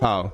[0.00, 0.30] 好，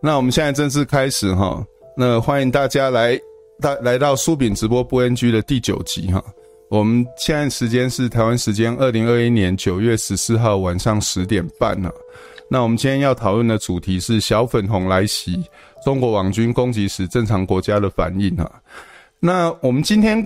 [0.00, 1.64] 那我们现在正式开始哈。
[1.96, 3.20] 那欢迎大家来
[3.60, 6.24] 大来到苏炳直播不 NG 的第九集哈。
[6.68, 11.92] 我们现在时间是台湾时间二零二一年九月十四号晚上十点半了。
[12.48, 15.44] 那我们今天要讨论的主题是小粉红来袭，
[15.84, 18.50] 中国网军攻击时正常国家的反应哈。
[19.18, 20.24] 那我们今天。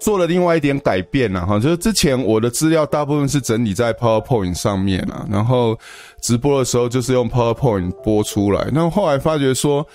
[0.00, 5.78] 做了另外一点改变了哈，就是之前我的资料大部分是整理在 PowerPoint 上面啊，然后
[6.20, 8.68] 直播的时候就是用 PowerPoint 播出来。
[8.70, 9.86] 那后来发觉说，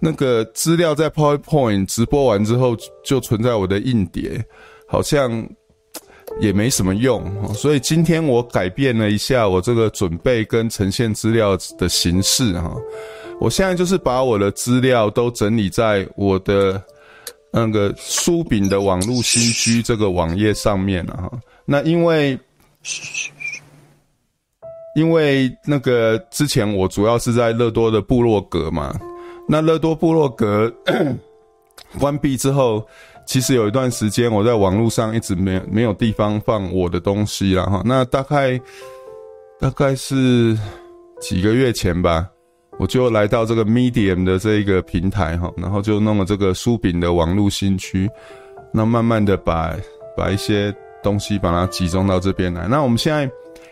[0.00, 4.44] 那个资料在 PowerPoint 直播完之后就存在我的硬碟，
[4.86, 5.48] 好像
[6.40, 7.24] 也没什么用。
[7.54, 12.74] 所以今天我改变了一下我这个准备跟呈现资料的形式哈。
[13.40, 16.82] 我现在就是把我的资料都整理在我的。
[17.56, 21.30] 那个书饼的网络新居这个网页上面了哈，
[21.64, 22.36] 那因为
[24.96, 28.92] 因为那个之前我主要是在乐多的部落格嘛，
[29.48, 30.72] 那乐多部落格
[32.00, 32.84] 关闭之后，
[33.24, 38.60] 其实有一段时间我在网络上一直没没有地方放我的东西了哈，那大概
[39.60, 40.58] 大概是
[41.20, 42.28] 几个月前吧。
[42.78, 48.10] 我就来到这个 Medium 的这一个平台哈，然后就弄了这个书饼的网络新区，
[48.72, 49.74] 那慢慢的把
[50.16, 52.66] 把一些东西把它集中到这边来。
[52.66, 53.30] 那我们现在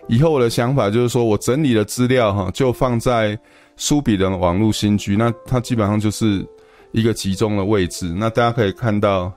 [0.09, 3.39] 以后我的想法就是说，我整理的资料哈，就放在
[3.77, 6.47] 书饼的网络新区，那它基本上就是
[6.93, 8.07] 一个集中的位置。
[8.17, 9.33] 那大家可以看到，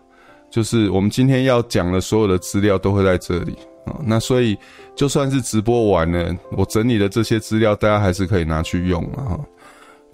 [0.51, 3.55] 就是我们今天要讲的所有的资料都会在这里
[3.85, 3.97] 啊。
[4.05, 4.55] 那所以
[4.95, 9.39] 就算是直播完了，我整理的这些资料，大家还是可以拿去用嘛哈。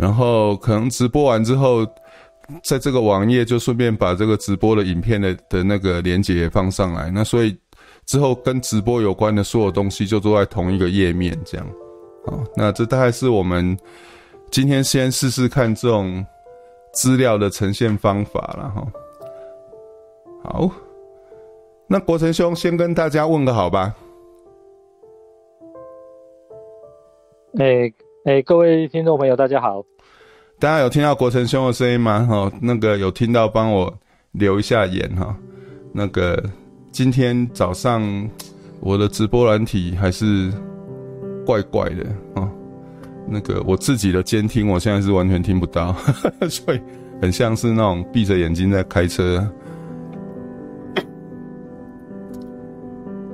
[0.02, 1.86] 然后可能直播完之后，
[2.64, 7.12] 在这个网页就顺便把这个直播的影片的的那个连接也放上来。
[7.12, 7.56] 那所以
[8.08, 11.68] 之后跟直播有关的所有东西就都在同一个页面，这样。
[12.26, 13.78] 好，那这大概是我们
[14.50, 16.26] 今天先试试看这种
[16.94, 18.88] 资料的呈现方法了哈。
[20.44, 20.72] 好，
[21.86, 23.96] 那国成兄先跟大家问个好吧。
[27.60, 27.94] 哎。
[28.24, 29.84] 哎、各位听众朋友，大家好！
[30.60, 32.24] 大家有听到国成兄的声音吗？
[32.30, 33.92] 哈，那个有听到，帮我
[34.34, 35.36] 留一下言哈。
[35.92, 36.40] 那个
[36.92, 38.30] 今天早上
[38.80, 40.54] 我的直播软体还是
[41.48, 42.06] 怪怪的
[42.36, 42.48] 啊。
[43.28, 45.92] 那个我自己的监听，我现在是完全听不到，
[46.48, 46.82] 所以
[47.24, 49.44] 很像是那种闭着眼睛在开车。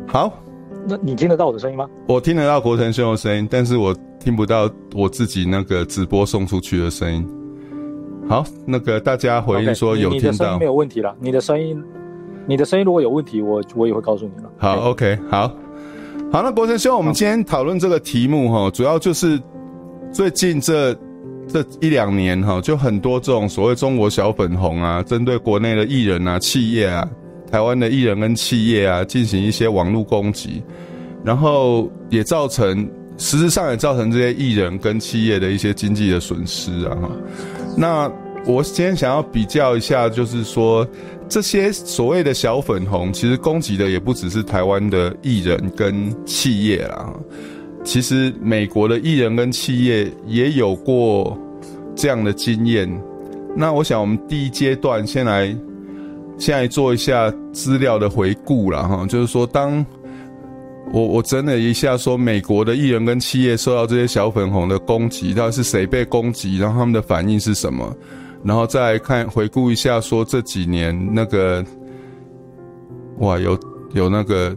[0.07, 0.41] 好，
[0.87, 1.87] 那你听得到我的声音吗？
[2.07, 3.95] 我听得到国成兄的声音，但是我。
[4.19, 7.25] 听不到我自己那个直播送出去的声音。
[8.27, 10.27] 好，那个大家回应说有听到。
[10.27, 11.15] Okay, 你，你的声音没有问题了。
[11.21, 11.83] 你的声音，
[12.45, 14.49] 你的声音如果有问题，我我也会告诉你了。
[14.57, 15.47] 好，OK，好，
[16.29, 16.41] 好。
[16.41, 19.39] 那国成兄，我们今天讨论这个题目哈，主要就是
[20.11, 20.93] 最近这
[21.47, 27.07] 这一两年哈，就很多这种所谓中国小粉红啊，针对国内的艺人啊、企业啊、
[27.51, 30.61] 台湾的艺人跟企业啊，进行一些网络攻击，
[31.23, 32.87] 然后也造成。
[33.19, 36.95] 实质上也造成这些艺人跟企业的一些经济的损失啊。
[37.75, 38.07] 那
[38.45, 40.87] 我今天想要比较一下，就是说
[41.27, 47.11] 这些所谓的小粉红，其实攻击的也不只是台湾的艺人跟企业啦。
[47.83, 51.35] 其实美国的艺人跟企业也有过
[51.95, 52.87] 这样的经验。
[53.55, 55.47] 那我想我们第一阶段先来
[56.37, 59.85] 现在做一下资料的回顾啦哈，就是说当。
[60.93, 67.93] 我我整理一下，说美国的艺人跟企业受到这些小粉红的攻击，到底是谁被攻击，然后他们的反应是什么，
[68.41, 71.61] 然后再来看回顾一下，说这几年那个，
[73.17, 73.59] 哇，有
[73.91, 74.55] 有那个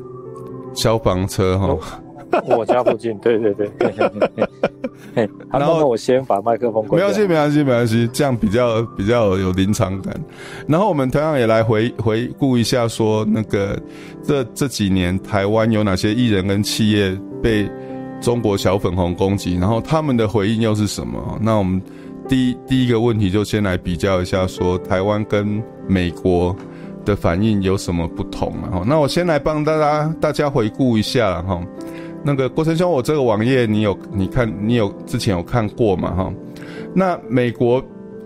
[0.73, 1.77] 消防车哈。
[2.57, 3.71] 我家附近，对对对，
[5.51, 7.01] 然后我先把麦克风关。
[7.01, 10.15] 没关系，没关系，没关系，这样比较比较有临场感。
[10.69, 13.79] 然后我们同样也来回回顾一下，说那个
[14.23, 17.69] 这这几年台湾有哪些艺人跟企业被
[18.21, 21.39] 中国小粉红攻击，然后他们的回应又是什么？
[21.41, 21.83] 那我们
[22.29, 26.55] 第一第一个问题就先来比较一下，说台湾跟美国
[27.05, 28.53] 的反应有什么不同？
[28.63, 31.61] 然后，那我先来帮大家大家回顾一下哈。
[32.23, 36.33] 那个郭成兄，我这个网页你有你看你有之前有看过嘛哈？
[36.95, 37.83] 那美国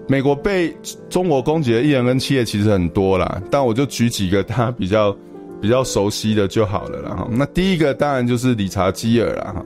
[0.08, 0.74] 美国被
[1.08, 5.16] 中国攻击的艺人跟企业其实很多啦，但我就举几个他比较
[5.60, 7.28] 比较熟悉的就好了啦哈。
[7.30, 9.64] 那第一个当然就是理查基尔啦哈，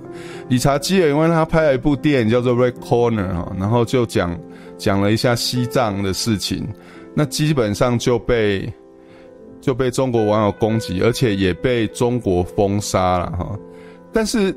[0.49, 4.39] 理查基尔因为他拍了一部电影叫做《Red Corner》哈，然后就讲
[4.77, 6.67] 讲了一下西藏的事情，
[7.15, 8.73] 那基本上就被
[9.61, 13.59] 就被中国网友攻击，而且也被中国封杀了哈。
[14.13, 14.57] 但是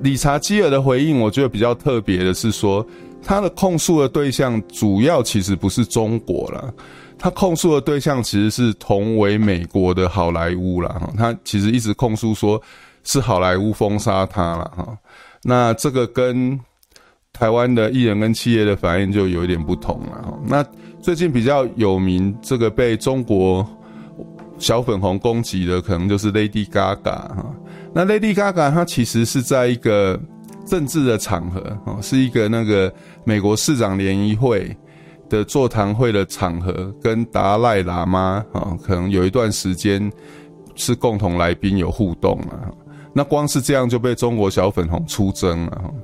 [0.00, 2.86] 理查基尔的回应，我觉得比较特别的是说，
[3.22, 6.72] 他的控诉的对象主要其实不是中国啦，
[7.18, 10.88] 他控诉的对象其实是同为美国的好莱坞啦。
[11.00, 12.60] 哈，他其实一直控诉说
[13.04, 14.98] 是好莱坞封杀他了哈。
[15.42, 16.58] 那这个跟
[17.32, 20.38] 台湾的艺人跟企业的反应就有一点不同了哈。
[20.46, 20.64] 那
[21.00, 23.66] 最近比较有名，这个被中国
[24.58, 27.54] 小粉红攻击的，可能就是 Lady Gaga 哈。
[27.94, 30.18] 那 Lady Gaga 她其实是在一个
[30.66, 32.92] 政治的场合哦，是一个那个
[33.24, 34.74] 美国市长联谊会
[35.28, 40.10] 的座谈会的场合，跟达赖喇嘛啊，可能有一段时间
[40.74, 42.70] 是共同来宾有互动啊。
[43.12, 45.94] 那光是这样就被中国小粉红出征了。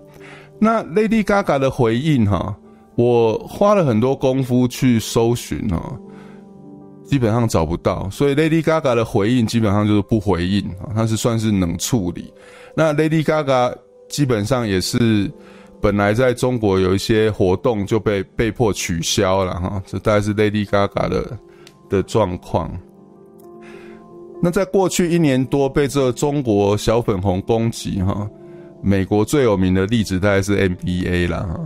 [0.58, 2.54] 那 Lady Gaga 的回应哈，
[2.96, 5.96] 我花了很多功夫去搜寻哈，
[7.08, 12.32] 基本上找不到，所以 Lady Gaga 的回应基本上就是不回应啊，它是算是冷处理。
[12.76, 13.74] 那 Lady Gaga。
[14.08, 15.30] 基本上也是，
[15.82, 21.38] 本来在中国有一些活动就被被迫取消了哈，这大概是 Lady Gaga 的
[21.90, 22.74] 的状况。
[24.42, 28.26] 那在过去一年多被这中国小粉红攻击哈，
[28.82, 31.60] 美国最有名的例子大概是 NBA 啦哈。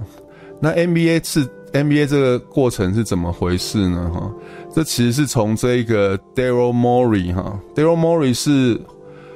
[0.60, 4.28] 那 NBA 是 NBA 这个过程是怎么回事呢哈？
[4.74, 8.80] 这其实是从这一个 Daryl Morey 哈，Daryl Morey 是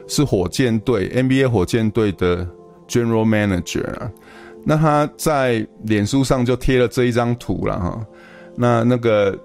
[0.09, 2.47] 是火箭队 NBA 火箭队的。
[2.89, 4.09] General Manager 啊，
[4.65, 8.01] 那他在脸书上就贴了这一张图了哈。
[8.55, 9.37] 那那个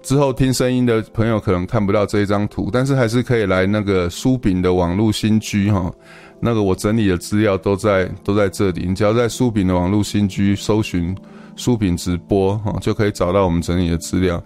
[0.00, 5.92] 之后听声音的朋友可能看不到这一张图，但是还是可以来那个苏饼的网络新居哈。
[6.40, 11.14] 那个我整理的资料都在都在这里，你只要在苏饼的网络新居搜寻
[11.54, 14.42] 苏饼直播哈，就可以找到我们整理的资料。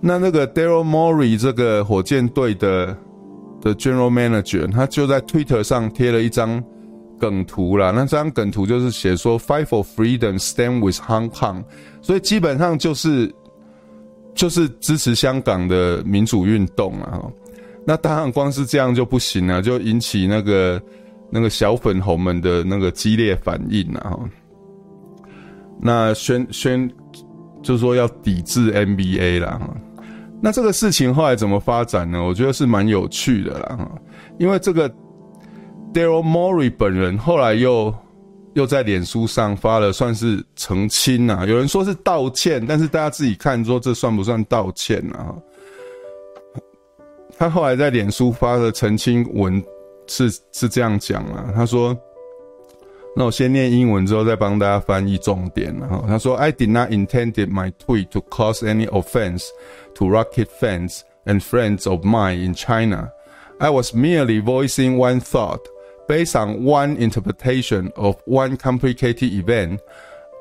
[0.00, 2.96] 那那个 Daryl Morey 这个火箭队的
[3.60, 6.62] 的 General Manager，他就在 Twitter 上贴了一张。
[7.20, 11.64] 梗图啦，那这张梗图就是写说 “Fight for freedom, stand with Hong Kong”，
[12.00, 13.28] 所以基本上就是
[14.36, 17.20] 就是支持香港的民主运动啊。
[17.84, 20.80] 那当然，光是这样就不行了，就引起那个
[21.28, 24.16] 那个小粉红们的那个激烈反应啊。
[25.82, 26.88] 那宣宣
[27.64, 29.60] 就是说要抵制 NBA 啦。
[30.40, 32.22] 那这个事情后来怎么发展呢？
[32.22, 33.88] 我觉得是蛮有趣的啦，
[34.38, 34.92] 因为这个。
[35.90, 37.92] Daryl Morey 本人后来又
[38.52, 41.46] 又在脸书上发了，算是澄清啊。
[41.46, 45.34] 有人说是道歉，但是大家自己看说这算不算道歉啊？
[47.38, 49.60] 他后来在脸书发的澄清文
[50.08, 51.96] 是是这样讲啊，他说
[53.16, 59.46] ：“那我先念英文之后再帮大家翻译重点然后。”他说：“I did not intended my tweet to cause any offense
[59.97, 63.11] to Rocket fans and friends of mine in China.
[63.59, 65.61] I was merely voicing one thought.”
[66.05, 69.79] Based on one interpretation of one complicated event,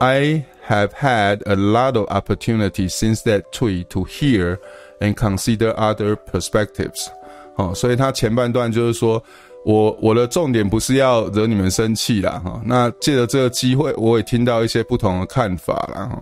[0.00, 4.58] I have had a lot of opportunity since that tweet to hear
[5.00, 7.06] and consider other perspectives。
[7.54, 9.22] 哦，所以他前半段就是说
[9.64, 12.60] 我我的重点不是要惹你们生气啦，哈。
[12.64, 16.08] 那借着这个机会，我也听到一些不同的看法啦。
[16.10, 16.20] 哈。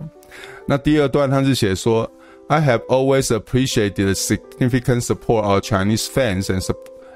[0.67, 2.07] 那第二段他是写说
[2.49, 6.61] ，I have always appreciated the significant support our Chinese fans and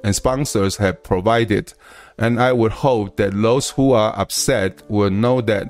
[0.04, 1.74] and sponsors have provided.
[2.18, 5.68] And I would hope that those who are upset will know that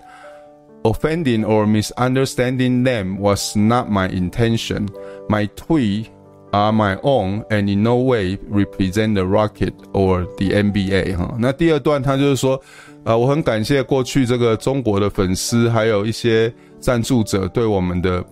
[0.84, 4.90] offending or misunderstanding them was not my intention.
[5.30, 6.10] My tweets
[6.54, 11.36] are my own and in no way represent the Rocket or the NBA 哈。
[11.40, 12.62] 那第二段他就是说，
[13.04, 18.24] 啊，我很感谢过去这个中国的粉丝还有一些赞助者对我们的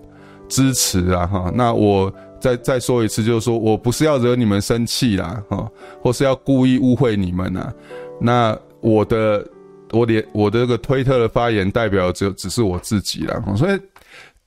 [0.48, 1.52] 支持啊哈。
[1.54, 2.12] 那我。
[2.40, 5.68] 再再说一次，就是说我不是要惹你们生气啦，哈，
[6.00, 7.74] 或是要故意误会你们呐。
[8.20, 9.44] 那我的
[9.90, 13.80] 我的我的这个推特的发言代表只只是我自己啦，所以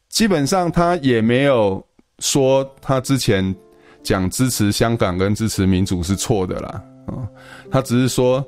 [0.07, 1.85] 基本上他也没有
[2.19, 3.53] 说他之前
[4.01, 7.27] 讲支持香港跟支持民主是错的啦，啊，
[7.69, 8.41] 他只是说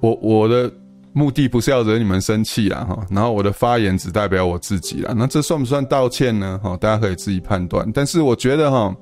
[0.00, 0.70] 我我的。
[1.16, 6.60] 目的不是要惹你们生气啦，哈，然后我的发言只代表我自己啦，那这算不算道歉呢？
[6.60, 7.88] 哈，大家可以自己判断。
[7.94, 8.92] 但是我觉得哈，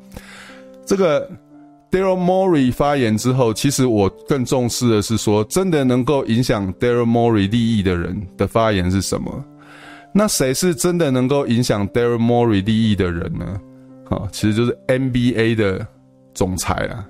[0.84, 1.26] 这个
[1.90, 9.44] Daryl Morey 发言之后，其实我更重视的是说，真的能够影响 Daryl Morey 利益的人的发言是什么？
[10.12, 13.58] 那谁是真的能够影响 Daryl Morey 利益的人呢？
[14.10, 15.86] 哈，其实就是 NBA 的
[16.34, 17.08] 总裁啊。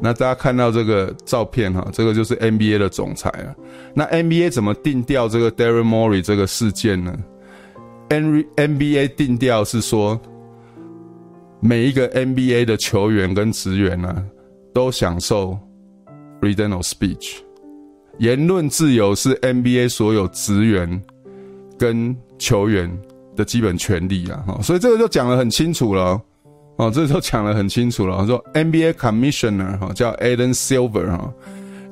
[0.00, 3.54] 那大家看到这个照片哈，这个就是 NBA 的总裁啊。
[3.94, 7.16] 那 NBA 怎么定调这个 Daryl Morey 这个事件呢
[8.08, 10.20] ？NBA 定调是说，
[11.60, 14.24] 每一个 NBA 的球员跟职员呢，
[14.72, 15.58] 都享受
[16.40, 17.38] freedom of speech，
[18.18, 21.02] 言论自由是 NBA 所有职员
[21.76, 22.90] 跟球员
[23.36, 26.20] 的基本权利啊，哈，所以这个就讲得很清楚了，
[26.78, 31.34] 哦这时候讲得很清楚了，说 NBA Commissioner 哈叫 Adam Silver 哈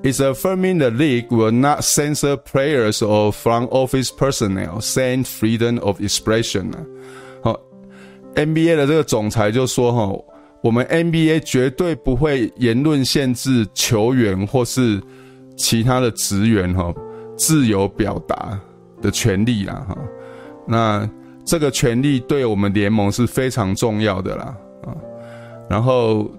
[0.04, 6.00] ，is affirming the league will not censor players or front office personnel, saying freedom of
[6.00, 6.70] expression，
[7.42, 7.60] 好
[8.36, 10.24] ，NBA 的这个总裁就说哈，
[10.62, 15.02] 我们 NBA 绝对不会言论限制球员或是
[15.56, 16.94] 其他的职员哈
[17.36, 18.56] 自由表达
[19.02, 19.98] 的权利啦，哈，
[20.66, 21.10] 那。
[21.48, 24.52] 这个权利对我们联盟是非常重要的啦，
[25.68, 26.30] 然后，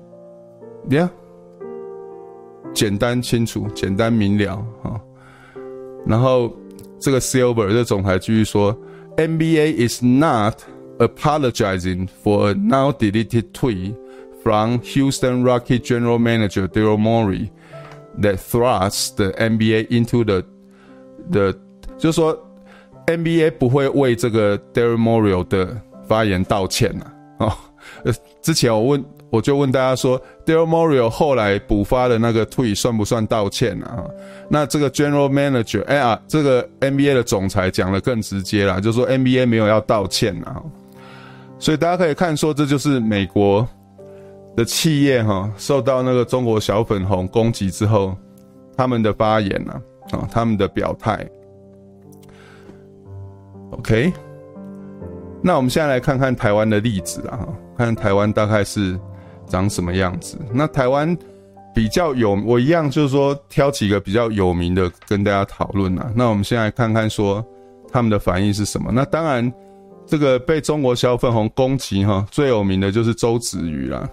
[0.90, 1.10] 呀，
[2.74, 5.00] 简单清楚，简单明了啊，
[6.06, 6.52] 然后
[7.00, 8.76] 这个 Silver 这总裁继续说
[9.18, 10.62] ，NBA is not
[11.00, 13.96] apologizing for a now deleted tweet
[14.44, 17.50] from Houston Rocket General Manager Daryl Morey
[18.22, 20.44] that thrust the NBA into the
[21.32, 21.54] the，
[21.98, 22.44] 就是说。
[23.10, 25.80] NBA 不会为这个 Daryl Morey 的
[26.10, 27.06] 发言道歉呐、
[27.38, 27.48] 啊。
[27.48, 27.54] 哦，
[28.04, 34.06] 呃，之前我问，我就问大家说，Daryl Morey 后来补发的那个 tweet 算不算道歉啊？
[34.50, 40.64] 那这个 General Manager，哎呀，这个 NBA 的总裁讲得更直接啦，就说 NBA 没有要道歉啊。
[41.60, 43.68] 所以大家可以看说，这就是美国
[44.56, 48.16] 的企业哈，受到那个中国小粉红攻击之后，
[48.78, 49.74] 他们的发言呐，
[50.12, 51.28] 啊，他们的表态。
[53.72, 54.14] OK，
[55.42, 57.46] 那我们现在来看看台湾的例子啊，
[57.78, 58.98] 看台湾大概是
[59.48, 60.38] 长什么样子。
[60.52, 61.18] 那台湾
[61.74, 66.12] 比较有，我一样就是说挑几个比较有名的跟大家讨论啊。
[66.16, 67.46] 那我们先来看看说
[67.92, 68.92] 他们的反应是什么。
[68.92, 69.54] 那当然，
[70.06, 74.10] 这个被中国小粉红攻击哈，最有名的就是周子瑜啦。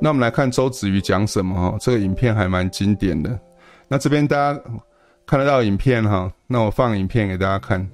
[0.00, 3.38] 那我们来看周子瑜讲什么哈，这个影片还蛮经典的。
[3.88, 4.60] 那这边大家
[5.26, 7.86] 看得到影片哈，那我放影片给大家看。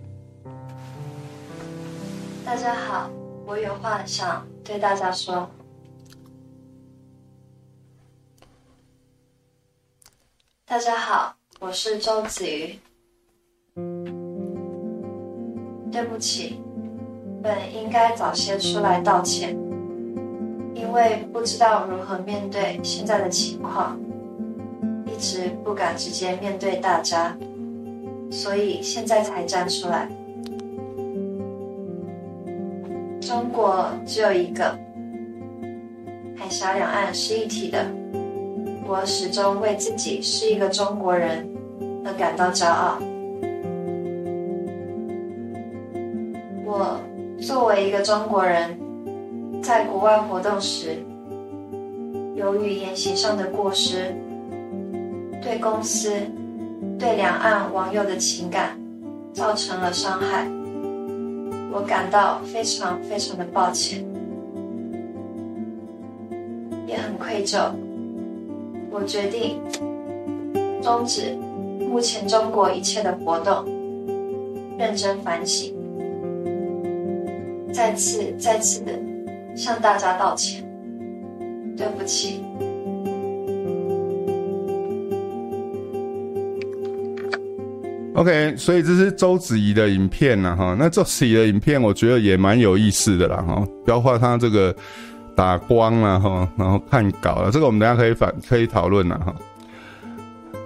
[2.45, 3.11] 大家好，
[3.47, 5.49] 我有话想对大家说。
[10.69, 12.77] 大家好，我是周子瑜。
[15.93, 16.61] 对不起，
[17.41, 19.57] 本应该早些出来道歉，
[20.75, 23.97] 因为不知道如何面对现在的情况，
[25.07, 27.39] 一直不敢直接面对大家，
[28.29, 30.09] 所以现在才站出来。
[33.21, 34.77] 中国只有一个，
[36.37, 37.87] 海峡两岸是一体的。
[38.89, 41.49] 我始终为自己是一个中国人
[42.05, 42.99] 而感到骄傲。
[46.65, 47.01] 我
[47.41, 48.79] 作为一个中国人，
[49.61, 50.97] 在国外活动时，
[52.37, 54.15] 由于言行上的过失，
[55.43, 56.11] 对公司、
[56.97, 58.79] 对两岸网友的情感
[59.33, 60.47] 造成了伤害。
[61.73, 64.07] 我感到非常非常的抱歉，
[66.87, 67.71] 也很愧疚。
[68.99, 69.61] 我决定
[70.83, 71.37] 终止
[71.79, 73.63] 目前中国一切的活动，
[74.79, 75.75] 认真反省，
[77.75, 78.93] 再次再次的
[79.55, 80.67] 向大家道歉，
[81.77, 82.41] 对不起。
[88.15, 90.75] OK，所以这是周子怡的影片了，哈。
[90.79, 93.63] 那周子怡的影片，我觉得也蛮有意思的啦，哈。
[93.85, 94.75] 包括他这个
[95.37, 99.33] 打光啊，哈，然后看稿了，这个我们等下可以反可以讨论了，哈。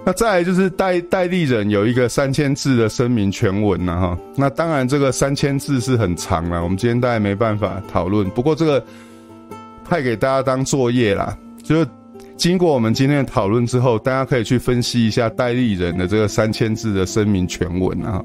[0.03, 4.17] 那再来就是代代立人有一个三千字的声明全文了，哈。
[4.35, 8.27] 那当然这个三千字是很长了，我们今天大概没办法讨论。
[8.31, 8.83] 不过这个
[9.83, 11.87] 派给大家当作业啦，就是。
[12.37, 18.19] 经过我们今天的讨论之后，大家可以去分析一下代立人的这个三千字的声明全文啊，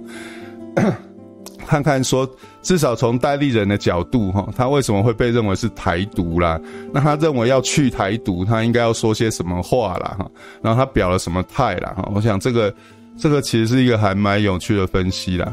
[1.67, 2.29] 看看说
[2.63, 6.61] 至少从戴立人的角度哈，他为什么会被认为是台独啦？
[6.93, 10.17] 那他认为要去台独，他应该要说些什么话啦？
[10.19, 10.31] 哈？
[10.63, 11.93] 然后他表了什么态啦？
[11.97, 12.11] 哈？
[12.15, 12.75] 我想这个
[13.19, 15.53] 这个其实是一个还蛮有趣的分析啦。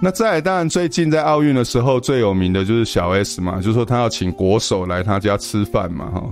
[0.00, 6.24] 那再来，当然最近在奥运的时候最有名的就是小 S 嘛，就是说他要请国手来他家吃饭嘛，哈。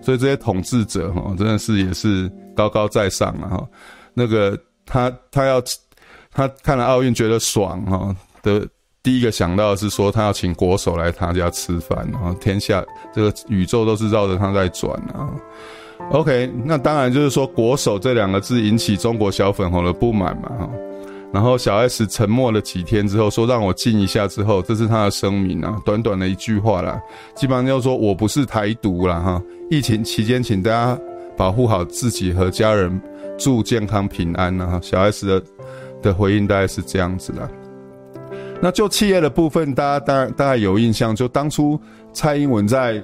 [0.00, 3.68] 所以这些统治者哈，真的是也是高高在上啊哈。
[4.14, 5.60] 那个他他要
[6.32, 8.14] 他看了奥运觉得爽哈
[8.46, 8.66] 的，
[9.02, 15.28] 第一个想到的是说他要请国手来他家吃饭，然后天下这个宇宙都是绕着他在转啊。
[16.12, 20.70] OK，那当然就是说国手这两个字引起中国小粉红的不满嘛哈。
[21.32, 26.98] 然后小 S 沉默了几天之后，说让我静一下之后，这是他的声明啊，短短的一句话啦，
[27.34, 29.42] 基本上就说我不是台独啦哈。
[29.68, 30.98] 疫情期间，请大家
[31.36, 33.00] 保护好自己和家人，
[33.36, 34.78] 祝健康平安啊。
[34.82, 35.42] 小 S 的
[36.00, 37.48] 的回应大概是这样子啦。
[38.60, 41.78] 那就企业的部分，大家大大概有印象，就当初
[42.12, 43.02] 蔡英文在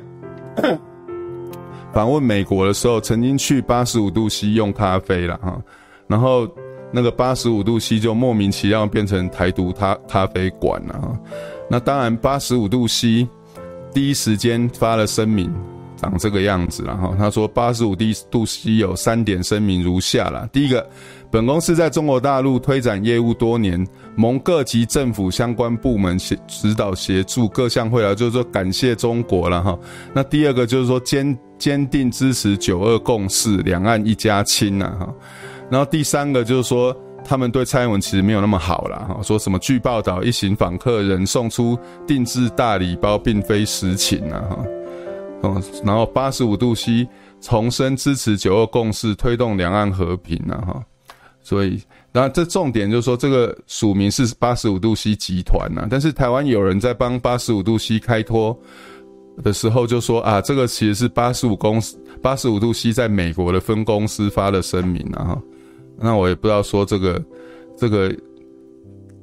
[1.93, 5.61] 访问美国的时候，曾经去八十五度 C 用咖啡了哈，
[6.07, 6.49] 然后
[6.91, 11.19] 那个八十五度 C 就莫名其妙变成台独咖咖啡馆了哈。
[11.69, 13.29] 那当然八十五度 C
[13.93, 15.53] 第一时间发了声明。
[15.99, 17.95] 长这个样子，然后他说，八十五
[18.29, 20.49] 度 C 有三点声明如下啦。
[20.53, 20.85] 第一个，
[21.33, 23.83] 本公司在中国大陆推展业务多年，
[24.15, 29.79] 蒙各级政府相关部门协指导协助，各项会劳，就是说感谢中国了哈。
[30.13, 35.09] 那第二个就是说坚坚定支持九二共识，两岸一家亲呐哈。
[35.71, 44.59] 然后第三个就是说，他们对蔡英文其实没有那么好了哈，说什么据报道一行访客人送出定制大礼包，并非实情呐哈。
[45.45, 47.09] 嗯，然后八十五度 C
[47.41, 50.85] 重申支持九二共识，推动两岸和平呐哈，
[51.43, 51.83] 所以，
[52.13, 58.57] 然后这重点就是说，这个署名是八十五度 C 集团呐，但是台湾有人在帮八十五度 C 开脱
[59.43, 65.37] 的时候就说啊，这个其实是八十五公司八十五度 C 在美国的分公司发的声明啊，
[65.99, 67.23] 那我也不知道说这个
[67.77, 68.09] 这个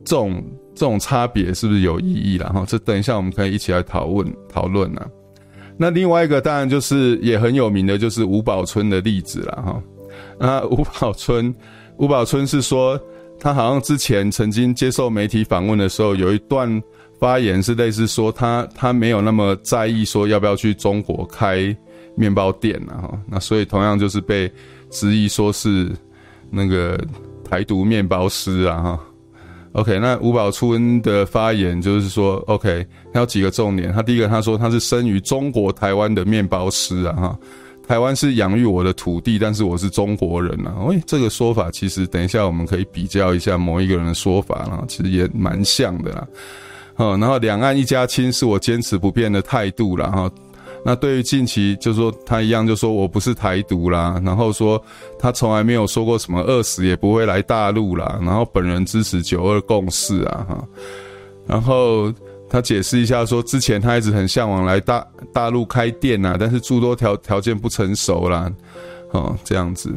[0.03, 0.43] 这种
[0.75, 5.07] 这种差别是不是有意义了哈，这等一下我们可以一起来讨论讨论啊。
[5.77, 9.81] 那另外一个当然就是也很有名的，就是吴宝春的例子了哈。
[10.37, 11.53] 那吴宝春，
[11.99, 12.99] 吴宝春是说
[13.37, 16.81] 他好像之前曾经接受媒体访问的时候，有一段
[17.19, 21.75] 发言是类似说他他没有那么在意说要不要去中国开
[22.15, 23.21] 面包店啊哈。
[23.27, 24.49] 那所以同样就是被
[24.89, 25.91] 质疑说是
[26.49, 26.97] 那个
[27.43, 28.99] 台独面包师啊哈。
[29.73, 33.93] OK，那吴宝春的发言就是说，OK，他有几个重点。
[33.93, 37.39] 他第一个，他说他是生于中国台湾的面包师啊，哈，
[37.89, 40.75] 台湾是养育我的土地，但是我是中国人啊。
[40.85, 46.27] 喂，这个说法其实等一下我们可以比较一下某一个人的说法啊，其实也蛮像的啦。
[46.93, 50.29] 好，然后两岸一家亲是我坚持不变的态度了哈。
[50.85, 54.79] 那对于近期，就说他一样，就说我不是台独啦，然后说
[55.17, 60.63] 他从来没有说过什么饿死也不会来大陆啦，然后本人支持九二共识啊哈，
[61.47, 62.13] 然后
[62.49, 68.51] 他解释一下说，之前他一直很向往来大大陆开店呐，但是诸多条条件不成熟啦，
[69.11, 69.93] 哦这样子，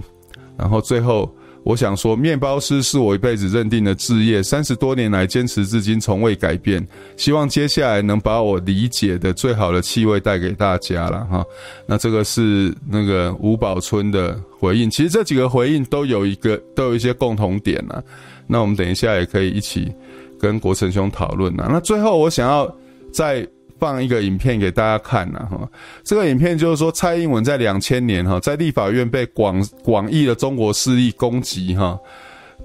[0.57, 1.35] 然后最后。
[1.65, 6.85] 我想说，面包师是我一辈子认定的志业，三十多年来坚持至今，从未改变。
[7.17, 11.45] 希望接下来能把我理解的最好的气味带给大家了哈。
[11.87, 18.03] 那这个是那个吴宝春的回应，其实这几个回应都有一个都有一些共同点呐。
[18.49, 19.95] 那我们等一下也可以一起
[20.43, 21.69] 跟国成兄讨论呐。
[21.71, 22.71] 那最后我想要
[23.11, 23.49] 再。
[23.79, 25.69] 放一个影片给大家看呐，哈，
[26.05, 31.99] 这个影片就是说蔡英文在两千年哈，在立法院被广广义的中国势力攻击哈，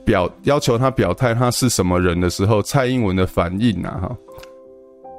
[0.06, 4.16] 表要求他表态他是什么人的时候，蔡英文的反应呐，哈。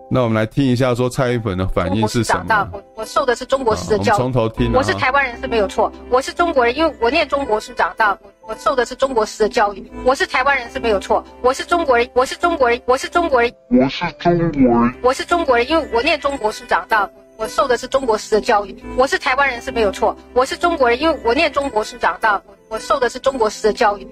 [0.09, 2.38] 那我们来听一下，说蔡英文的反应是什么？
[2.38, 4.16] 长大，我我受的是中国式的教育。
[4.16, 4.73] 从头听。
[4.73, 9.90] 我是台湾人是没有错，我是中国人，因为我念中国书长大，我受的是中国式的教育。
[10.04, 18.76] 我是台湾人是没有错，我是中国人，我是中国人，我是中国人，我是中国人，我是中国人，因为我念中国书长大，我受的是中国式的教育。
[18.96, 24.06] 我是台湾人是没有错，我是中国人，因为我念中国书长大，我受的是中国式的教育。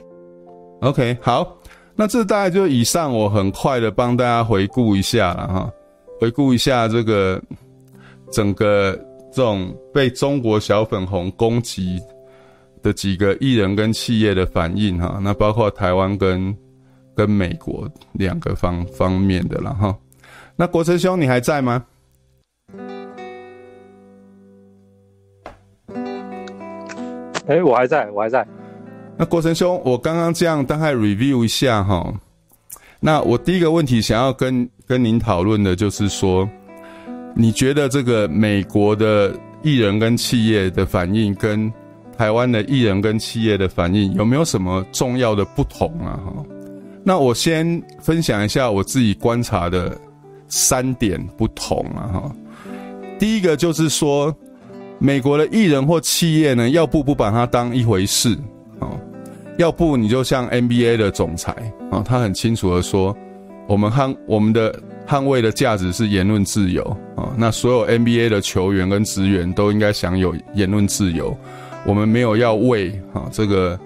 [0.82, 1.56] OK，好，
[1.94, 5.70] 那这大概就以上，我很快的帮大家回顾一下了哈。
[6.20, 7.40] 回顾一下这个
[8.30, 8.92] 整个
[9.32, 12.00] 这种被中国小粉红攻击
[12.86, 16.56] 的几个艺人跟企业的反应哈，那包括台湾跟
[17.16, 19.92] 跟美国两个方方面的了哈。
[20.54, 21.84] 那国成兄你还在吗？
[27.48, 28.46] 哎、欸，我还在，我还在。
[29.16, 32.14] 那国成兄，我刚刚这样大概 review 一下哈。
[33.00, 36.48] 那我第一个问题想要跟跟您讨论的就是说，
[37.34, 41.72] 你觉得这个美国的艺人跟企业的反应，跟
[42.16, 46.18] 台湾的艺人跟企业的反应有没有什么重要的不同啊？
[46.24, 46.44] 哈，
[47.04, 49.96] 那我先分享一下我自己观察的
[50.48, 52.08] 三点不同啊。
[52.12, 52.32] 哈，
[53.18, 54.34] 第一个就是说，
[54.98, 58.36] 美国的艺人或企业呢，要不不把它当一回事
[58.80, 58.88] 啊。
[59.58, 61.54] 要不你就像 NBA 的总裁
[61.90, 63.16] 啊，他很清楚的说，
[63.66, 64.74] 我们捍我们的
[65.06, 66.82] 捍卫的价值是言论自由
[67.14, 67.32] 啊。
[67.36, 71.36] 那所有 NBA 的球员跟职员都应该享有言论自由。
[71.86, 73.78] 我们没有要为啊这个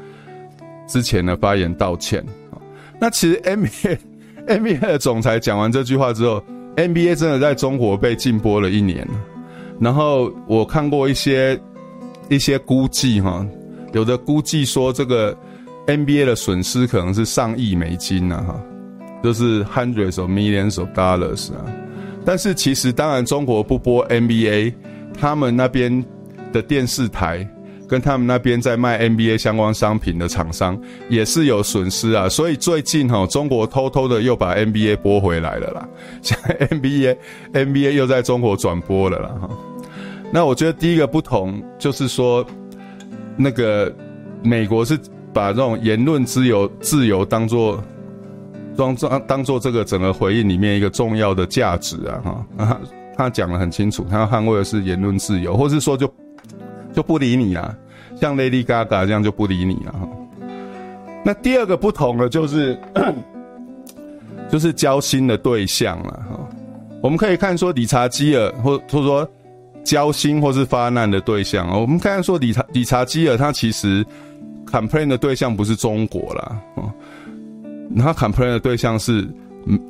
[0.86, 2.58] 之前的发言道歉啊。
[2.98, 3.98] 那其实 NBA
[4.46, 6.42] NBA 的总裁讲完这句话之后
[6.76, 9.06] ，NBA 真的在中国被禁播了一年。
[9.78, 11.58] 然后我看过一些
[12.28, 13.46] 一些估计哈，
[13.92, 15.36] 有的估计说这个。
[15.86, 18.60] NBA 的损失可能是上亿美金呢，哈，
[19.24, 21.64] 就是 hundreds of millions of dollars 啊。
[22.24, 24.72] 但是其实当然中国不播 NBA，
[25.18, 26.04] 他们那边
[26.52, 27.48] 的电视台。
[27.90, 35.88] 跟他们那边在卖 NBA 相关商品的厂商也是有损失啊，所以最近哈，中国偷偷的又把 NBA 播回来了啦，
[36.22, 37.16] 现在 NBA
[37.52, 39.50] NBA 又在中国转播了啦哈。
[40.30, 42.46] 那我觉得第一个不同就是说，
[43.36, 43.92] 那个
[44.44, 44.96] 美国是
[45.32, 47.82] 把这种言论自由自由当做
[48.76, 52.80] 当当当做这个整个回应里面一个重要的价值啊哈，
[53.16, 56.08] 他讲的很清楚，他要捍卫的是言论自由，或是说就。
[56.92, 57.74] 就不理你啊，
[58.20, 59.94] 像 Lady Gaga 这样就不理你了。
[61.24, 62.78] 那第二个不同的就是，
[64.50, 66.48] 就是交心的对象了哈。
[67.02, 69.28] 我们可以看说理查基尔，或或说
[69.84, 71.68] 交心或是发难的对象。
[71.80, 74.04] 我们看说理查理查基尔，他其实
[74.66, 76.92] complain 的对象不是中国啦，哦，
[77.98, 79.26] 他 complain 的对象是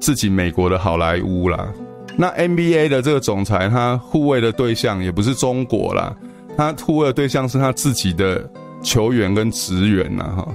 [0.01, 1.73] 自己美国的好莱坞啦。
[2.17, 6.15] 那 NBA 的这个总裁，他护卫的对象也不是中国啦。
[6.57, 8.49] 他突围的对象是他自己的
[8.83, 10.49] 球员跟职员呐，哈。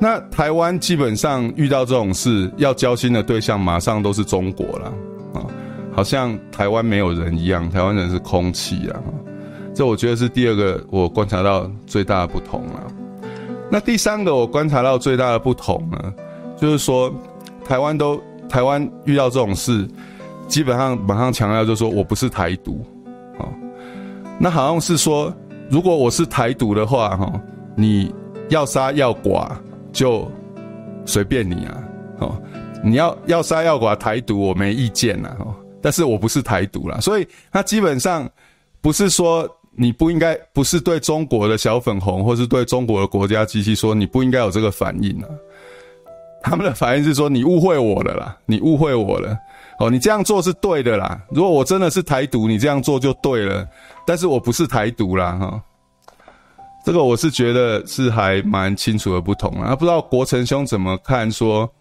[0.00, 4.92] 那台湾基本上遇到这种事，要交心的对象马上都是中国了，
[5.34, 5.44] 啊，
[5.92, 8.96] 好像台湾没有人一样，台湾人是空气啊，
[9.74, 12.82] 这我觉得是第二个我观察到最大的不同了。
[13.70, 16.14] 那第三个我观察到最大的不同呢，
[16.58, 17.12] 就是说
[17.62, 19.86] 台湾都台湾遇到这种事，
[20.48, 22.82] 基本上马上强调就是说我不是台独。
[24.42, 25.30] 那好像是说，
[25.68, 27.30] 如果我是台独的话，哈，
[27.76, 28.10] 你
[28.48, 29.46] 要杀要剐
[29.92, 30.26] 就
[31.04, 31.84] 随便你啊，
[32.20, 32.42] 哦，
[32.82, 38.26] 你要要杀要剐台独我没意见呐，哦，但是我不是台独啦，所以他基本上
[38.80, 45.28] 不是说你不应该，不是对中国的小粉红或是对中国的国家机器说你不应该有这个反应啊，
[46.42, 49.36] 他们的反应是说你误会我了啦，你误会我了。
[49.78, 51.18] 哦，你这样做是对的啦。
[51.30, 53.66] 如果我真的是台独，你这样做就对了。
[54.10, 55.62] 但是我不是台独啦，哈。
[56.84, 59.76] 这个我是觉得是还蛮清楚的不同啊。
[59.76, 61.30] 不知道国成兄怎么看？
[61.30, 61.72] 说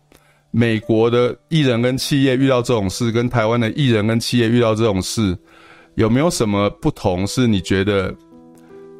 [0.51, 5.35] 美国的艺人跟企业遇到这种事，跟台湾的艺人跟企业遇到这种事，
[5.95, 7.25] 有没有什么不同？
[7.25, 8.13] 是你觉得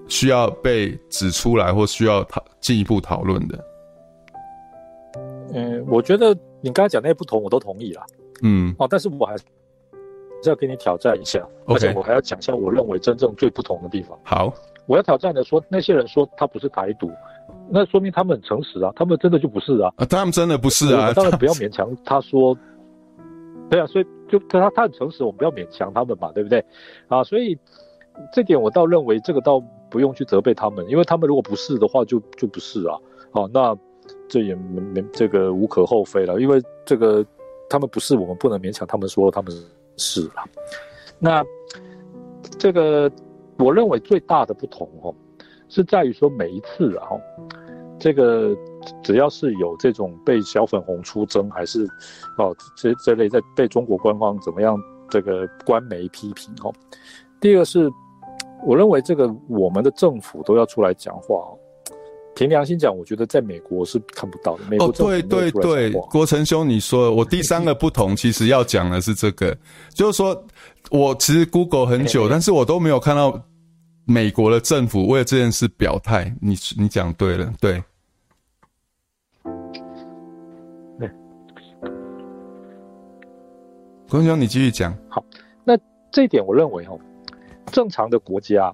[0.08, 3.64] 需要被指出来，或需要讨进一步讨论的？
[5.54, 8.04] 嗯，我觉得你刚才讲那些不同，我都同意啦。
[8.42, 9.36] 嗯，哦，但是我还
[10.44, 14.18] 是要给你挑战一下.而且我还要讲一下我认为真正最不同的地方。
[14.24, 14.54] 好，
[14.86, 17.12] 我要挑战的说，那些人说他不是台独，
[17.70, 22.58] 那说明他们很诚实啊，他们真的就不是啊，啊他们真的不是啊，当然 不要勉强他说，
[23.70, 26.64] 对啊，所以就他他很诚实，我们不要勉强他们嘛，对不对？
[27.08, 27.58] 啊，所以
[28.34, 32.98] 这点我倒认为这个倒不用去责备他们，因为他们如果不是的话就，就就不是啊，
[33.32, 33.78] 好、啊，那
[34.28, 37.26] 这也没没这个无可厚非了，因为这个。
[37.72, 39.54] 他们不是，我们不能勉强他们说他们
[40.00, 40.44] 是了。
[41.20, 41.44] 那
[42.58, 43.12] 这个
[43.58, 45.14] 我认为最大的不同哦，
[45.68, 47.10] 是在于说每一次啊，
[48.00, 48.56] 这个
[49.04, 51.86] 只要是有这种被小粉红出征，还是
[52.38, 56.74] 哦这这类在被中国官方怎么样这个官媒批评哦，
[57.42, 57.92] 第二个是
[58.66, 61.59] 我认为这个我们的政府都要出来讲话哦。
[62.40, 64.64] 凭良心讲，我觉得在美国是看不到的。
[64.70, 69.54] 美国哦，对对对，国成兄，你说我第三个不同，其实要讲的是这个，
[69.90, 70.42] 就是说
[70.90, 73.38] 我其实 Google 很久，但是我都没有看到
[74.06, 76.34] 美国的政府为了这件事表态。
[76.40, 77.84] 你你讲对了，对。
[80.98, 81.10] 对，
[84.08, 84.98] 国成兄，你继续讲。
[85.10, 85.22] 好，
[85.66, 85.78] 那
[86.10, 86.98] 这一点我认为哦，
[87.66, 88.74] 正常的国家，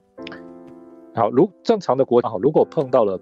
[1.15, 3.19] 好，如正常的国家，好，如果碰到了。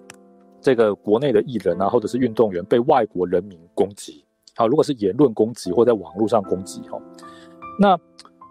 [0.63, 4.23] 这个国内的艺人啊，或者是运动员被外国人民攻击，
[4.56, 6.97] 好，如果是言论攻击或在网络上攻击，哈，
[7.78, 7.99] 那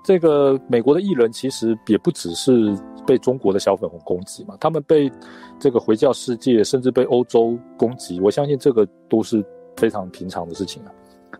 [0.04, 5.10] 这个美国的艺人其实也不只是被中国的小粉红攻击嘛，他们被
[5.58, 9.42] 这个回教世界，甚至被欧洲攻击，我相信这个都是
[9.76, 10.92] 非常平常的事情啊。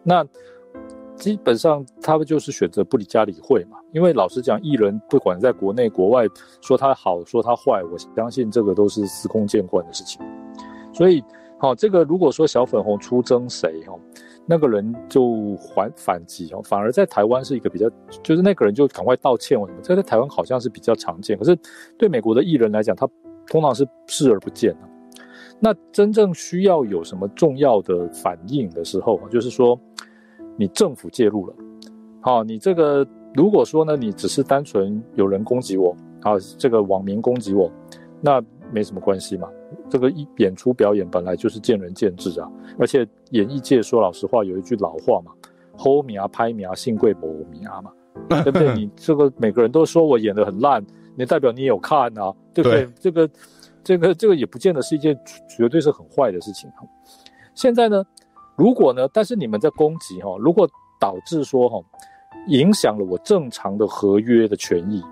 [0.03, 0.27] 那
[1.17, 6.27] 基本上他们就是选择不理家理会嘛，因为老实讲，艺人不管在国内国外
[6.61, 10.21] 说他好说他坏，我相信这个都是司空见惯的事情。
[10.93, 11.23] 所以，
[11.59, 13.99] 好，这个如果说小粉红出征谁哦，
[14.47, 17.89] 那个人就还反击哦，反而在台湾是一个比较，
[18.23, 21.39] 就是那个人就赶快道歉或什么，这在台湾好像是比较常见。
[21.39, 21.57] 可是
[21.97, 23.09] 对美国的艺人来讲，他
[23.47, 24.77] 通常是视而不见。
[25.61, 29.79] 那真正需要有什么重要的反应的时候，就是说
[30.57, 31.55] 你政府介入了，
[32.21, 37.71] 好，你这个如果说呢，你只是单纯有人攻击我，啊，这个网民攻击我，
[38.21, 39.49] 那没什么关系嘛。
[39.89, 45.33] 这个一演出表演本来就是见仁见智啊，而且演艺界说老实话有一句老话嘛，
[45.77, 47.91] 吼名拍米啊，幸贵某名嘛，
[48.45, 48.75] 对不对？
[48.75, 50.85] 你这个每个人都说我演得很烂，
[51.17, 52.85] 你代表你有看啊，对不对？
[52.85, 53.31] 对这个
[53.83, 56.87] 这个这个也不见得是一件绝对是很坏的事情哈。
[57.55, 58.05] 现在呢，
[58.63, 60.69] 如果呢，但是你们在攻击哈，如果
[61.01, 61.83] 导致说哈，
[62.47, 65.03] 影响了我正常的合约的权益，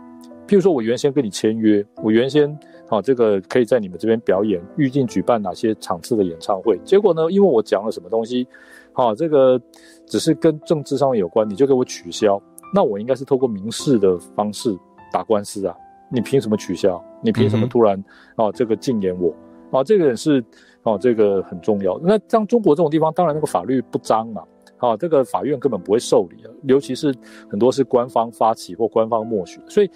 [0.46, 2.56] 譬如说我原先跟你签约，我原先。
[2.88, 6.78] 好，这个可以在你们这边表演，预定举办哪些场次的演唱会？
[6.84, 8.46] 结果呢，因为我讲了什么东西，
[8.92, 9.60] 好，这个
[10.06, 12.40] 只是跟政治上面有关，你就给我取消，
[12.72, 14.78] 那我应该是透过民事的方式
[15.12, 15.74] 打官司啊！
[16.08, 17.02] 你凭什么取消？
[17.20, 17.98] 你凭什么突然
[18.36, 19.34] 啊、嗯、这个禁言我？
[19.72, 20.44] 啊，这个也是
[20.82, 21.98] 哦，这个很重要。
[22.02, 24.44] 那像中国这种地方，当然那个法律不彰嘛，
[24.78, 27.14] 啊，这个法院根本不会受理啊，尤其是
[27.50, 29.90] 很多是官方发起或官方默许，所以。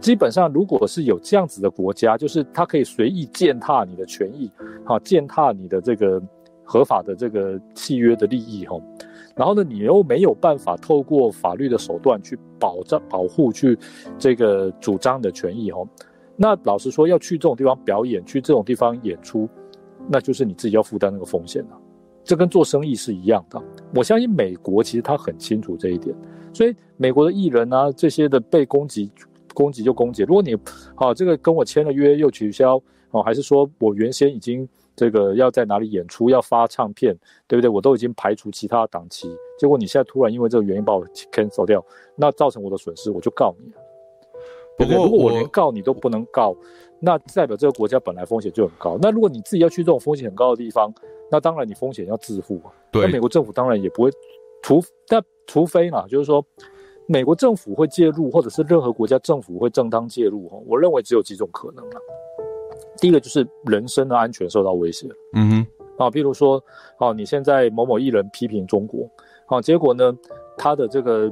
[0.00, 4.48] 基本上，如果是有这样子的国家，就是他可以随意践踏你的权益，
[4.84, 6.22] 哈，践踏你的这个
[6.62, 8.80] 合法的这个契约的利益，哈，
[9.34, 13.76] 然后呢，你又没有办法透过法律的手段去保障、保护、去
[14.16, 15.84] 这个主张的权益，哈，
[16.36, 19.48] 那老实说，要去这种地方表演，去这种地方演出，
[20.08, 21.78] 那就是你自己要负担那个风险了。
[22.22, 23.60] 这跟做生意是一样的。
[23.94, 26.14] 我相信美国其实他很清楚这一点，
[26.52, 29.10] 所以美国的艺人啊，这些的被攻击。
[29.52, 30.54] 攻击就攻击，如果你、
[30.94, 37.12] 啊、这个跟我签了约又取消哦、还是说我原先已经这个要在哪里演出要发唱片，
[37.48, 37.68] 对不对？
[37.68, 41.84] 我都已经排除其他档期，结果你现在突然因为这个原因把我 cancel 掉，
[42.14, 43.72] 那造成我的损失，我就告你
[44.84, 46.56] 如果我连告你都不能告，
[47.00, 48.98] 那代表这个国家本来风险就很高。
[49.00, 50.92] 那如果你自己要去这种风险很高的地方，
[51.30, 52.72] 那当然你风险要自负啊。
[52.90, 54.10] 对，那美国政府当然也不会，
[54.62, 56.44] 除但除非嘛，就是说。
[57.06, 61.96] 美国政府会介入，或者是任何国家政府会正当介入，哈，我认为只有几种可能了。
[62.98, 65.66] 第一个就是人身的安全受到威胁，嗯哼，
[66.04, 66.62] 啊，比如说，
[66.98, 69.10] 啊，你现在某某艺人批评中国，
[69.46, 70.16] 啊，结果呢，
[70.56, 71.28] 他的这个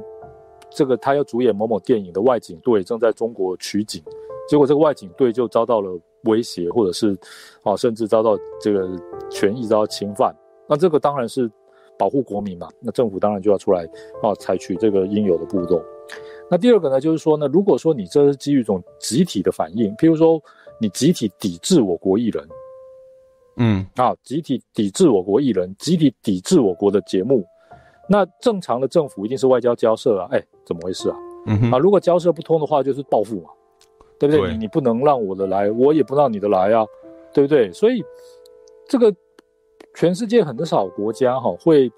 [0.71, 4.01] 这个他要主演某某电影的外景队正在中国取景，
[4.47, 7.17] 结果这个外景队就遭到了威胁，或者是
[7.63, 8.89] 啊，甚至遭到这个
[9.29, 10.35] 权益遭到侵犯，
[10.67, 11.49] 那这个当然是。
[11.97, 13.83] 保护国民嘛，那政府当然就要出来
[14.23, 15.83] 啊，采取这个应有的步骤。
[16.49, 20.41] 那第二个呢，就是说呢，如果说你这是基于一种集体的反应，譬如说
[20.79, 22.47] 你集体抵制我国艺人，
[23.57, 27.45] 嗯，啊，集体抵制我国艺人，集体抵制我国的节目，
[28.09, 31.15] 那正常的政府一定是外交交涉啊，哎，怎么回事啊？
[31.45, 33.49] 嗯哼，啊，如果交涉不通的话，就是报复嘛，
[34.19, 34.41] 对不对？
[34.41, 36.85] 对，你你不能让我的来，我也不让你的来啊，
[37.33, 37.71] 对不对？
[37.71, 38.03] 所以
[38.87, 39.13] 这个。
[39.95, 41.91] 全世界很少国家哈会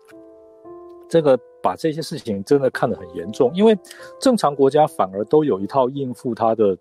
[1.08, 3.78] 这个把这些事情真的看得很严重，因为
[4.20, 6.76] 正常国家反而都有一套应付他的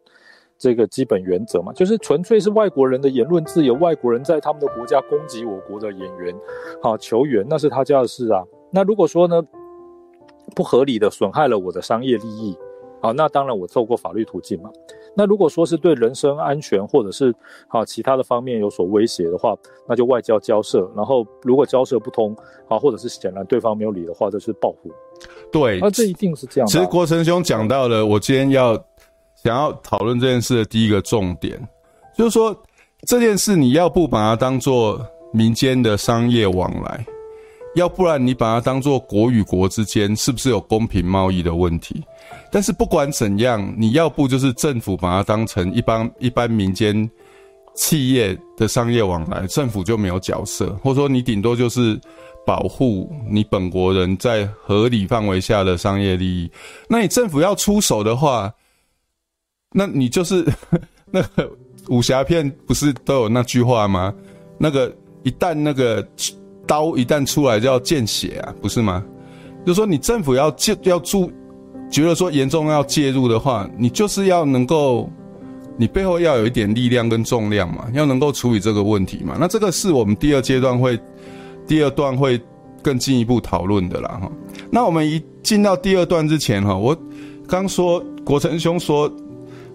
[0.57, 6.35] 这个基本原则嘛，就是纯粹是外国人的言论自由，外国人在他们的国家攻击我国的演员、
[6.81, 8.43] 好球员，那是他家的事啊。
[8.71, 9.43] 那如果说呢，
[10.55, 12.57] 不合理的损害了我的商业利益，
[13.01, 14.71] 好，那当然我透过法律途径嘛。
[15.17, 17.35] 那如果说是对人身安全或者是
[17.67, 19.57] 啊其他的方面有所威胁的话，
[19.89, 20.89] 那就外交交涉。
[20.95, 22.37] 然后如果交涉不通
[22.69, 24.91] 啊，或者是显然对方没有理的话，就是报复。
[25.51, 26.67] 对，那这一定是这样。
[26.69, 28.75] 其实国成兄讲到了，我今天要
[29.35, 31.61] 想要讨论这件事的第一个重点，
[32.17, 32.57] 就是说
[33.07, 37.05] 这件事你要不把它当做民间的商业往来，
[37.75, 42.03] 要不然你把它当做国与国之间是不是有公平贸易的问题？
[42.51, 47.09] 但是不管怎样，你要不就是政府把它当成一般一般民间
[47.75, 51.99] 企业的商业往来，政府就没有角色，或者说你顶多就是
[52.45, 56.51] 保护你本国人在合理范围下的商业利益。
[56.89, 58.53] 那你政府要出手的话，
[59.73, 60.45] 那你就是
[61.11, 61.49] 那个
[61.89, 64.13] 武侠片不是都有那句话吗？
[64.59, 66.07] 那个一旦那个
[66.71, 69.05] 刀一旦出来就要见血啊，不是吗？
[69.67, 71.29] 就是说你政府要介要注。
[71.91, 75.11] 觉得说严重要介入的话，你就是要能够，
[75.77, 79.37] 你背后要有一点力量跟重量嘛，要能够处理这个问题嘛。
[79.41, 80.97] 那这个是我们第二阶段会，
[81.67, 82.41] 第二段会
[82.81, 84.31] 更进一步讨论的啦哈。
[84.71, 86.97] 那我们一进到第二段之前哈，我
[87.49, 89.13] 刚说国成兄说，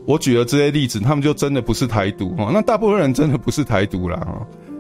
[0.05, 2.49] 我举了这些例子，他们就真的不是台独哦。
[2.53, 4.25] 那大部分人真的不是台独啦，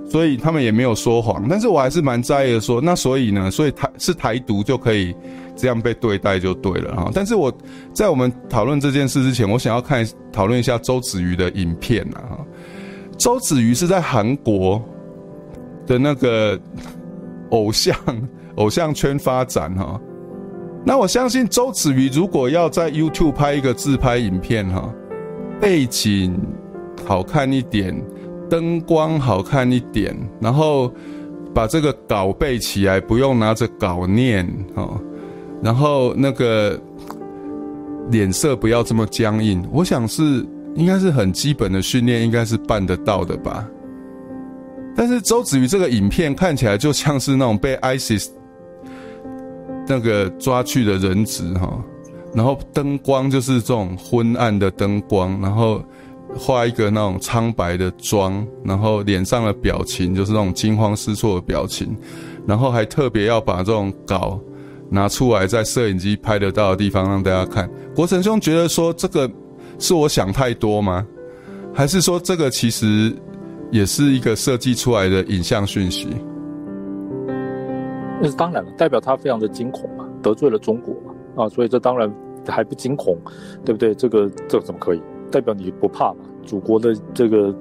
[0.09, 1.45] 所以他们也没有说谎。
[1.49, 5.15] 但是我还是蛮在意的说，那所以呢，所以台是台独就可以。
[5.57, 7.49] 这样被对待就对了哈，但是我
[7.93, 12.43] 在我们讨论这件事之前，我想要看讨论一下周子瑜的影片啊。
[13.17, 14.83] 周子瑜是在韩国
[15.87, 16.59] 的那个
[17.51, 17.95] 偶像
[18.55, 19.97] 偶像圈发展哈，
[20.85, 24.93] 那我相信周子瑜如果要在 YouTube 拍一个自拍影片哈，
[25.61, 26.37] 背景
[27.05, 27.95] 好看一点，
[28.49, 30.93] 灯光好看一点，然后
[31.53, 34.99] 把这个稿背起来，不用拿着稿念哦，
[35.63, 36.79] 然后那个
[38.11, 43.67] 脸色不要这么僵硬，我想是应该是很基本的训练，应该是办得到的吧。
[44.95, 48.29] 但是周子瑜这个影片看起来就像是那种被 ISIS
[49.87, 51.83] 那个抓去的人质哈，
[52.33, 55.83] 然后灯光就是这种昏暗的灯光，然后。
[56.37, 61.95] 画一个那种苍白的妆，然后脸上的表情就是那种惊慌失措的表情，
[62.45, 64.39] 然后还特别要把这种稿
[64.89, 67.69] 拿出来，在摄影机拍得到的地方让大家看。
[67.95, 69.29] 国成兄觉得说这个
[69.79, 71.07] 是我想太多吗？
[71.73, 73.13] 还是说这个其实
[73.71, 76.07] 也是一个设计出来的影像讯息？
[78.21, 82.09] 那是当然了，代表他非常的惊恐嘛，得罪了中国嘛，啊，所以这当然
[82.47, 83.17] 还不惊恐，
[83.65, 83.95] 对不对？
[83.95, 85.01] 这个这怎么可以？
[85.31, 86.19] 代表你不怕嘛？
[86.43, 87.55] 祖国的这个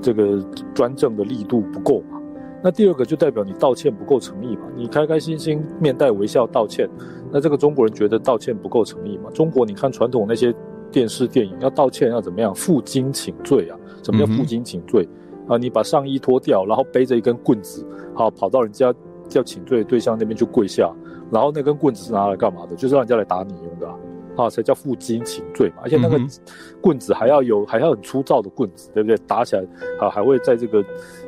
[0.00, 0.42] 这个
[0.74, 2.20] 专政的力度不够嘛？
[2.62, 4.62] 那第二个就代表你道歉不够诚意嘛？
[4.76, 6.88] 你开开心心面带微笑道歉，
[7.30, 9.30] 那这个中国人觉得道歉不够诚意嘛？
[9.32, 10.54] 中国你看传统那些
[10.90, 12.54] 电视电影要道歉要怎么样？
[12.54, 13.78] 负荆请罪啊？
[14.02, 15.08] 什么叫负荆请罪？
[15.46, 18.92] 啊，你把上衣脱掉，然后背着一根棍子，好跑到人家
[19.28, 20.92] 叫请罪对象那边去跪下，
[21.30, 22.74] 然后那根棍子是拿来干嘛的？
[22.76, 23.94] 就是让人家来打你用的啊。
[24.38, 25.82] 啊，才叫负荆请罪嘛！
[25.82, 26.16] 而且那个
[26.80, 29.16] 棍子还要有，还要很粗糙的棍子，对不对？
[29.26, 29.62] 打起来
[30.00, 30.84] 啊，还会在这个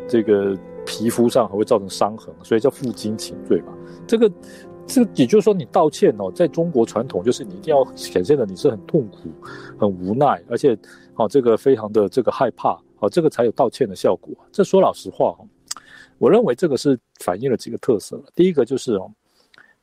[0.07, 3.73] 这个皮肤上还会造成伤痕，所以叫负荆请罪嘛。
[4.07, 4.31] 这个
[4.87, 9.29] 这个，也就是说，你道歉哦，在中国传统就是你一定要显现的你是很痛苦、
[9.79, 10.79] 很无奈，而且
[11.14, 12.70] 啊，这个非常的这个害怕
[13.01, 14.33] 啊，这个才有道歉的效果。
[14.53, 15.46] 这说老实话哦，
[16.18, 18.23] 我认为这个是反映了几个特色。
[18.37, 19.11] 第一个就是哦，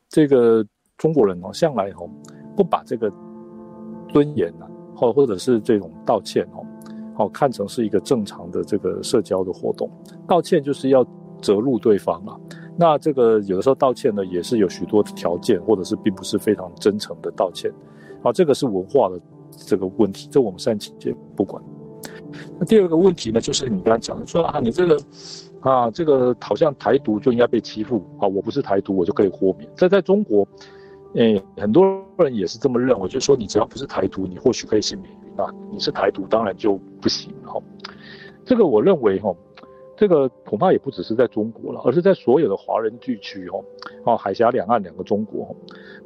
[0.08, 0.64] 这个
[0.96, 2.08] 中国人哦，向来哦。
[2.58, 3.08] 不把这个
[4.08, 4.66] 尊严呐，
[4.96, 6.66] 或或者是这种道歉哦，
[7.14, 9.88] 好看成是一个正常的这个社交的活动。
[10.26, 11.06] 道歉就是要
[11.40, 12.36] 责骂对方嘛。
[12.76, 17.72] 那这个有的时候道歉呢，也是有许多条件，或者是并不是非常真诚的道歉。
[18.24, 21.62] 好，这个是文化的这个问题，这我们暂且不管。
[22.58, 24.98] 那第二个问题呢，就是你刚才讲的说啊，你这个
[25.60, 29.70] 啊，这个好像台独就应该被欺负啊，我不是台独，我就可以豁免。
[29.76, 30.44] 这在中国。
[31.14, 37.32] 诶，很多人也是这么认为，就是说你只要不是台独，你或许可以幸免于难；你是台独，当然就不行。
[37.44, 37.60] 哈，
[38.44, 39.34] 这个我认为哈，
[39.96, 43.58] 这个恐怕也不只是在中国了，而是在所有的华人地区哈，
[44.04, 45.56] 哦，海峡两岸两个中国，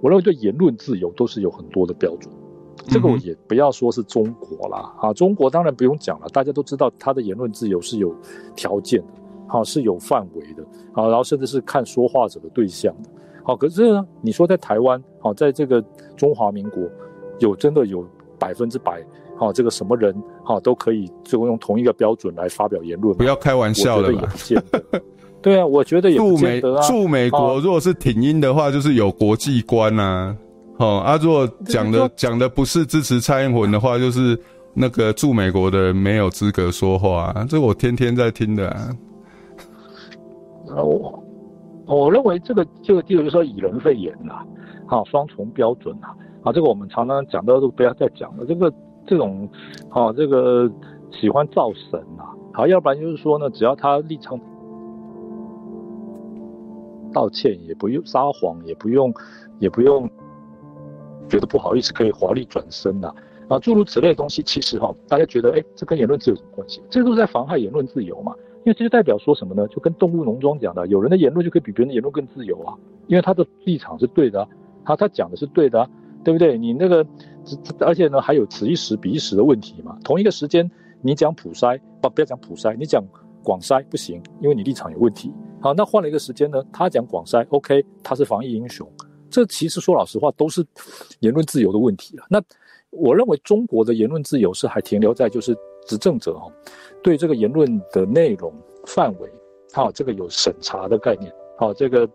[0.00, 2.32] 我认为对言论自由都是有很多的标准。
[2.88, 8.14] 这个我也不要说是中国啦，啊，中国当然不用讲了，大家都知道他的言论自由是有
[8.56, 13.10] 条件的，好，是有范围的，好，然后甚至是看说话者的对象的。
[13.44, 15.83] 好，可是呢，你说在台湾，好，在这个
[16.16, 16.83] 中华民国，
[17.40, 18.07] 有真的有
[18.38, 19.05] 百分之百，
[19.37, 23.16] 好，这个什么人，好，都可以就用同一个标准来发表言论？
[23.16, 24.33] 不要开玩笑了吧？
[25.42, 26.87] 对啊，我觉得也不见得啊。
[26.87, 30.37] 驻美国如果是挺英的话，就是有国际观呐。
[30.78, 34.38] 哦啊，如果讲的讲的不是支持蔡英文的话，就是
[34.72, 37.35] 那个驻美国的人没有资格说话。
[37.48, 38.90] 这我天天在听的啊。
[40.76, 41.18] 我。
[41.87, 44.45] 我认为这个这个第二就是说以人废言呐，
[44.87, 46.09] 好，双重标准呐，
[46.42, 48.47] 啊，这个我们常常讲到都不要再讲了。
[48.47, 48.73] 这个
[49.07, 49.49] 这种，
[49.90, 50.71] 啊，这个
[51.11, 54.38] 喜欢造神呐，好，要不然就是说呢，只要他立场
[57.12, 59.12] 道歉，也不用撒谎，也不用
[59.59, 60.09] 也不用
[61.29, 63.12] 觉得不好意思，可以华丽转身呐，
[63.49, 66.81] 啊，诸如此类的东西，其实哈，大家觉得哎，这跟言论自由有什么关系？
[66.88, 68.35] 这都是在妨害言论自由嘛。
[68.64, 69.66] 因为这就代表说什么呢？
[69.68, 72.75] 就跟动物农庄讲的，有人的言论就可以比别人的言论更自由啊，
[73.09, 74.46] 因为他的立场是对的，
[74.85, 75.90] 他他讲的是对的啊，
[76.22, 76.57] 对不对？
[76.57, 77.05] 你那个，
[77.81, 79.98] 而且呢还有此一时彼一时的问题嘛。
[80.05, 80.70] 同一个时间，
[81.01, 83.03] 你讲普筛，不不要讲普筛，你讲
[83.42, 85.33] 广筛不行，因为你立场有问题。
[85.61, 88.88] 好，那换了一个时间呢，他讲广筛，OK，他是防疫英雄。
[89.29, 90.64] 这其实说老实话，都是
[91.20, 92.25] 言论自由的问题了。
[92.29, 92.40] 那
[92.90, 96.53] 我认为中国的言论自由是还停留在就是执政者哈。
[97.02, 98.53] 对这个言论的内容
[98.86, 99.28] 范围，
[99.72, 102.09] 好，这个有审查的概念，好，这个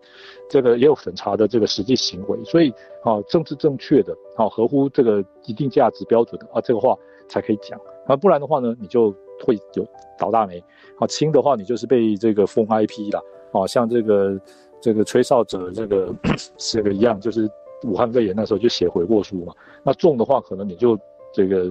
[0.48, 2.70] 这个也有审查的这个实际行为，所以
[3.02, 6.96] 啊，政治正确的，好，合乎这个一定价值标准的啊，这个话
[7.28, 9.10] 才可以讲，啊，不然的话呢，你就
[9.44, 9.86] 会有
[10.18, 10.62] 倒大霉，
[10.98, 13.22] 好，轻的话你就是被这个封 IP 了，
[13.52, 14.40] 啊，像这个
[14.80, 16.14] 这个吹哨者这个
[16.56, 17.50] 这个一样，就是
[17.84, 20.98] 武汉肺炎那时候就写悔过书嘛，那重的话可能你就
[21.32, 21.70] 这个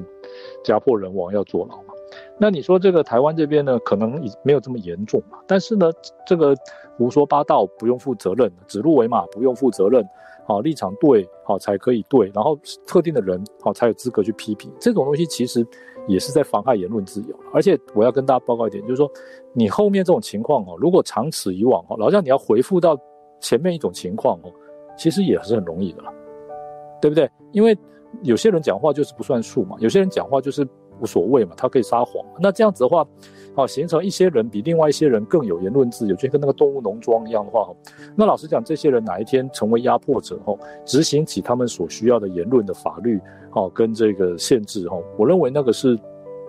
[0.63, 1.79] 家破人亡要坐牢。
[2.39, 5.39] 那你说这个台湾这边呢，可能已没有这么严重嘛？
[5.47, 5.89] 但是呢，
[6.25, 6.55] 这个
[6.97, 10.07] 胡说八道不用负责任，指鹿为马不用负责任，
[10.45, 15.65] 好立场对，好才可以对，然后特定的人好才有资格去批评，这种东西其实
[16.07, 17.35] 也是在妨害言论自由。
[17.53, 19.09] 而且我要跟大家报告一点，就是说
[19.53, 22.95] 你后面这种情况哦，如果长此以往哦，老像你要回复到
[23.39, 24.53] 前面一种情况哦，
[24.95, 26.13] 其实也是很容易的了，
[27.01, 27.27] 对不对？
[27.51, 27.75] 因为
[28.21, 30.67] 有些人讲话就是不算数嘛，有些人讲话就是
[30.99, 32.23] 无所谓嘛，他可以撒谎。
[32.39, 33.05] 那这样子的话。
[33.55, 37.67] 好，形成一些人比另外一些人更有言论自由，就跟那个动物农庄一样的话，
[38.15, 43.19] 那老实讲，这些人哪一天成为压迫者，后，执行起他们所需要的言论的法律，
[43.49, 45.97] 好，跟这个限制，哦，我认为那个是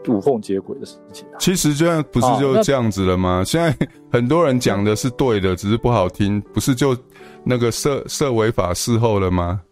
[0.07, 1.27] 无缝接轨的事情。
[1.39, 3.43] 其实这样不是就这样子了吗？
[3.43, 3.75] 现在
[4.13, 6.95] 很多人讲的是对的，只是不好听，不是就
[7.43, 9.63] 那个涉涉违法事后了吗？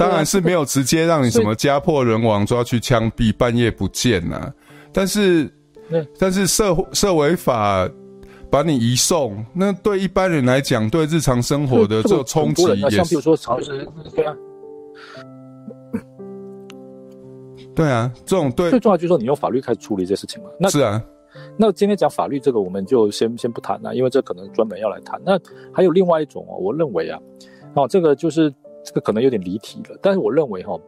[0.00, 4.52] 当然是没有直接让你什么家破人亡、抓去枪毙、半夜不见呐，
[4.92, 5.48] 但是。
[6.16, 7.84] 但是社社违法
[8.48, 12.96] 把你移送，那对一般人来讲，对日常生活的这个冲击也是。
[12.98, 13.84] 像比如说常识，
[14.14, 14.36] 对啊，
[17.74, 20.50] 对啊，这种对最重要就是说你用法律开始处理这些事情嘛。
[20.60, 21.02] 那是啊，
[21.56, 25.20] 那今天讲法律这个，我们就先先不谈了，因为这可能专门要来谈。
[25.26, 25.36] 那
[25.72, 27.18] 还有另外一种哦，我认为啊，
[27.74, 28.54] 哦，这个就是
[28.84, 30.78] 这个可能有点离题了，但是我认为哈，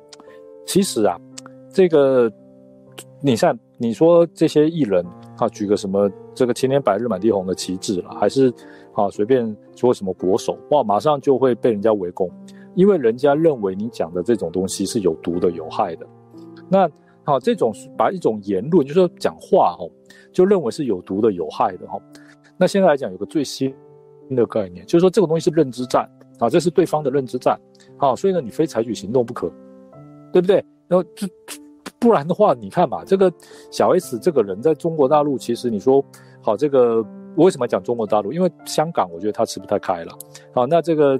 [0.66, 1.18] 其实啊，
[1.72, 2.32] 这个。
[3.24, 5.06] 你像你说这些艺人
[5.38, 8.52] 啊，举个什么这个青天白日满地红的旗帜了，还是
[8.94, 12.28] 啊随便说什么国手哇，马上就会被人家围攻，
[12.74, 16.06] 因为人家认为你讲的这种东西是有毒的、有害的。
[16.68, 16.90] 那
[17.22, 19.88] 好，这种把一种言论，就是说讲话哦，
[20.32, 22.00] 就认为是有毒的、有害的哈。
[22.58, 23.72] 那现在来讲有个最新
[24.30, 27.56] 的概念，就是说这个东西是认知战啊，这是对方的认知战
[28.02, 29.50] 啊，所以呢你非采取行动不可，
[30.30, 30.62] 对不对？
[30.88, 31.26] 然后这。
[31.98, 33.32] 不然的话，你看嘛，这个
[33.70, 36.04] 小 S 这个人在中国大陆，其实你说
[36.40, 36.96] 好，这个
[37.36, 38.32] 我为什么讲中国大陆？
[38.32, 40.12] 因为香港，我觉得他吃不太开了。
[40.52, 41.16] 好，那这个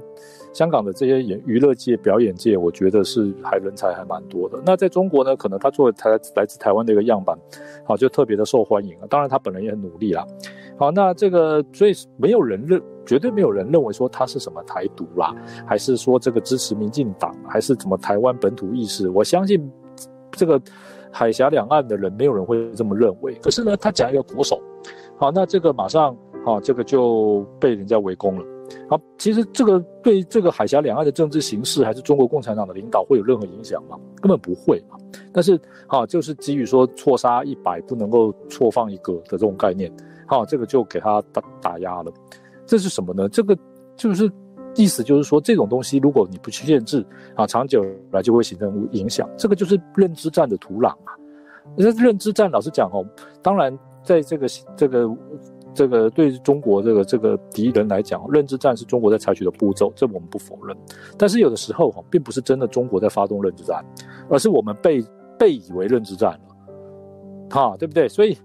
[0.53, 4.61] 香港的这些演娱乐界、表演界，我觉得是还人才还蛮多的。
[4.65, 7.37] 那在中国呢，可能他作为台来自台湾的一个样板，
[7.83, 9.07] 好，就特别的受欢迎啊。
[9.09, 10.25] 当然，他本人也很努力啦。
[10.77, 15.35] 好，那这个所以没有人认，绝对没有人认为说他是什么台独啦，
[15.65, 19.09] 还是说这个支持民进党，还是什么台湾本土意识？
[19.09, 19.69] 我相信。
[20.35, 20.59] 这个
[21.11, 23.35] 海峡两岸的人，没有人会这么认为。
[23.35, 24.59] 可是呢，他讲一个国手，
[25.15, 28.43] 好，那这个马上，好，这个就被人家围攻了。
[28.89, 33.97] 好，其实这个对这个海峡两岸的政治形势，还是中国共产党的领导会有任何影响吗？
[34.21, 34.97] 根本不会嘛。
[35.31, 39.91] 但是，好，就是基于说错杀一百不能够错放一个的这种概念，
[40.27, 42.11] 好，这个就给他打打压了。
[42.65, 43.27] 这是什么呢？
[43.29, 43.57] 这个
[43.95, 44.31] 就是。
[44.75, 47.05] 意思就是说，这种东西如果你不去限制
[47.35, 49.29] 啊，长久来就会形成影响。
[49.37, 51.13] 这个就是认知战的土壤啊。
[51.77, 53.05] 那认知战，老实讲哦，
[53.43, 55.07] 当然在这个这个
[55.73, 60.75] 这个对中国这个这个敌人来讲，认知战是中国在采取的步骤，这我们不否认。
[61.17, 63.83] 但是有的时候哈，并不是真的中国在发动认知战，
[64.29, 65.03] 而是我们被
[65.37, 66.55] 被以为认知战了，
[67.49, 68.07] 哈，对不对？
[68.07, 68.37] 所以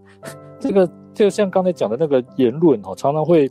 [0.58, 3.50] 这个就像刚才讲的那个言论哈，常常会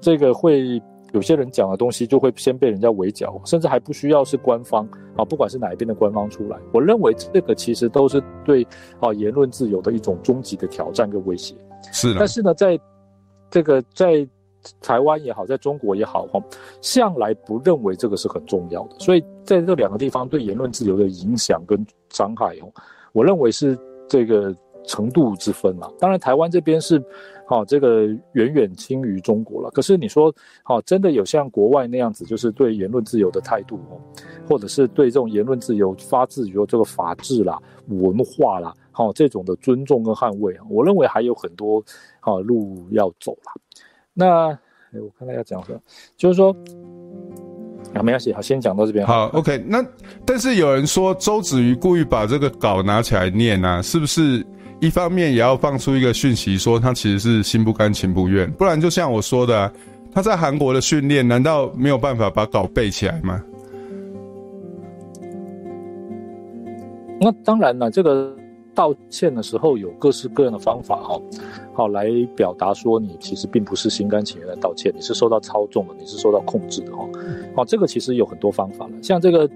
[0.00, 0.80] 这个会。
[1.14, 8.62] 有些人讲的东西就会先被人家围剿，甚至还不需要是官方啊，不管是哪一边的官方出来，我认为这个其实都是对
[9.00, 11.54] 啊言论自由的一种终极的挑战跟威胁。
[11.94, 12.16] 是的。
[12.18, 12.78] 但是呢，在
[13.50, 14.26] 这个在
[14.80, 16.40] 台湾也好，在中国也好，哈，
[16.80, 18.98] 向来不认为这个是很重要的。
[18.98, 21.78] 所以在这两个地方对言论自由的影响跟
[22.10, 22.72] 伤害，哦，
[23.12, 23.78] 我认为是
[24.08, 24.54] 这个。
[24.84, 26.98] 程度之分啦，当然台湾这边是，
[27.46, 29.70] 好、哦、这个远远轻于中国了。
[29.72, 34.00] 可是你说，好、哦、真的有像国外那样子，就是对言论自由的态度哦，
[34.48, 41.84] 或者是对这种言论自由发自于这个法治啦、文化啦，好、哦、这种的尊重跟捍卫，我认为还有很多
[42.28, 43.60] 好、哦、路要走了。
[44.12, 44.50] 那
[44.92, 45.80] 哎，我看看要讲什么，
[46.16, 46.54] 就是说
[47.94, 49.06] 啊，没关系，好，先讲到这边。
[49.06, 49.64] 好，OK。
[49.66, 49.84] 那
[50.26, 54.46] 但是有人说周子瑜故意把这个稿拿起来念啊，是不是？
[54.80, 59.72] 一方面也要放出一个讯息，说他其实是心不甘情不愿，不然就像我说的啊，
[60.12, 63.42] 他在韩国的训练，难道没有办法把稿背起来吗？
[67.20, 68.32] 那当然了，这个
[68.78, 71.20] 道歉的时候有各式各样的方法哈，
[71.74, 77.04] 好来表达说你其实并不是心甘情愿的道歉，你是受到操纵的，你是受到控制的哈。
[77.56, 79.50] 好，这个其实有很多方法了，像这个。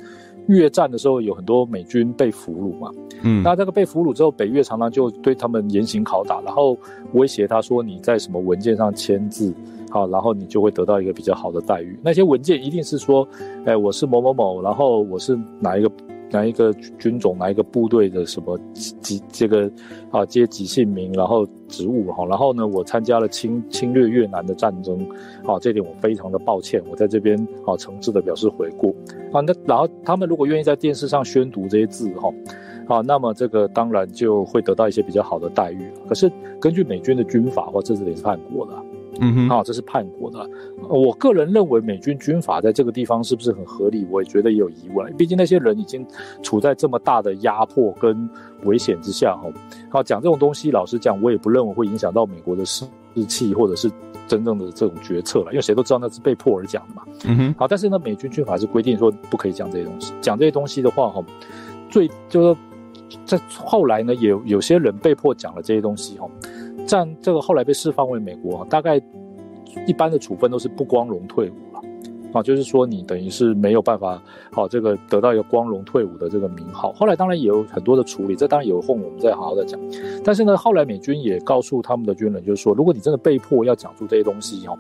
[0.49, 2.91] 越战的时候有很多美军被俘虏嘛，
[3.23, 6.77] 嗯，那这个被俘虏之后，北越常常就对他们严刑拷打，然后
[7.13, 9.55] 威胁他说，你在什么文件上签字，
[9.89, 11.97] 好，然后你就会得到一个比较好的待遇。
[12.03, 13.27] 那些文件一定是说，
[13.67, 15.89] 哎，我是某某某，然后我是哪一个
[16.33, 19.71] 哪一个军种哪一个部队的什么几这个
[20.11, 24.99] 啊阶级姓名，然后职务哈，然后呢，我参加了侵侵略越南的战争，
[25.47, 28.91] 啊，这点我非常的抱歉，我在这边啊诚挚的表示悔过
[29.33, 29.41] 啊。
[29.41, 32.33] 那然后他们如果愿意在电视上宣读这些字哈，
[32.89, 35.91] 啊，那么这个当然就会得到一些比较好的待遇。
[36.09, 38.73] 可是根据美军的军法，或这是也是叛国的。
[39.21, 40.49] 嗯哼，啊，这是叛国的。
[40.89, 44.07] 我个人认为美军军法在这个地方是不是很合理？
[44.11, 45.15] 我也觉得也有疑问。
[45.17, 46.07] 毕竟那些人已经
[46.43, 48.29] 处在这么大的压迫跟
[48.65, 49.51] 危险之下，哈。
[49.91, 52.87] 好，讲这种东西，老实讲，我也不认为会影响到美国的士
[53.29, 53.91] 气或者是
[54.27, 55.47] 真正的这种决策了。
[55.51, 57.03] 因为谁都知道那是被迫而讲的嘛。
[57.25, 57.55] 嗯哼。
[57.59, 60.15] 好，但是呢，美军军法是规定说不可以讲这些东西。
[60.21, 61.23] 讲这些东西的话，哈，
[61.91, 62.61] 最就是
[63.27, 66.27] 在后来呢，有有些人被迫讲了这些东西，哈。
[66.87, 69.01] 战这个后来被释放为美国，大概
[69.87, 71.81] 一般的处分都是不光荣退伍了，
[72.33, 76.93] 啊，就是说你等于是没有办法，好这个得到一个光荣退伍的这个名号。
[76.93, 79.81] 后来当然也有很多的处理，这当然有空我们再好好的讲。
[80.25, 84.79] 但是呢，后来美军也告诉他们的军人，就是说，如果你真的被迫要讲出这些东西，哦，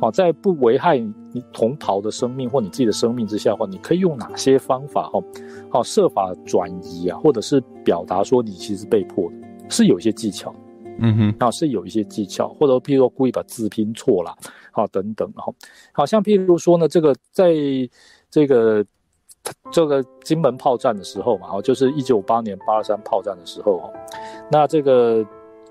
[0.00, 5.22] 好在不危害你同袍的生命或你自己的生命之下的话，你可以用哪些方法，哈，
[5.70, 9.36] 好设法转移啊，或者是表达说你其实被迫的，
[9.70, 10.54] 是有一些技巧。
[10.98, 14.34] 嗯哼，啊，是有一些技巧，或者譬如说故意把字拼错了，
[14.72, 15.54] 好等等，然后，
[15.92, 17.52] 好像譬如说呢，这个在
[18.30, 18.84] 这个
[19.70, 23.92] 这个金门炮战的时候嘛，哦，就是一九五八年八二三炮战的时候，
[24.50, 25.24] 那这个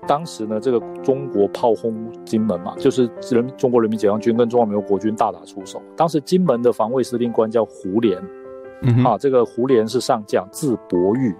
[0.06, 8.18] 当时呢，这个中国炮轰金门嘛，就是人中国人民解放军跟中华民国国军大打出手，当时金门的防卫司令官叫胡琏，
[8.82, 11.34] 嗯，啊，这个胡琏是上将，字伯玉，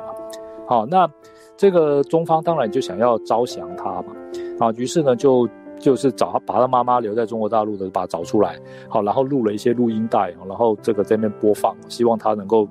[0.67, 1.09] 好，那。
[1.57, 4.15] 这个中方当然就想要招降他嘛，
[4.59, 5.49] 啊，于是呢就
[5.79, 12.69] 就是找他，把他妈妈留在中国大陆的，把他找出来，好，然后录了一些录音带，然后这个在那边播放，希望他能够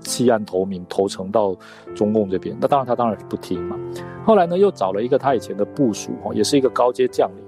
[0.00, 1.56] 弃暗投明，投诚到
[1.94, 2.56] 中共这边。
[2.60, 3.78] 那当然他当然是不听嘛。
[4.24, 7.44] 后来呢又找了一个他以前的部属，也是一个高阶将领，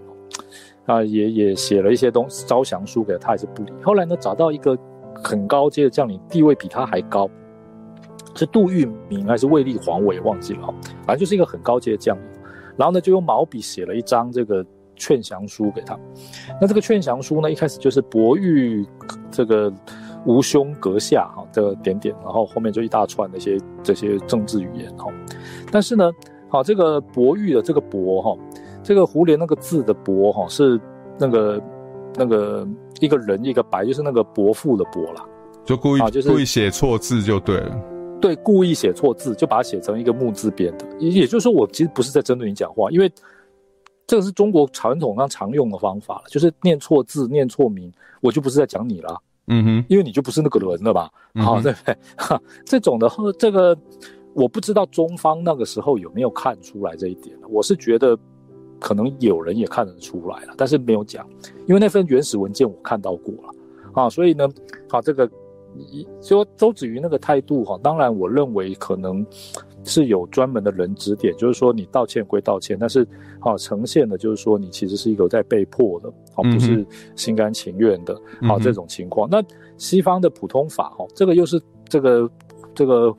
[0.87, 3.73] 啊，也也写了一些东西招降书给他，他还是不理。
[3.83, 4.77] 后来呢找到一个
[5.23, 7.29] 很高阶的将领，地位比他还高。
[8.39, 10.75] 是杜聿明还是卫立煌，我也忘记了哈，
[11.05, 12.23] 反正就是一个很高阶的将领。
[12.77, 14.65] 然后呢，就用毛笔写了一张这个
[14.95, 15.99] 劝降书给他。
[16.61, 18.87] 那这个劝降书呢，一开始就是伯玉
[19.33, 19.73] 这个
[20.27, 25.07] 吾兄阁下哈，这个点点，然后后面就一大串那些这些政治语言哈。
[25.73, 26.09] 但是呢，
[26.49, 28.39] 好这个伯玉的这个伯哈，
[28.85, 30.81] 这个胡琏那个字的伯哈是
[31.19, 31.61] 那个
[32.15, 32.65] 那个
[33.01, 35.25] 一个人一个白，就是那个伯父的伯啦，
[35.65, 37.77] 就故意啊就是故意写错字就对了。
[38.21, 40.85] 对，故意写错字，就把它写成一个木字边的。
[40.99, 43.11] 也也就是说，我其实不是在针对你讲话，因为
[44.07, 49.23] 这个是中国传统上常用的方法了，就是念错字、念错名，我就不是在讲你了。
[49.47, 51.09] 嗯哼，因为你就不是那个人了吧？
[51.35, 51.97] 嗯、好，对不对？
[52.19, 53.09] 哈，这种的，
[53.39, 53.79] 这个
[54.35, 57.37] 我不知道中方那个时候有没有看出来这一点。
[57.49, 58.19] 我是觉得
[58.81, 61.25] 可能有人也看得出来了，但是没有讲，
[61.67, 63.55] 因为那份原始文件我看到过了。
[63.93, 64.49] 啊，所以呢，
[64.89, 65.31] 好这个。
[65.77, 69.25] 你说周子瑜那个态度哈，当然我认为可能
[69.85, 73.07] 是有专门的人指点，就是说你道歉归道歉，但是
[73.39, 79.29] 好呈现的就是说你其实是一个在被迫的，好不是心甘情愿的，好这种情况。
[79.31, 79.43] 那
[79.77, 82.31] 西方的普通法哈，这个又是这个
[82.75, 83.17] 这个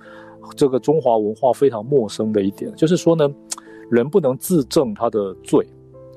[0.56, 3.30] 这个中华文化非常陌生的一点，就是说呢，
[3.90, 5.66] 人不能自证他的罪，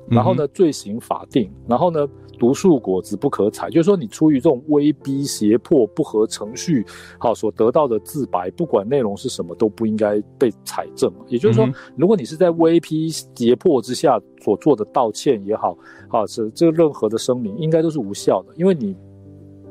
[0.07, 2.07] 然后呢罪行法定，然后呢。
[2.43, 6.85] 毒树果子不可采，就是说你出于这种威逼胁迫、不合程序，
[7.17, 11.09] 好所得到的自白，不管内容是什么，都不应该被采证。
[11.29, 11.65] 也就是说，
[11.95, 15.77] 如果你是在威逼胁迫之下所做的道歉也好，
[16.09, 18.93] 啊，是这个任何的声明，应该都是无效的，因为你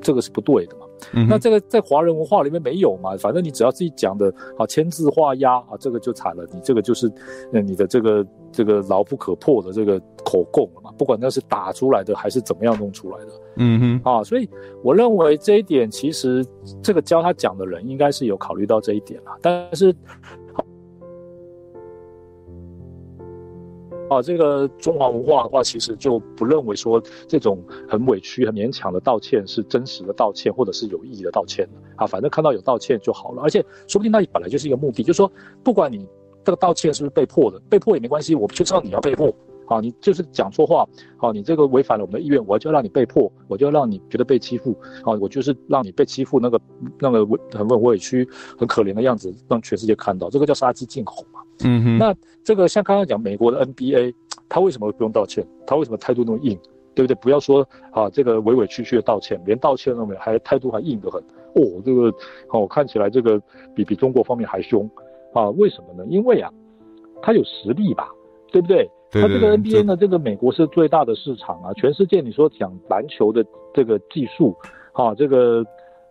[0.00, 0.81] 这个是不对的嘛。
[1.12, 3.16] 嗯、那这个在华人文化里面没有嘛？
[3.16, 6.46] 反正你只要自己讲的啊，签字画押啊，这个就惨了。
[6.52, 7.10] 你这个就是，
[7.52, 10.90] 那，你的这个这个牢不可破的这个口供了嘛？
[10.98, 14.48] 不管那是打出来的还是怎么样弄出来的，嗯哼，啊，所以
[14.82, 16.44] 我认为这一点其实
[16.82, 19.94] 这个教他讲的人应该是有考虑到这一点了，但是。
[24.12, 35.30] 啊，这个中华文化的话，其实就不认为说这种很委屈、很勉强的道歉是真实的道歉，或者是有意义的道歉啊，反正看到有道歉就好了，而且说不定那本来就是一个目的，就是说，
[35.62, 36.06] 不管你
[36.44, 39.34] 这个道歉是不是被迫的，被迫也没关系，我就知道你要被迫。
[39.66, 40.86] 啊，你就是讲错话，
[41.16, 46.60] 啊，你这个违反了我们的意愿，我就让你被迫，我就让你觉得被欺负，啊，我就是让你被欺负那个
[46.98, 51.40] 那个委很很委屈、很可怜的样子，让全世界看到，这个叫杀鸡儆猴嘛。
[51.64, 51.98] 嗯哼。
[51.98, 54.14] 那这个像刚刚讲美国的 NBA，
[54.48, 55.46] 他为什么不用道歉？
[55.66, 56.58] 他为什么态度那么硬？
[56.94, 57.14] 对不对？
[57.22, 61.18] 不要说啊，这个委委屈屈的道歉，连道歉都没有，还态度还硬得很。
[61.54, 62.12] 哦，这个
[62.50, 63.40] 哦看起来这个
[63.74, 64.88] 比比中国方面还凶
[65.32, 65.48] 啊？
[65.50, 66.04] 为什么呢？
[66.10, 66.52] 因为啊，
[67.22, 68.08] 他有实力吧，
[68.50, 68.86] 对不对？
[69.10, 73.44] 他这个 NBA 呢，这个美国是最大的市场啊，全世界你说讲篮球的
[73.74, 74.54] 这个技术，
[74.92, 75.64] 啊，这个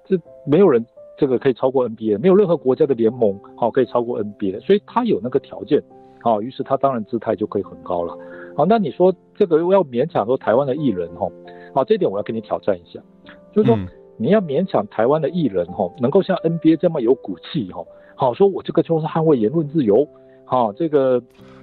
[0.08, 0.84] 这没有人
[1.18, 5.82] 这个可以超过 NBA，没有任何国家的联盟好可以超过 NBA，所以他有那个条件。
[6.24, 8.16] 好，于是他当然姿态就可以很高了。
[8.56, 11.28] 好，那你说这个要勉强说台湾的艺人哈，
[11.74, 13.00] 好，这点我要跟你挑战一下，
[13.52, 13.76] 就是说
[14.18, 17.84] 你要勉强台湾的艺人哈，能够像 NBA 这么有骨气哈，
[18.14, 20.08] 好，说我这个就是捍卫言论自由，
[20.46, 21.20] 好，这个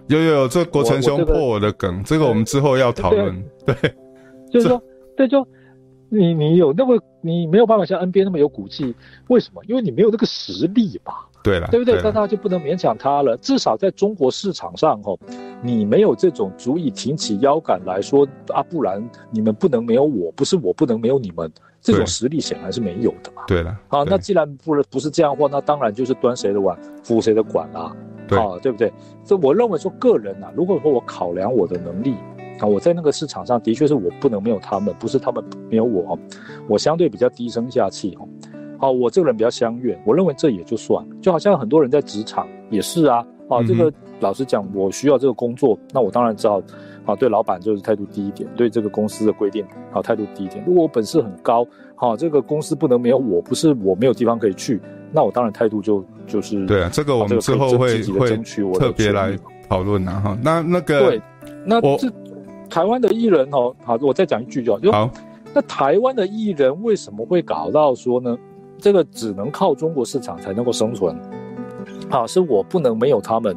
[0.09, 3.77] 有有有，这国成兄破我的梗，这个我们之后要讨论，对，
[4.51, 4.83] 就是说，
[5.17, 5.47] 对，就
[6.11, 8.95] 你你有那么你没有办法像 NBA 那么有骨气，
[9.29, 9.63] 为什么？
[9.67, 11.27] 因为你没有那个实力吧。
[11.43, 12.01] 对了，对不对？
[12.03, 13.37] 那他就不能勉强他了。
[13.39, 15.17] 至少在中国市场上，哦，
[15.63, 21.51] 你没有这种足以挺起腰杆来说啊，不然你们不能没有我，不是我不能没有你们，
[21.81, 23.43] 这种实力显然是没有的嘛。
[23.47, 27.95] 对了，啊，那既然不不是这样的话，那当然就是端谁的碗，扶谁的管啦，
[28.27, 28.93] 对啊，对不对？
[29.25, 32.15] 这我认为说个人啊，如果说我考量我的能力
[32.59, 36.19] 啊，我在那个市场上的确是我不能没有他们，不是他们没有我，
[36.69, 38.29] 我相对比较低声下气哦。
[38.81, 46.63] 好，我这个人比较相怨，我认为这也就算了，就好像很多人在职场也是啊，啊，这个老实讲，我需要这个工作，那我当然知道，
[47.05, 50.63] 啊，对老板就是态度低一点，对这个公司的规定，啊，态度低一点。
[50.65, 54.81] 如果我本事很高，好，这个公司不能没有我，不是我没有地方可以去，
[55.11, 58.37] 那我当然态度就就是对啊，这个我们之后会会
[58.75, 59.37] 特别来
[59.69, 60.39] 讨论啊哈。
[60.41, 61.23] 那那个对，
[61.65, 62.09] 那这
[62.69, 65.11] 台湾的艺人哦，好，我再讲一句就好，就好。
[65.55, 68.37] 那台湾的艺人为什么会搞到说呢？
[68.79, 71.19] 这个只能靠中国市场才能够生存，
[72.11, 73.57] 啊，是我不能没有他们，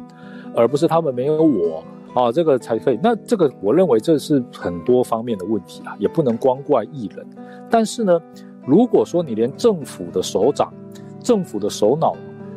[0.52, 2.98] 而不是他们没有我，啊，这个才可以。
[3.00, 7.24] 那这个我认为这是很多方面的问题啊，也不能光怪艺人。
[7.70, 8.20] 但是呢，
[8.66, 10.72] 如果说你连政府的首长、
[11.20, 12.16] 政府的首脑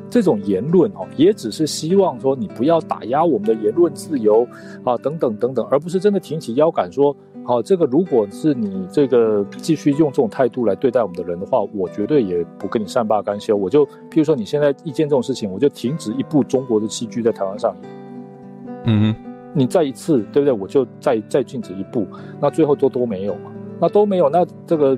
[0.09, 4.47] 这种言论哦，也只是希望说你不要打压我们的言论自由
[4.83, 7.15] 啊，等等等等，而不是真的挺起腰杆说。
[7.47, 13.55] 好，这个如果是你这个继续用这种态度来对待我们的人的话，我绝对也不跟你善罢甘休。
[13.55, 17.91] 我就，譬如说你现在一见这种事情，我就停止一部中国的戏剧在台湾上演。
[18.85, 19.15] 嗯哼，
[19.53, 20.51] 你再一次，对不对？
[20.51, 22.07] 我就再再禁止一部，
[22.41, 23.51] 那最后都都没有嘛？
[23.79, 24.97] 那都没有，那这个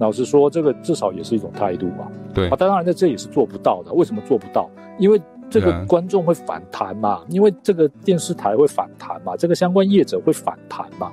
[0.00, 2.10] 老实说，这个至少也是一种态度吧？
[2.34, 3.92] 对啊，当然在这也是做不到的。
[3.92, 4.68] 为什么做不到？
[4.98, 5.20] 因为
[5.50, 11.12] 这个观众会反弹嘛，因为这个电视台会反弹嘛，这个相关业者会反弹嘛。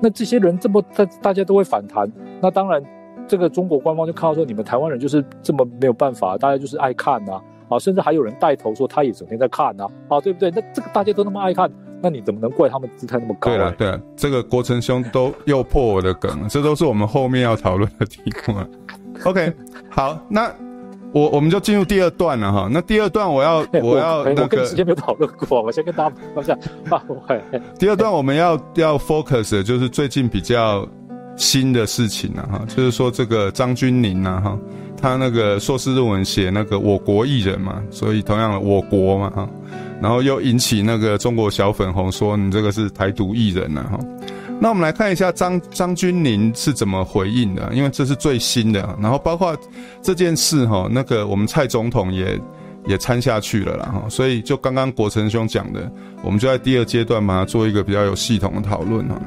[0.00, 2.10] 那这些人这么大，大家都会反弹。
[2.40, 2.82] 那当然，
[3.28, 10.50] 这个中国官方就看到说，你们台湾人就是这么没有办法，大家就是爱看呐，啊，甚至还有人带头说他也整天在看呐，啊，对不对？
[10.50, 11.70] 那这个大家都那么爱看，
[12.02, 13.50] 那你怎么能怪他们姿态那么高？
[13.50, 18.56] 对了，对了，这个国成兄都又破我的梗了， 这都是我们后面要讨论的题目。
[19.24, 19.52] OK，
[19.88, 20.52] 好，那。
[21.14, 26.58] 我我们就进入第二段了哈，那第二段我要 我要那个，我跟之前没有讨论过，我先跟大家说一下。
[27.78, 30.88] 第二段我们要要 focus 的就是最近比较
[31.36, 34.58] 新的事情了哈，就是说这个张钧甯呐哈，
[35.02, 39.48] 他那个硕士论文写那个我国艺人嘛，所以同样的我国嘛哈，
[40.00, 43.98] 然后又引起那个中国小粉红说你这个是台独艺人呐哈。
[44.60, 48.96] 那我们来看一下张张钧甯是怎么回应的，因为这是最新的。
[49.02, 49.58] 然后包括
[50.00, 52.38] 这件事哈，那个我们蔡总统也
[52.86, 54.04] 也掺下去了啦哈。
[54.08, 55.90] 所以就刚刚国成兄讲的，
[56.22, 59.20] 我们就在第二阶段把它做一个比较有系统的讨论哈。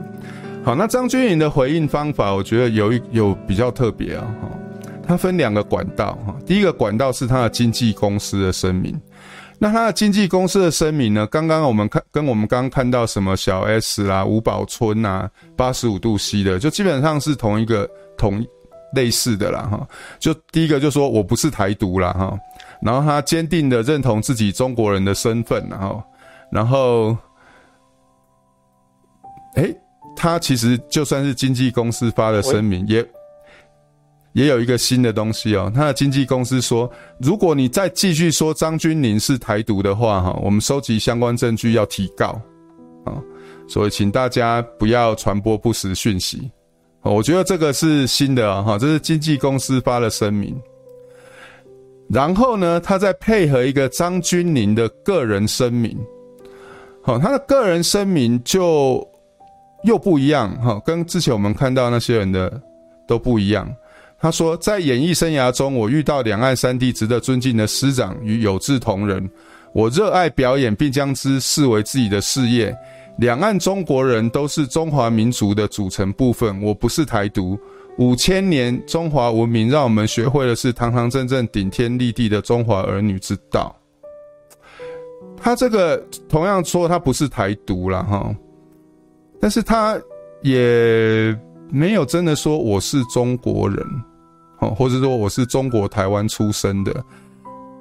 [0.64, 4.48] 好，那张钧甯的回应方法，我觉得有一有比较特别啊哈。
[5.08, 9.00] 它分两个管道哈，第一个管道是它的经纪公司的声明。
[9.58, 11.26] 那它的经纪公司的声明呢？
[11.28, 18.46] 刚刚我们看跟我们刚刚看到什么小 S 啦、吴宝春呐、八十五度 C 的，就基本上是同一个同
[18.94, 19.88] 类似的啦哈。
[20.20, 22.38] 就第一个就说我不是台独啦哈，
[22.82, 26.04] 然后他坚定的认同自己中国人的身份，然后
[26.52, 27.18] 然后，
[29.56, 29.74] 哎，
[30.18, 33.06] 他其实就算是经纪公司发的声明也。
[34.36, 42.38] 也有一个新的东西哦，他的经纪公司说，如果你再继续说张钧甯是台独的话，哈，我们收集相关证据要提告，
[43.06, 43.16] 啊，
[43.66, 46.52] 所以请大家不要传播不实讯息，
[47.02, 50.54] 我觉得这个是新的，哈，这是经纪公司发的声明，
[52.10, 55.98] 然后呢，他再配合一个张钧甯的个人声明，
[57.02, 59.02] 好，他的个人声明就
[59.86, 62.62] 又不一样，哈，跟之前我们看到那些人的
[63.08, 63.74] 都不一样。
[64.20, 69.30] 他说，在演艺生涯中，我遇到两岸三地值得尊敬的师长与有志同仁。
[69.74, 72.76] 我热爱表演，并将之视为自己的事业。
[73.18, 76.62] 两岸中国人都是中华民族的组成部分。
[76.62, 77.60] 我不是台独，
[77.98, 83.76] 五千年中华文明让我们学会的是堂堂正正、顶天立地的中华儿女之道。
[85.38, 85.98] 他这个
[86.28, 88.34] 同样说他不是台独啦哈，
[89.40, 90.00] 但是他
[90.42, 91.38] 也
[91.70, 93.86] 没有真的说我是中国人，
[94.60, 97.04] 哦，或者说我是中国台湾出生的，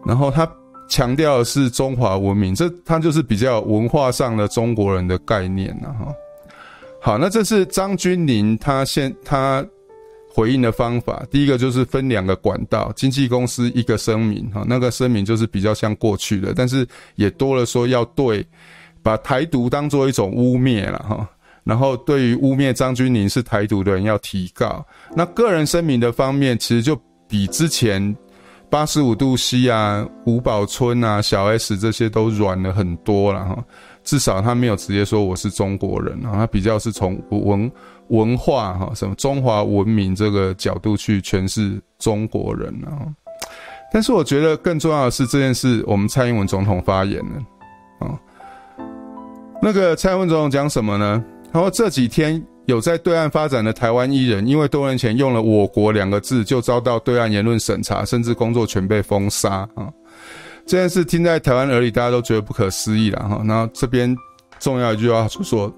[0.05, 0.49] 然后他。
[0.87, 6.15] 强调的是中华文明，这他就是比较文化上的中国人的概念了哈。
[7.01, 9.65] 好，那这是张君宁他现他
[10.29, 18.47] 回应的方法，第一个就是分两个管道，经纪公司一个声明哈，那个声明就是比较像过去的，但是也多了说要对
[19.03, 21.27] 把台独当做一种污蔑了哈，
[21.65, 24.87] 然后对于污蔑张君宁是台独的人要提告。
[25.17, 26.97] 那个人声明的方面，其实就
[27.27, 28.17] 比之前。
[28.71, 33.65] 八十五度 C 啊，吴宝春啊，小 S 这些都软了很多了哈。
[34.03, 37.71] 至少他没有直接说我是中国人啊，他比较是从文
[38.09, 43.07] 文化哈，什么中华文明这个角度去诠释中国人啊。
[43.93, 48.19] 但是我觉得更重要的是这件事，我们蔡英文总统发言了啊。
[49.63, 51.23] 那个蔡英文总统讲什么呢？
[51.55, 52.45] 然后这几天。
[52.67, 59.93] 有在对岸发展的台湾艺人，因为多年前用了“我国”两个字，就遭到对岸言论审查，甚至工作全被封杀啊！
[60.65, 63.43] 这件事听在台湾耳里，大家都觉得不可思议了哈。
[63.47, 64.17] 然后这边
[64.59, 65.71] 重要一句话就说：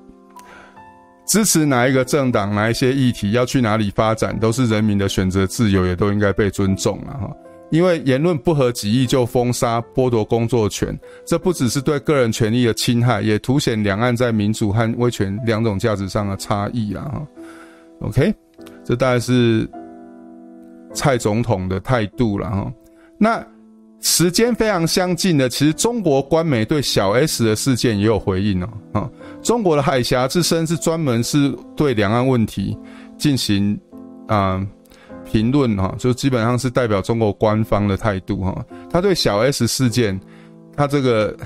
[1.26, 7.28] 支持哪一个政党、哪一些议题要去哪里发展，都是人民的选择自由，也都应该被尊重了哈。
[7.70, 10.96] 因为言论不合己意就封杀、剥夺工作权，
[11.26, 17.02] 这不只是对个人权利的侵害，也凸显两岸在民主和威权两种价值上的差异啊！
[17.12, 17.26] 哈
[18.02, 18.32] ，OK，
[18.84, 19.68] 这大概是
[20.94, 22.72] 蔡总统的态度了哈。
[23.18, 23.44] 那
[24.00, 28.68] 时间非常相近的，其实中国官媒对小 S 的事件也有回应哦。
[28.92, 29.10] 啊，
[29.42, 32.78] 中国的海峡之声是专门是对两岸问题
[33.18, 33.76] 进行
[34.28, 34.64] 啊。
[35.30, 38.64] 评论哈，就基本上是代表中国官方的态度哈。
[38.88, 40.18] 他对小 S 事件，
[40.76, 41.36] 他这个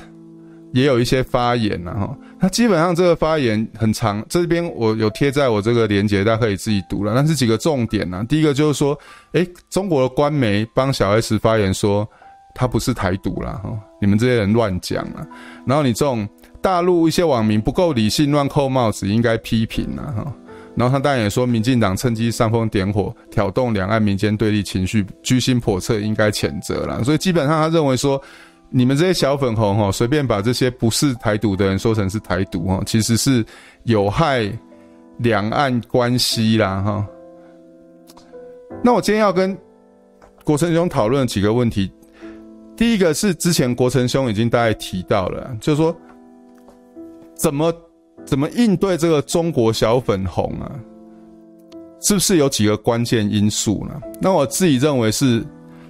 [0.73, 2.17] 也有一些发言了哈。
[2.39, 7.13] 他基本上这个发言很长，这边我有贴在我这个连接，大家可以自己读了。
[7.15, 8.97] 但是几个重点呢，第一个就是说，
[9.33, 12.09] 诶，中国的官媒帮小 S 发言说
[12.55, 15.27] 他不是台独了哈，你们这些人乱讲了。
[15.67, 16.29] 然后你这种
[16.61, 20.33] 大陆一些网民不够理性，乱扣帽子，应该批评了哈。
[20.77, 27.03] 然后他当然也说，民进党趁机煽风点火，挑动两岸民间对立情绪，居心叵测，应该谴责了。
[27.03, 28.21] 所以基本上他认为说，
[28.71, 33.45] 你们这些小粉红哈，随便把这些不是台独的人说成是台独哈，其实是
[33.83, 34.51] 有害
[35.19, 37.07] 两岸关系啦哈。
[38.83, 39.57] 那我今天要跟
[40.45, 41.91] 国成兄讨论几个问题，
[42.77, 45.95] 第一个是之前国成兄已经大概提到了，就是说
[47.35, 47.75] 怎么。
[48.25, 50.71] 怎么应对这个中国小粉红啊？
[52.03, 54.01] 是不是有几个关键因素呢？
[54.23, 55.45] 那我自己认为是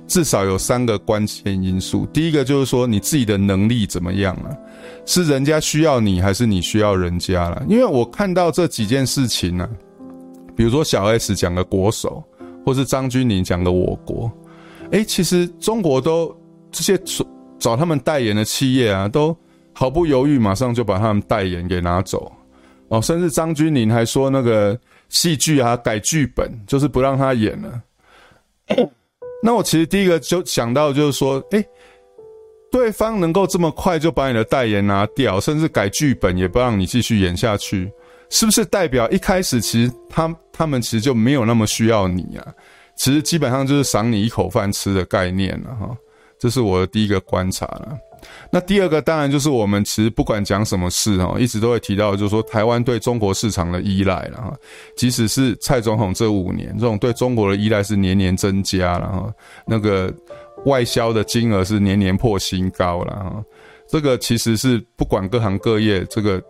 [0.08, 2.04] 至少有三个关键因素。
[2.06, 4.56] 第一个就是说你自己的能力怎么样了？
[5.06, 7.62] 是人家需要你，还是你需要人家了？
[7.68, 9.68] 因为我看到这几件事情呢，
[10.56, 12.24] 比如说小 S 讲的国手，
[12.66, 14.28] 或是张钧甯讲的我国，
[14.90, 16.34] 诶，其实中国都
[16.72, 17.00] 这些
[17.58, 19.36] 找他们代言的企业啊，都。
[19.80, 22.30] 毫不犹豫，马上就把他们代言给拿走，
[22.88, 24.78] 哦，甚至张钧甯还说那个
[25.08, 27.82] 戏剧啊改剧本，就是不让他演了。
[29.42, 31.66] 那我其实第一个就想到就是说，诶，
[32.70, 37.90] 对方能够这么快就把你的代言拿掉，甚至改剧本也不让你继续演下去，
[38.28, 42.46] 是不是代表一开始其实他他们其实就没有那么需要你啊？
[42.96, 45.96] 其实基本上就是赏你一口饭吃的概念了哈，
[46.38, 47.96] 这是我的第一个观察了。
[48.50, 54.54] 那第二个当然就是我们其实不管讲什么事哈，一直都会提到，就是说台湾对中国市场的依赖了哈。
[54.96, 59.34] 即使是蔡总统这五年，这种对中国的依赖是年年增加了哈。
[59.66, 60.12] 那个
[60.66, 63.44] 外销的金额是年年破新高了哈。
[63.88, 66.42] 这个其实是不管各行各业，这个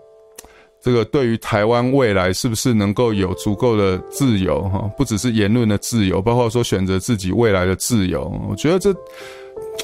[0.82, 8.94] 这个对于台湾未来是不是能够有足够的自由哈，不只是言论的自由，包括说选择自己未来的自由，我觉得这。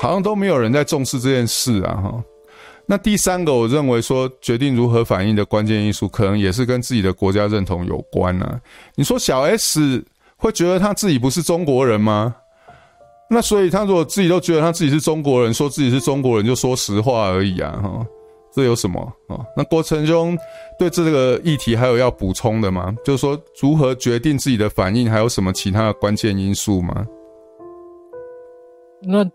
[0.01, 2.25] 好像都没有人在重视这件事啊，哈。
[2.89, 8.61] 那第三个，我认为说决定如何反应的关键因素，可能也是跟自己的国家认同有关呢。
[8.95, 10.05] 你说小 S
[10.37, 12.33] 会觉得他自己不是中国人吗？
[13.29, 18.07] 那所以他如果自己都觉得他自己是中国人，说自己是中国人，就说实话而已啊，哈。
[18.55, 19.45] 这有什么啊？
[19.57, 20.39] 那国成兄
[20.79, 22.95] 对这个议题还有要补充的吗？
[23.05, 27.05] 就是说如何决定自己的反应，还有什么其他的关键因素吗？
[29.03, 29.29] 那。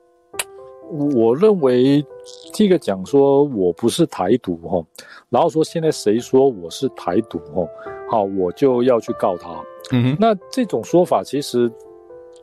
[0.92, 2.06] 我认为
[2.54, 4.86] 这个讲说我不是台独哈，
[5.30, 7.66] 然后说现在谁说我是台独哈，
[8.10, 9.50] 好，我就要去告他。
[9.92, 11.72] 嗯哼，那这种说法其实，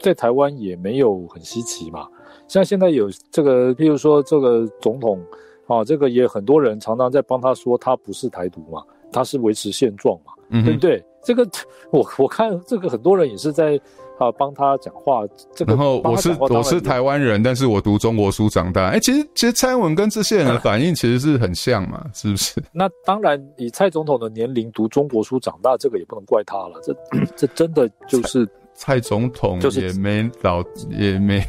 [0.01, 2.09] 在台湾也没有很稀奇嘛。
[2.46, 5.22] 像现在有这个，譬如说这个总统，
[5.66, 8.82] 啊，这个也很多人常常在帮他说，他不是台独嘛，
[9.12, 11.05] 他是维持现状嘛，嗯，对不对？
[11.22, 11.46] 这个
[11.90, 13.78] 我我看这个很多人也是在。
[14.18, 15.22] 啊，帮他讲话，
[15.54, 15.72] 这个。
[15.72, 18.88] 然后我是我是台湾人，但是我读中国书长大。
[18.88, 22.60] 哎，其实其实蔡英文跟这些人的 反应其实是很像嘛，是不是？
[22.72, 26.80] 那当然，以蔡总统的年龄读中国书长大，这个也不能怪他了。
[26.82, 26.92] 这
[27.36, 28.44] 这真的就是
[28.74, 31.40] 蔡，蔡总统就是也没老也没。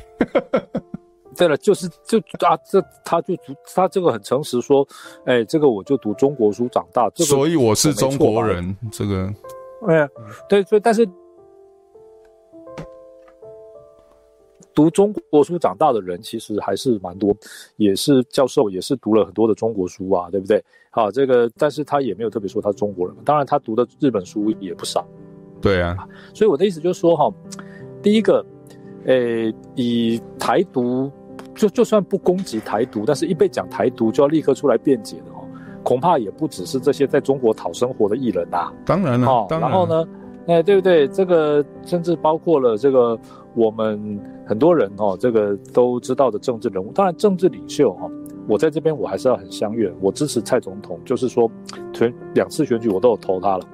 [1.35, 3.33] 对了，就是就啊，这他就
[3.73, 4.87] 他这个很诚实说，
[5.25, 8.77] 哎，这个我就读中国书长大，这个、所以我是中国人。
[8.91, 9.33] 这个，
[9.87, 10.07] 哎，
[10.47, 11.09] 对，所以但是。
[14.79, 17.35] 读中国书长大的人其实还是蛮多，
[17.75, 20.63] 也是教授，也是读了很多的中国书啊，对不对？
[20.89, 23.13] 好，这个，但是他也没有特别说他中国人。
[23.25, 25.05] 当然，他读的日本书也不少。
[25.59, 27.29] 对啊，所以我的意思就是说，哈，
[28.01, 28.45] 第一个，
[29.03, 31.11] 诶，以台独，
[31.53, 35.43] 就就算不攻击台独，但是一被讲台独，就要立刻出来辩解的哦，
[35.83, 38.71] 恐怕也不只是这些在中国讨生活的艺人呐。
[38.85, 39.69] 当然了，哦，当然。
[39.69, 40.07] 然后呢，
[40.49, 41.07] 哎，对不对？
[41.07, 43.17] 这个甚至包括了这个。
[43.55, 48.07] 我们很多人哦，这个都知道的政治人物，当然政治领袖哈，
[48.47, 51.49] 我在这边我还是要很相悦，我支持蔡总统，就是说，
[51.91, 53.65] 选两次选举我都有投他了，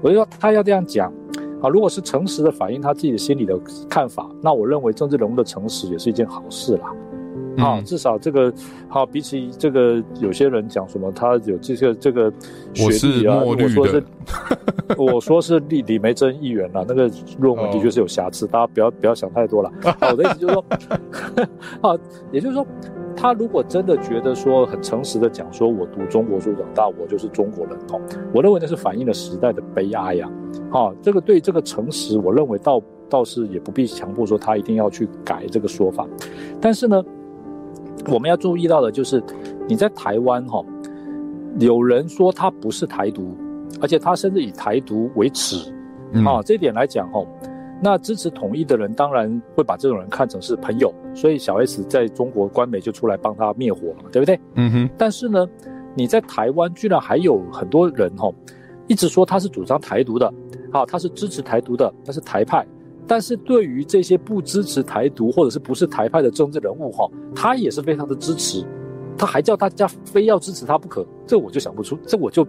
[0.00, 1.12] 我就说他要这样讲
[1.60, 3.58] 啊，如果是诚实的反映他自己的心里的
[3.88, 6.94] 看法，那我认为政治人物的诚实也是一件好事啦。
[7.56, 8.52] 啊，至少这个
[8.88, 12.32] 好，比起这个有些人讲什么，他有这个这个
[12.72, 14.04] 学历啊，我，说是，
[14.96, 19.70] 我说是李李梅珍议员啊，那个论文的确是有瑕疵，大家不要不要想太多了。
[20.10, 20.64] 我的意思就是说，
[21.80, 21.96] 啊，
[22.32, 22.66] 也就是说，
[23.16, 28.00] 他如果真的觉得说很诚实的讲，说我读中国书长大，我就是中国人哦，
[28.32, 30.30] 我认为那是反映了时代的悲哀呀。
[30.70, 36.06] 啊，这个对这个诚实，我认为倒倒是也不必强迫说他一定要去改这个说法，
[36.60, 37.04] 但是呢。
[38.08, 39.22] 我们要注意到的就是，
[39.68, 40.64] 你在台湾哈，
[41.58, 43.34] 有人说他不是台独，
[43.80, 45.72] 而且他甚至以台独为耻，
[46.26, 47.24] 啊，这点来讲哈，
[47.82, 54.38] 那支持统一的人当然会把这种人看成是朋友，所以小 S 在中国官媒就出来帮他灭火了，对不对？
[54.54, 54.90] 嗯哼。
[54.98, 55.46] 但是呢，
[55.94, 58.30] 你在台湾居然还有很多人哈，
[58.86, 60.26] 一直说他是主张台独的，
[60.72, 62.66] 啊，他是支持台独的，他是台派。
[63.06, 68.64] 但是对于这些不支持台独或者是不是台派的政治人物哈，他也是非常的支持，
[69.16, 72.46] 他还叫大家非要支持他不可，这我就想不出，这我就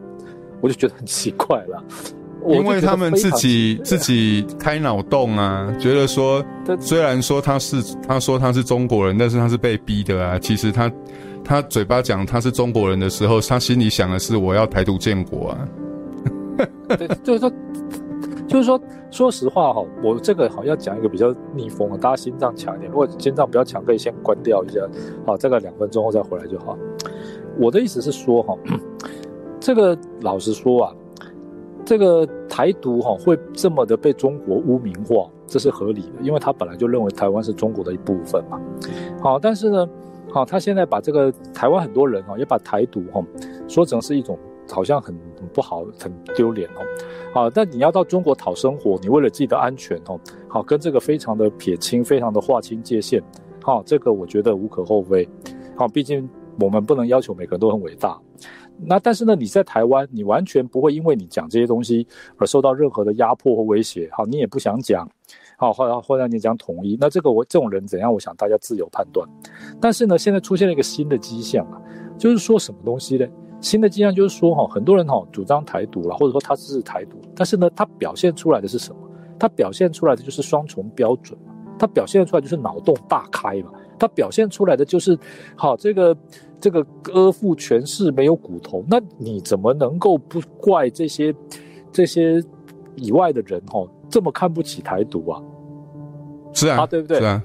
[0.62, 1.84] 我就觉得很奇怪了。
[2.48, 6.46] 因为他们自己自己开脑洞啊，觉得说，
[6.80, 10.38] 虽然说他是他说他是中国人，但是他是被逼的啊。
[10.38, 10.92] 其实他
[11.44, 15.68] 他嘴巴讲他是中国人的时候，他心里想的是我要台独建国啊。
[16.98, 17.52] 对，就是说。
[18.56, 18.80] 就是说，
[19.12, 22.90] 说实话哈，我这个好像要讲一个比较逆风啊，大家心脏强一点。
[22.90, 24.80] 如果心脏比较强，可以先关掉一下，
[25.26, 26.78] 好，这个两分钟后再回来就好。
[27.60, 28.58] 我的意思是说哈，
[29.60, 30.96] 这个老实说啊，
[31.84, 38.58] 这个台独哈会这么的被中国污名化，这是合理的，因为他本来就认为台湾是中国的一部分嘛。
[39.22, 39.90] 好，但是呢，
[40.32, 43.22] 好，他现在把这个台湾很多人哈也把台独哈
[43.68, 44.40] 说成是一种。
[44.70, 46.82] 好像很很不好，很丢脸哦。
[47.34, 53.22] 好，但你要到中国讨生活，你为了自己的安全哦，好，跟这个非常的撇清，非常的划清界限。
[53.62, 55.28] 好，这个我觉得无可厚非。
[55.76, 58.18] 好，毕竟我们不能要求每个人都很伟大。
[58.78, 62.06] 那但是呢，你在台湾，你完全不会因为你讲这些东西
[62.38, 64.10] 而受到任何的压迫或威胁。
[64.12, 65.10] 好，你也不想讲。
[65.58, 68.14] 好，或者或者你讲统一，那这个我这种人怎样？
[68.14, 69.28] 我想大家自由判断。
[69.80, 71.82] 但是呢，现在出现了一个新的迹象啊，
[72.18, 73.26] 就是说什么东西呢？
[73.66, 79.02] 新的迹象就是说，哈，很多人哈主张台独了，或者说他支持台独，但是呢，他表现出来的是什么？
[79.40, 85.18] 他表现出来的就是双重标准嘛，他表现出来就是脑洞大开嘛，他表现出来的就是，
[85.56, 86.16] 好，这个
[86.60, 91.34] 这个阿父权势没有骨头，那你怎么能够不怪这些
[91.92, 92.40] 这些
[92.96, 95.42] 以外的人哈这么看不起台独啊？
[96.54, 97.18] 是啊，啊，对不对？
[97.18, 97.44] 是啊。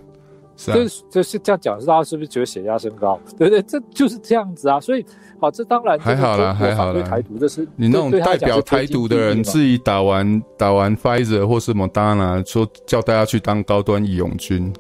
[0.60, 3.18] 是啊、这这是这样讲，大家是不是觉得血压升高？
[3.38, 3.62] 对不对？
[3.62, 4.78] 这就是这样子啊。
[4.78, 5.02] 所以，
[5.40, 7.00] 好，这当然还好啦，还好啦。
[7.00, 14.70] 台独这是你那种代表台独的人，自己打完打完 Pfizer 或是 Moderna，说叫大家去当高端义勇军，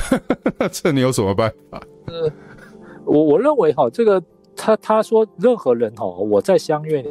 [0.70, 1.80] 这你有什么办法？
[2.12, 2.30] 呃，
[3.06, 4.22] 我我认为哈，这个
[4.54, 7.02] 他他说任何人哈，我在相愿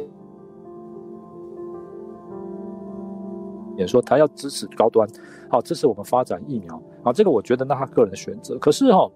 [3.76, 5.08] 也说他要支持高端，
[5.50, 6.80] 好，支持我们发展疫苗。
[7.06, 8.58] 啊，这个我觉得那他个人的选择。
[8.58, 9.12] 可是哈、哦，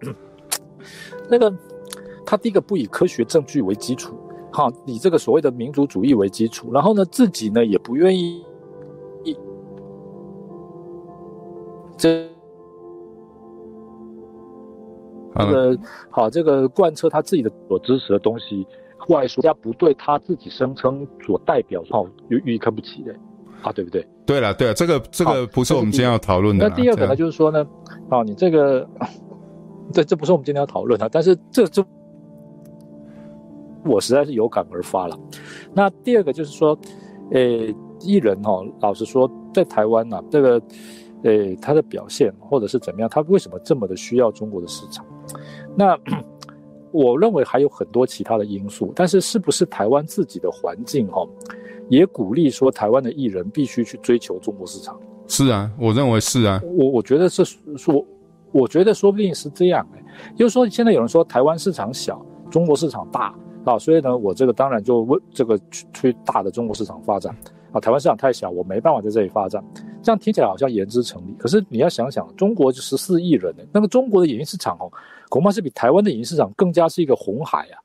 [1.28, 1.52] 那个
[2.24, 4.14] 他第一个不以科学证据为基础，
[4.52, 8.44] 哈，以这个所谓的民族主义为基础，然后呢，自己呢也不愿意
[9.24, 9.36] 一
[11.98, 12.28] 这
[15.34, 15.78] 这个
[16.10, 18.64] 好，这个贯彻他自己的所支持的东西，
[19.08, 23.12] 外说家不对他自己声称所代表，好，予予以看不起的
[23.62, 24.06] 啊，对不对？
[24.26, 26.68] 对了，对了，这个这个不是我们今天要讨论的。
[26.68, 27.66] 那第二个呢，就是说呢，
[28.08, 28.88] 啊，你这个
[29.92, 31.84] 这这不是我们今天要讨论的，但是这这。
[33.82, 35.18] 我实在是有感而发了。
[35.72, 36.78] 那第二个就是说，
[37.30, 37.40] 呃，
[38.00, 40.62] 艺人哈，老实说，在台湾呐、啊，这个，
[41.24, 45.02] 呃，他的表现或者是怎么样，他为什么这么的需要中国的市场？
[45.74, 45.98] 那
[46.92, 51.26] 我认为还有很多其他的因素，但是是不是台湾自己的环境哈，
[51.90, 54.98] 也鼓励说台湾的艺人必须去追求中国市场？
[55.28, 56.58] 是啊，我认为是啊。
[56.78, 57.44] 我我觉得是
[57.76, 58.02] 说，
[58.52, 60.02] 我觉得说不定是这样哎，
[60.34, 63.34] 就是说现在有人说台湾市场小，中国市场大。
[63.62, 67.36] 啊，所以呢，我这个当然就为这个去去大的中国市场发展
[67.72, 69.62] 啊，台湾市场太小，我没办法在这里发展。
[70.02, 74.90] 这样听起来好像言之成理，可是你要想想，中国就十四亿人呢，那个中国的演艺市场哦，
[75.28, 77.76] 恐怕是比台湾的演艺市场更加是一个红海啊。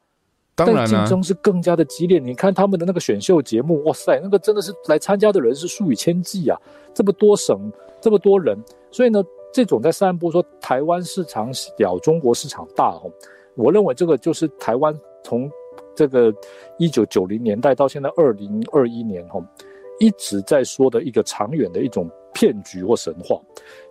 [0.56, 2.18] 当然，竞争是更加的激烈。
[2.18, 6.60] 你看他们的那个选秀节目，哇塞，那个真的是来参加的人是数以千计啊，
[6.94, 8.58] 这么多省，这么多人。
[8.92, 13.12] 所以呢，这种在散布说台湾市场小，中国市场大哦，
[13.56, 15.50] 我认为这个就是台湾从。
[15.94, 16.34] 这个
[16.78, 19.40] 一九九零年代到现在二零二一年哈，
[19.98, 23.40] 一直在说的一个长远的一种骗局或神话。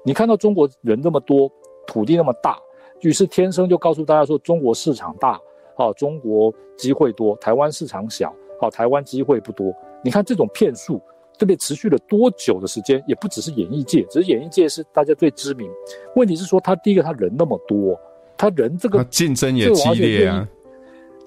[0.05, 1.51] 你看到中国人那么多，
[1.87, 2.59] 土地那么大，
[3.01, 5.41] 于是天生就告诉大家说中国市场大，
[5.77, 9.75] 啊，中国机会多，台湾市场小，哦，台湾机会不多。
[10.03, 11.01] 你看这种骗术，
[11.37, 13.03] 这边持续了多久的时间？
[13.07, 15.71] 也不只是演艺界，只是演艺界是大家最知名。
[16.15, 17.99] 问题是说，他第一个他人那么多，
[18.37, 20.47] 他人这个竞争也激烈啊。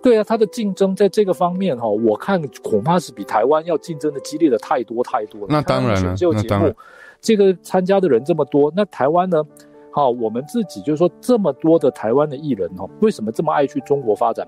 [0.01, 5.47] 对啊，他的竞争在这个方面哈，我看恐怕是比台湾要竞争的激烈的太多太多了。
[5.49, 6.73] 那当然了，选秀节目，
[7.19, 9.43] 这个参加的人这么多，那台湾呢？
[9.97, 14.47] 好，我们自己就是说这么多的台湾的艺人哦，为什么这么爱去中国发展？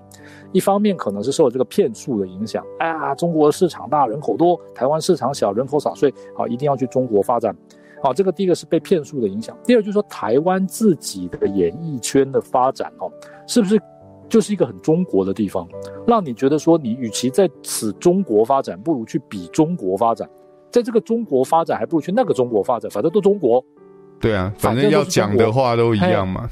[0.52, 7.52] 一方面可能是受这个骗术的影响，哎呀，中国市场大，人口多，台湾市场小，人口少，所以好一定要去中国发展。
[8.00, 13.10] 好，这个第一个是被骗术的影响，第二就是说台湾自己的演艺圈的发展哦，
[13.48, 13.76] 是不是？
[14.28, 15.66] 就是一个很中国的地方，
[16.06, 20.30] 让你觉得说，你与其在此中国发展，不如去比中国发展。
[20.70, 23.60] 在这个中国发展，还不如去那个中国发展，反正都中国。
[24.20, 26.48] 对啊，反正要讲的话都一样嘛。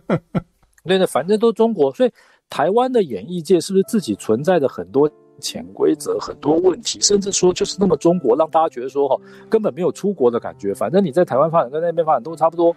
[0.84, 1.92] 对的，反正都中国。
[1.92, 2.10] 所以
[2.48, 9.16] 台湾的演艺界是不是自己存在着很多潜规则、很多问题，甚至说就是那么中国，让大家觉得说哈，
[9.50, 10.72] 根本没有出国的感觉。
[10.72, 12.74] 反正你在台湾发展跟那边发展都差不多。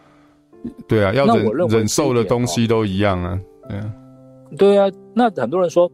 [0.88, 3.40] 对啊，要忍忍受的东西都一样啊。
[3.70, 3.94] 对啊。
[4.58, 5.90] 对啊，那很多人说，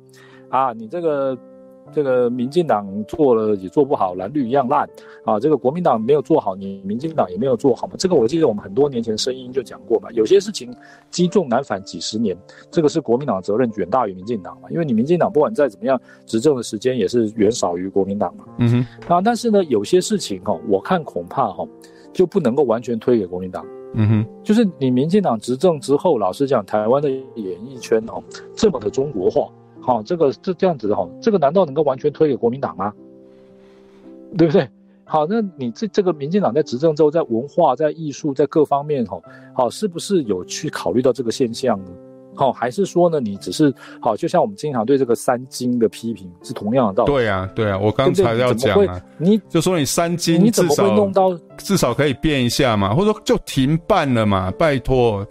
[0.49, 1.37] 啊，你这个
[1.93, 4.89] 这个民进党做了也做不好，蓝绿一样烂
[5.23, 5.39] 啊。
[5.39, 7.93] 这个国民党没有做好，你民进党也没有做好嘛。
[7.97, 10.09] 这个我记得我们很多年前声音就讲过嘛。
[10.11, 10.73] 有些事情
[11.09, 12.35] 积重难返几十年，
[12.71, 14.69] 这个是国民党的责任远大于民进党嘛。
[14.71, 18.45] 因为你民进党不管再怎么样，执政的时间也是远少于国民党嘛。
[18.57, 19.13] 嗯哼。
[19.13, 21.69] 啊，但是呢，有些事情哈、哦，我看恐怕哈、哦，
[22.11, 23.65] 就不能够完全推给国民党。
[23.97, 28.21] 嗯哼，就是你民进党执政之后，老实讲，台湾的演艺圈哦，
[28.53, 29.47] 这么的中国化，
[29.85, 32.91] 好，这个这这样子的哈，这个难道能够完全推给国民党吗？
[34.35, 34.67] 对不对？
[35.03, 39.21] 好，那你这这个民进党在执政之后，在文化、在艺术、在各方面哈，
[39.53, 41.91] 好，是不是有去考虑到这个现象呢？
[42.33, 43.19] 好，还是说呢？
[43.19, 43.71] 你只是
[44.01, 47.11] 好，就像我们经常对这个三金的批评是同样的道理。
[47.13, 54.51] 对啊，对啊，我刚才要讲啊，你就说你三金，你怎么会弄到至少可以变一下嘛，或者说就停办了嘛？
[54.57, 55.25] 拜托，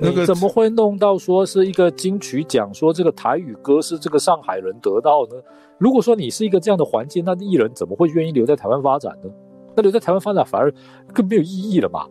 [0.00, 5.36] 那个怎么会弄到说是一个金曲奖，说这个台语歌是这个上海人得到呢？
[5.78, 9.30] 如果说你是一个这样的环境，那艺人怎么会愿意留在台湾发展呢？
[9.76, 10.72] 那留在台湾发展反而
[11.12, 12.06] 更没有意义了嘛？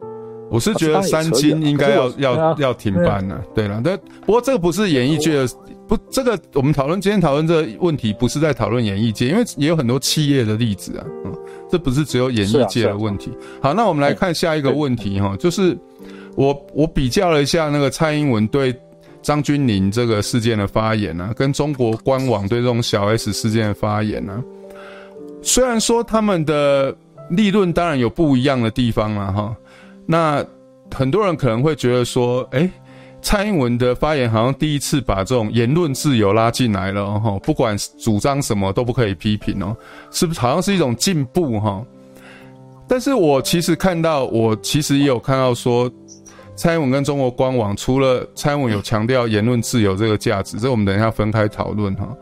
[0.49, 5.47] 我是觉得三金应该要要要停办了，对了，但不过这个不是演艺界的，
[5.87, 11.31] 不，这个我们讨论今天讨论这个问题，不是在讨论演艺界，因为也有很多企业的例子啊，嗯，
[11.69, 13.31] 这不是只有演艺界的问题。
[13.61, 15.77] 好，那我们来看下一个问题哈，就是
[16.39, 18.73] 我我比较了一下那个蔡英文对
[19.21, 24.41] 张钧甯这个事件的发言呢，跟中国官网对这种小 S 事件的发言呢，
[25.41, 26.95] 虽然说他们的
[27.29, 29.53] 立论当然有不一样的地方了哈。
[30.05, 30.41] 那
[30.95, 32.69] 很多人可能会觉得说，哎、
[33.21, 39.75] 蔡英文的发言好像第一次把这种言论自由拉进来了哦，不管主张什么都不可以批评哦，
[40.09, 41.85] 是不是好像是一种进步哈？
[42.87, 45.91] 但是我其实看到，我其实也有看到说，
[46.59, 52.13] 蔡英文跟中国官网除了蔡英文有强调言论自由这个价值，这我们等一下分开讨论哈。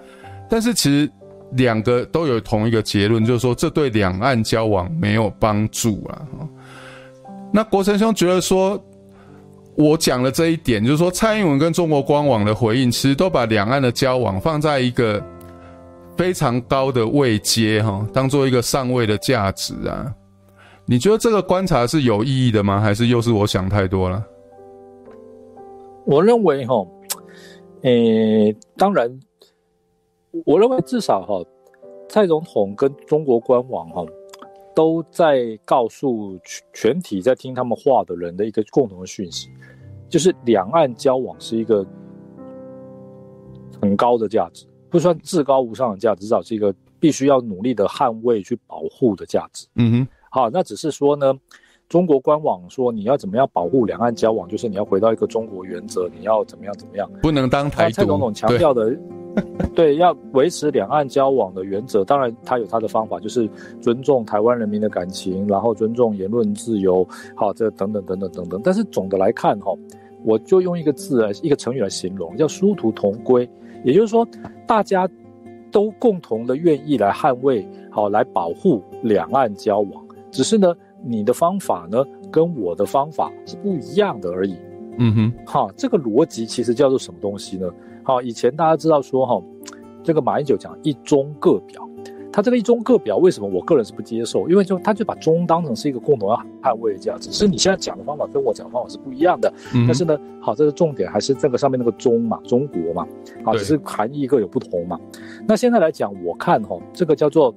[0.47, 1.11] 但是其实
[1.53, 6.21] 两个都有同一个结论，就是说这对两岸交往没有帮助啊。
[7.51, 8.79] 那国成兄觉得说，
[9.75, 15.19] 我讲了这一点，就是说蔡英文跟中国官网的回应，其实都把两岸的交往放在一个
[16.15, 20.13] 非常高的位阶哈，当做一个上位的价值啊。
[20.89, 22.79] 你觉得这个观察是有意义的吗？
[22.79, 24.25] 还是又是我想太多了？
[26.05, 26.87] 我认为哈，
[27.81, 29.19] 诶，当然，
[30.45, 31.43] 我认为至少哈，
[32.07, 34.05] 蔡总统跟中国官网哈，
[34.73, 36.39] 都在告诉
[36.73, 39.49] 全体在听他们话的人的一个共同的讯息，
[40.07, 41.85] 就是两岸交往是一个
[43.81, 49.67] 很高的价值，不算至高无上的价值，至少是一个必须要努力的捍卫去保护的价值。
[49.75, 50.07] 嗯哼。
[50.29, 51.33] 好，那只是说呢，
[51.89, 57.95] 中国官网说你要怎么样保护两岸交往，就是你要回到一个中国原则，你要怎么样怎么样，不能当台独。
[57.95, 58.97] 蔡总统强调的，对，
[59.75, 63.49] 对，要维持两岸交往的原则，当然他有他的方法，就是
[63.81, 68.61] 尊重台湾人民的感情，然后尊重言论自由，好，这等等等等等等。
[68.63, 69.71] 但是总的来看，哈，
[70.25, 73.49] 我就用一个字来，一个成语来形容，叫殊途同归，
[73.85, 74.27] 也就是说，
[74.67, 75.07] 大家
[75.71, 80.06] 都共同的愿意来捍卫，好，来保护两岸交往。
[80.37, 80.71] 只是呢，
[81.03, 84.55] 你的方法呢，跟我的方法是不一样的而已。
[84.99, 87.67] 嗯哼，哈，这个逻辑其实叫做什么东西呢？
[88.03, 89.41] 好，以前大家知道说哈，
[90.03, 91.89] 这个马英九讲一中各表，
[92.31, 94.47] 他这个一中各表为什么我个人是不接受？
[94.47, 97.31] 因为就他就把中当成是一个共同要捍卫的价值。
[97.31, 99.51] 只是你现在讲的方法跟我讲的方法是不一样的。
[99.73, 103.07] 嗯、但是呢，好，这个重点还是这个上面那个中嘛，中国嘛，
[103.43, 104.99] 啊，只是含义各有不同嘛。
[105.47, 107.51] 那现在来讲，我看哈，这个叫做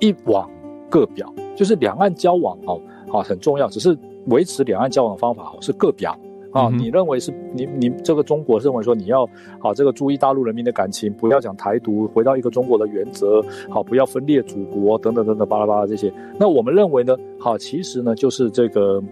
[0.00, 0.50] 一网。
[0.88, 2.80] 各表就是两岸交往哦，
[3.12, 6.16] 啊很重要，只是维持两岸交往的方法哦是个表
[6.52, 6.68] 啊。
[6.70, 9.28] 你认为是你你这个中国认为说你要
[9.58, 16.12] 好这个注意大陆人民的感情，不要讲台独，回到一个中国的原则，好不要分裂祖国等等等等巴拉巴拉这些。
[16.38, 19.02] 那我们认为呢，好其实呢就是这个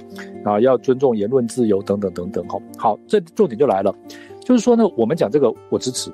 [0.44, 2.46] 啊要尊重言论自由等等等等。
[2.48, 3.94] 好，好这重点就来了，
[4.40, 6.10] 就是说呢我们讲这个我支持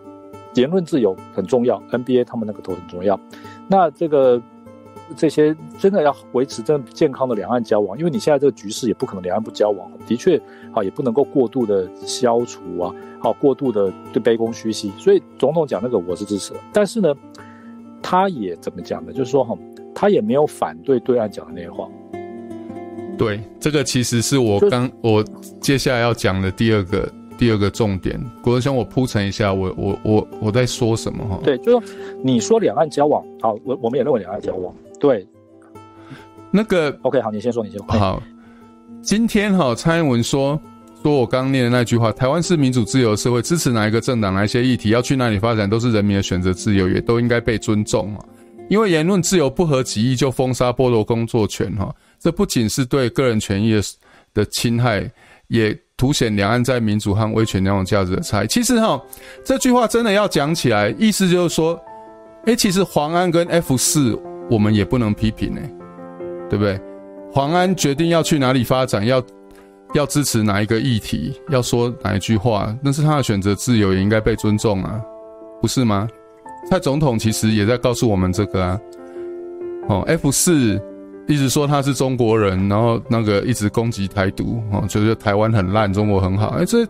[0.54, 3.18] 言论自由很重要，NBA 他们那个都很重要。
[3.68, 4.40] 那这个。
[5.16, 10.40] 这些真的要维持这健康的两岸交往，因为你现在这个局势也不可能两岸不交往，的确，
[10.72, 17.14] 啊也不能够过度的消除啊，好过度的对卑躬屈膝，所以总统讲那个我是支持的，但是呢，
[18.02, 19.12] 他也怎么讲呢？
[19.12, 19.56] 就是说哈，
[19.94, 21.88] 他也没有反对对岸讲的那些话。
[23.18, 25.22] 对，这个其实是我刚我
[25.60, 27.06] 接下来要讲的第二个
[27.36, 28.18] 第二个重点。
[28.42, 31.38] 国文兄，我铺陈一下，我我我我在说什么哈？
[31.44, 34.74] 对，就是说你说两岸交往，好，我我们也认为两岸交往。
[35.00, 35.26] 对，
[36.50, 37.86] 那个 OK，好，你先说，你先说。
[37.98, 38.22] 好，
[39.00, 40.60] 今天哈，蔡英文说
[41.02, 48.14] 说我刚念的那句话，台湾是民主自由的社会，支持哪一个政党、哪一些议题，要去哪里发展，都是人民的选择自由，也都应该被尊重。
[48.68, 53.82] 因为言论自由不合己意就封杀剥夺工作权哈，这不仅是对个人权益的
[54.34, 55.10] 的侵害，
[55.48, 58.46] 也凸显两岸在民主和威权两种价值的差异。
[58.46, 59.02] 其实哈，
[59.42, 61.80] 这句话真的要讲起来，意思就是说，
[62.44, 64.16] 诶，其实黄安跟 F 四。
[64.50, 65.60] 我们也不能批评呢，
[66.50, 66.78] 对不对？
[67.32, 69.22] 黄安决定要去哪里发展，要
[69.94, 75.00] 要支持哪一个议题，要说哪一句话，那是他的选择自由，也应该被尊重啊，
[75.62, 76.08] 不是吗？
[76.68, 78.80] 蔡总统其实也在告诉我们这个啊。
[79.88, 80.80] 哦，F 四
[81.28, 86.84] 一直说他是中国人，然后那个一直攻击台独，哦，觉得台湾很烂，中国很好，哎，这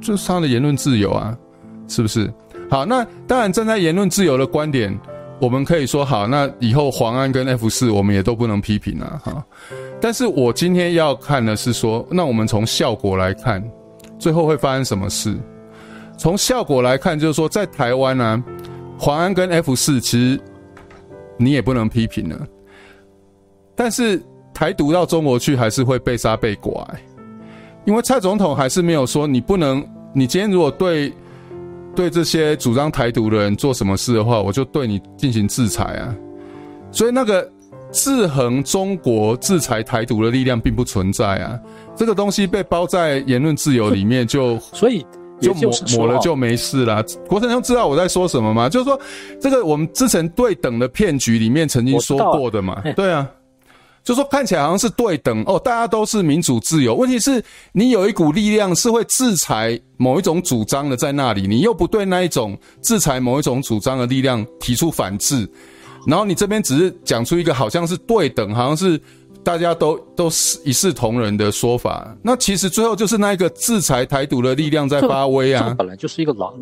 [0.00, 1.36] 这是他的言论自由啊，
[1.86, 2.28] 是不是？
[2.68, 4.92] 好，那当然站在言论自由的观点。
[5.40, 9.44] 我们可以说好，那以后黄安跟 F 四我们也都不能批评了哈。
[10.00, 13.62] 但是我今天要看的是说，那我们从效果来看，
[14.18, 15.36] 最后会发生什么事？
[16.16, 18.44] 从效果来看，就是说在台湾呢、啊，
[18.98, 20.40] 黄安跟 F 四其实
[21.36, 22.46] 你也不能批评了。
[23.74, 24.22] 但是
[24.54, 26.86] 台独到中国去还是会被杀被剐，
[27.84, 31.12] 因为蔡总统还是没有说你不能，你今天如果对。
[31.94, 36.14] 对这些主张台独的人做什么事的话，我就对你进行制裁啊！
[36.90, 37.48] 所以那个
[37.92, 41.58] 制衡中国、制裁台独的力量并不存在啊！
[41.96, 45.04] 这个东西被包在言论自由里面就， 就所以
[45.40, 47.02] 就抹抹了就没事啦。
[47.28, 48.68] 国成兄知道我在说什么吗？
[48.68, 49.00] 就是说，
[49.40, 53.28] 这个我们之前对等的骗局里面曾经说过的嘛，对啊。
[54.04, 56.94] 就说看起来好像是对等哦，大家都是民主自由。
[56.94, 65.48] 问题是，你有一股力量是会制裁某一种主张的在那里，你又不对那一种制裁某一种主张的力量提出反制，
[66.06, 69.00] 然后你这边只是讲出一个好像是对等，好像是
[69.42, 72.14] 大家都都是一视同仁的说法。
[72.22, 75.62] 那其实最后就是那一个制裁台独的力量在发威啊。
[75.62, 76.52] 这个、本来就是一个狼。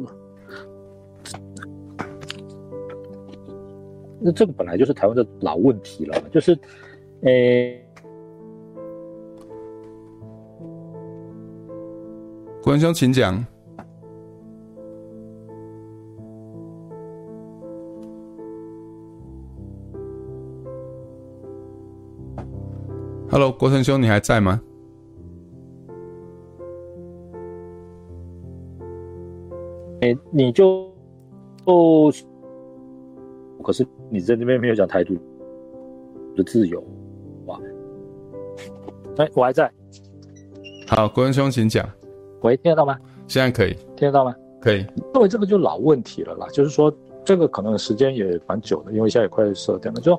[4.25, 6.57] 那这个本来就是台湾的老问题了，就是，
[7.23, 7.87] 诶、欸，
[12.61, 13.47] 国兄，请讲。
[23.31, 24.61] Hello，国成兄，你还在吗？
[30.01, 30.93] 哎、你就
[31.67, 32.13] 哦，
[33.63, 35.15] 可是你在那边没有讲台独
[36.35, 36.83] 的自由，
[39.17, 39.71] 哎、欸，我还在。
[40.87, 41.89] 好，国文兄，请讲。
[42.43, 42.99] 喂，听得到吗？
[43.27, 43.75] 现在可以。
[43.97, 44.35] 听得到吗？
[44.61, 44.87] 可以。
[45.15, 46.93] 因为这个就老问题了啦，就是说
[47.25, 50.01] 这个可能时间也蛮久的，因为现在也快十二点了。
[50.01, 50.15] 就，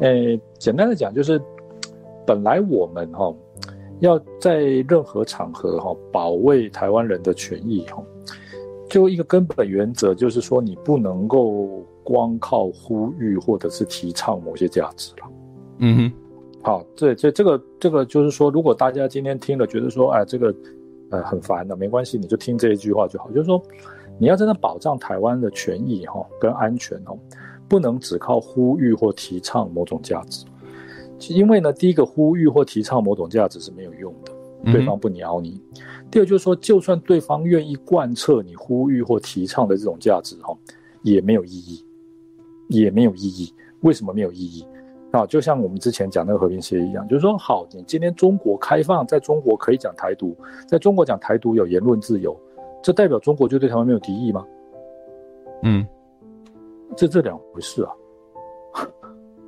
[0.00, 1.40] 呃、欸，简单的讲就是。
[2.26, 3.34] 本来我们哈
[4.00, 8.04] 要在任何场合哈保卫台湾人的权益哈，
[8.90, 15.26] 就一个根本原则就是说，你不能够光靠呼吁或者是提倡某些价值了。
[15.78, 16.12] 嗯哼，
[16.62, 20.54] 好，这这这个这个就是说，如果大家今天听了觉得说，哎，这个
[21.10, 23.62] 呃很烦的，没关系，你就听这一句话就好，就是说，
[24.18, 27.16] 你要真的保障台湾的权益哈跟安全哦，
[27.68, 30.44] 不能只靠呼吁或提倡某种价值。
[31.30, 35.60] 因为呢，第一个呼吁或提倡某种价值是没有用的，对方不鸟你。
[35.76, 40.56] 嗯、第二就是说，就算对方愿意贯彻你呼吁或提倡的这种价值，哈，
[41.02, 41.84] 也没有意义，
[42.68, 43.52] 也没有意义。
[43.80, 44.64] 为什么没有意义？
[45.10, 50.36] 啊，就像我们之前讲那个和平协议一样，就是说，好，你今天中国开放，在中国可以讲台独，
[50.66, 52.38] 在中国讲台独有言论自由，
[52.82, 54.44] 这代表中国就对台湾没有敌意吗？
[55.62, 55.86] 嗯，
[56.94, 57.90] 这这两回事啊。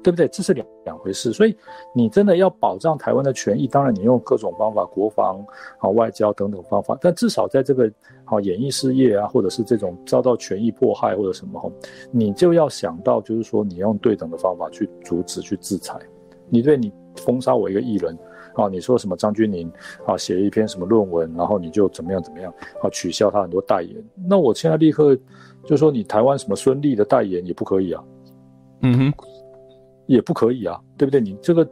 [0.02, 0.26] 对不对？
[0.28, 1.56] 这是两两回事，所以
[1.94, 5.44] 你真的要保障台湾的权益，当然你用各种方法，国防
[5.78, 7.90] 啊、外交等等方法，但至少在这个
[8.24, 11.72] 好演艺事业啊，或者是这种遭到权益迫害或者什么，
[12.10, 15.98] 你就要想到，就是说你用对等的方法去阻止、去制裁。
[16.48, 18.16] 你对你封杀我一个艺人
[18.54, 19.70] 啊，你说什么张钧甯
[20.04, 22.52] 啊，写一篇什么论文，然后你就怎么样怎么样
[22.82, 25.16] 啊，取消他很多代言，那我现在立刻
[25.64, 28.02] 就说你台湾什么孙俪的代言也不可以啊，
[28.82, 29.12] 嗯哼。
[30.10, 31.20] 也不可以啊，对不对？
[31.20, 31.66] 你这个，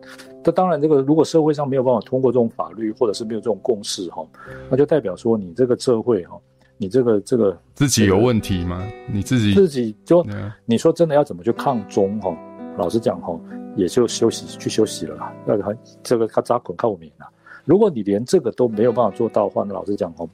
[0.44, 4.24] 那当然，这个如果社会上没有办法通过这种法律，或者是没有这种共识哈，
[4.70, 6.38] 那就代表说你这个社会哈，
[6.76, 8.80] 你这个这个自己有问题吗？
[9.12, 10.24] 你自己自己就
[10.64, 12.32] 你说真的要怎么去抗中哈？
[12.76, 13.36] 老实讲哈，
[13.74, 15.34] 也就休息去休息了啦。
[15.48, 17.28] 要很这个他扎捆靠我了。
[17.64, 20.24] 如果你连这个都没有办法做到的话，那老实讲哈，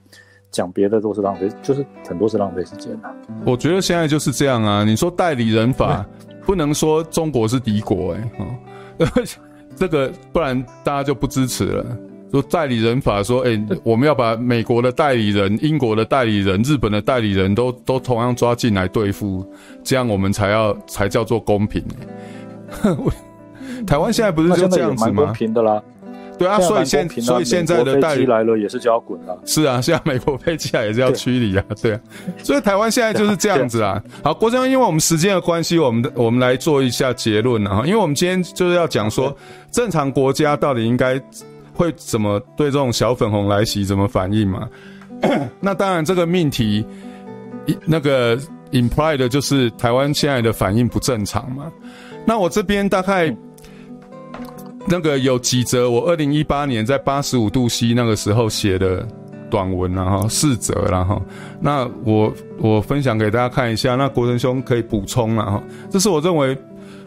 [0.50, 3.10] 讲别的都是浪费，就是很多是浪费时间的。
[3.46, 4.84] 我觉得现在就是这样啊。
[4.84, 6.06] 你说代理人法。
[6.44, 9.06] 不能说中国是敌国哎，哦，
[9.76, 11.84] 这个不然大家就不支持了。
[12.30, 19.46] 说代理人法说，哎，我们要把美国的代理人、英国的代理人、日本的代理人都都同样抓进来对付，
[19.84, 21.84] 这样我们才要才叫做公平。
[23.86, 25.24] 台湾现在不是就这样子吗？
[25.26, 25.80] 公平的啦。
[26.36, 29.38] 对啊，所以现所以现在的代理来了也是就要滚了。
[29.44, 32.00] 是啊， 现在美国飞机来也是要驱离啊，对啊。
[32.42, 34.02] 所以台湾现在就是这样子啊。
[34.22, 37.82] 好，国璋，因为我们时间的关系，我们我们来做一下结论啊。
[37.86, 39.34] 因为我们今天就是要讲说，
[39.70, 41.20] 正常国家到底应该
[41.72, 44.68] 会怎么对这种小粉红来袭怎么反应嘛？
[45.60, 46.84] 那当然，这个命题
[47.86, 48.36] 那个
[48.72, 51.70] implied 的就是台湾现在的反应不正常嘛。
[52.26, 53.34] 那我这边大概。
[54.86, 59.06] 那个有几则，我二零一八年在八十五度 C 那个时候写的
[59.50, 61.22] 短文然后四则然后，
[61.60, 66.56] 那我我分享给大家看一下，那国成兄可以补充了哈，这是我认为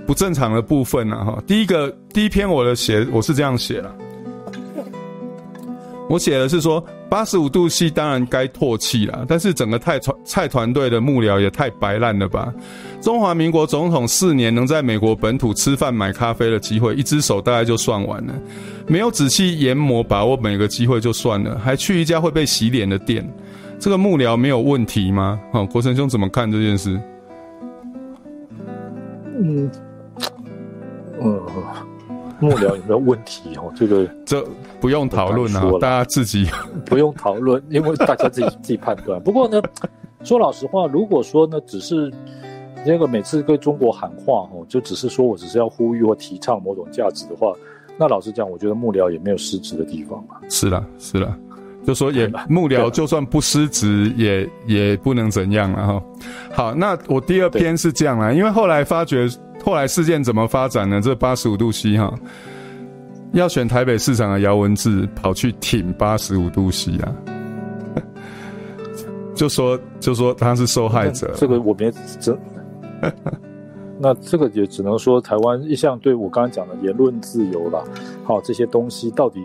[0.06, 1.44] 不正常的部分了哈。
[1.46, 3.96] 第一个第一篇我的写我是这样写了，
[6.10, 6.84] 我写的是说。
[7.10, 12.54] 八十五度 C 当然该唾弃了，但是整个蔡团蔡团队的幕僚也太白烂了吧！
[13.02, 18.34] 中华民国总统四年能在美国本土吃饭买咖啡的机会，一只手大概就算完了，
[18.88, 23.26] 没有仔细研磨把握每个机会就算了，还去一家会被洗脸的店，
[23.80, 25.40] 这个幕僚没有问题吗？
[25.54, 27.00] 哦，国成兄怎么看这件事？
[29.40, 29.72] 嗯，
[31.22, 31.42] 呃。
[32.40, 33.72] 幕僚有没有问题哦？
[33.76, 34.46] 这个这
[34.80, 36.48] 不用讨论啊，大家自己
[36.86, 39.22] 不用讨论，因为大家自己自己判断。
[39.22, 39.62] 不过呢，
[40.24, 42.12] 说老实话，如果说呢，只是
[42.86, 47.54] 那个每次对中国喊话哦，就只是说我只是要呼吁或提倡某种价值的话，
[47.98, 50.40] 那老实讲，我觉得幕僚也没有失职的地方吧。
[50.50, 51.36] 是啦，是了，
[51.88, 56.04] 就说也幕僚就算不失职，也也不能怎样了哈。
[56.54, 59.26] 好，那我第二篇是这样啦，因为后来发觉。
[59.66, 61.02] 后来事件怎么发展呢？
[61.02, 62.14] 这八十五度 C 哈，
[63.34, 67.16] 要选台北市长的姚文智跑去挺八十五度 C 啊，
[69.36, 71.34] 就说就说他是受害者。
[71.36, 72.38] 这个我没真，
[74.00, 77.84] 那这个也只能说台湾一向对我刚才讲的言论自由啦，
[78.24, 79.44] 好这些东西到底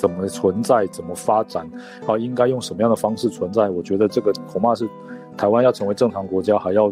[0.00, 1.68] 怎么存在，怎么发展，
[2.06, 3.68] 好应该用什么样的方式存在？
[3.68, 4.88] 我觉得这个恐怕是
[5.36, 6.90] 台湾要成为正常国家，还要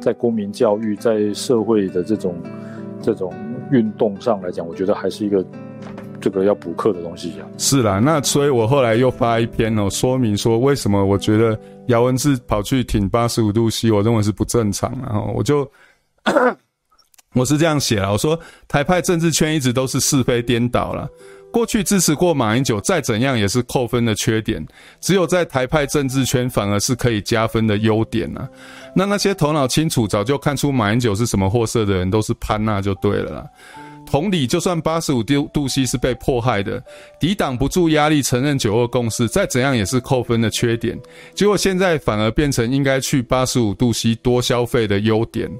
[0.00, 2.34] 在公民教育、在社会的这种
[3.02, 3.32] 这种
[3.70, 5.44] 运动上来讲，我觉得还是一个。
[6.20, 11.56] 这个要补课的东西呀，是啦，那所以我后来又发一篇哦，说明说为什么我觉得
[11.86, 15.70] 姚文智跑去挺八十五度 C，我认为是不正常，然后我就
[17.34, 21.08] 我是这样写了，我说台派政治圈一直都是是非颠倒了，
[21.50, 24.64] 过去支持过马英九，再怎样也是扣分的缺点，
[25.00, 28.48] 只有在台派政治圈反而是可以加分的优点啊，
[28.94, 33.46] 那那些头脑清楚，早就看出马英九是什么货色的人，都是潘娜就对了啦。
[34.10, 36.82] 同理，就算八十五度度 C 是被迫害的，
[37.20, 40.98] 抵挡不住压力，承认九二共识，再怎样也是扣分的缺点。
[41.34, 45.50] 结果现在反而变成应该去八十五度 C 多消费的优点。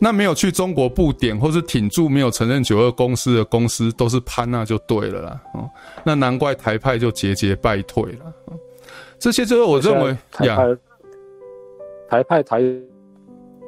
[0.00, 5.40] 那没有去中国布点，或是挺住没有承认九二公司的公司，都是潘那就对了啦。
[5.54, 5.68] 哦，
[6.04, 8.32] 那难怪台派就节节败退了。
[9.18, 10.76] 这些就是我认为台派，
[12.08, 12.62] 台派台。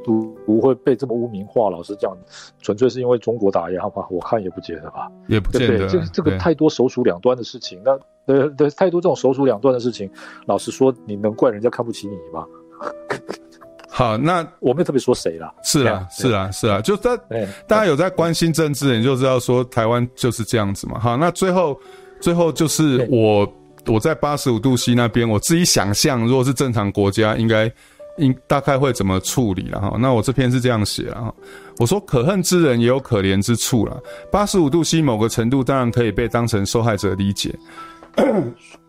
[0.04, 2.12] 不不会被这么污名化，老实讲，
[2.60, 4.04] 纯粹是因为中国打压吧？
[4.10, 5.86] 我看也不觉得吧，也不见得。
[5.86, 7.96] 这这个太多首鼠两端的事情，那
[8.26, 10.10] 对对，太多这种首鼠两端的事情，
[10.46, 12.44] 老实说，你能怪人家看不起你吗？
[13.92, 17.14] 好，那我没有特别说谁啦，是啦，是啦，是啦，就在
[17.68, 20.98] 大家有在关心政治，你就知道说台湾就是这样子嘛。
[20.98, 21.78] 好，那最后
[22.20, 23.46] 最后就是我
[23.86, 27.70] 我在八十五度 C 那边，我自己想象，如果是正常国家，应该。
[28.18, 29.96] 应大概会怎么处理了哈？
[29.98, 31.34] 那我这篇是这样写了哈，
[31.78, 33.98] 我说可恨之人也有可怜之处了。
[34.30, 37.58] 八十五度 C 某个程度当然可以被当成受害者理解，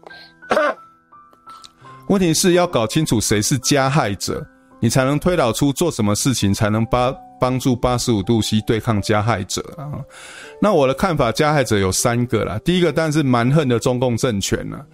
[2.09, 4.45] 问题是要搞清楚谁是加害者，
[4.84, 9.95] 你才能推导出做什么事情才能帮帮助八十五度 C 对抗加害者啊。
[10.61, 14.85] 那我的看法，加害者有三个啦，第一个但是蛮横的中共政权啊，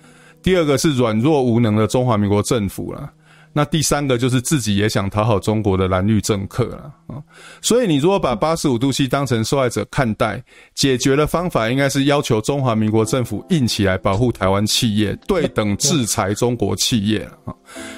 [0.44, 3.12] 第二个是软弱无能的中华民国政府啦。
[3.60, 7.22] 那第三个就是自己也想讨好中国的蓝绿政客了啊，
[7.62, 10.42] 所以你如果把八十五度 C 当成受害者看待，
[10.74, 17.54] 解决的方法应该是要求中华民国政府硬起来保护台湾企业，对等制裁中国企业啊。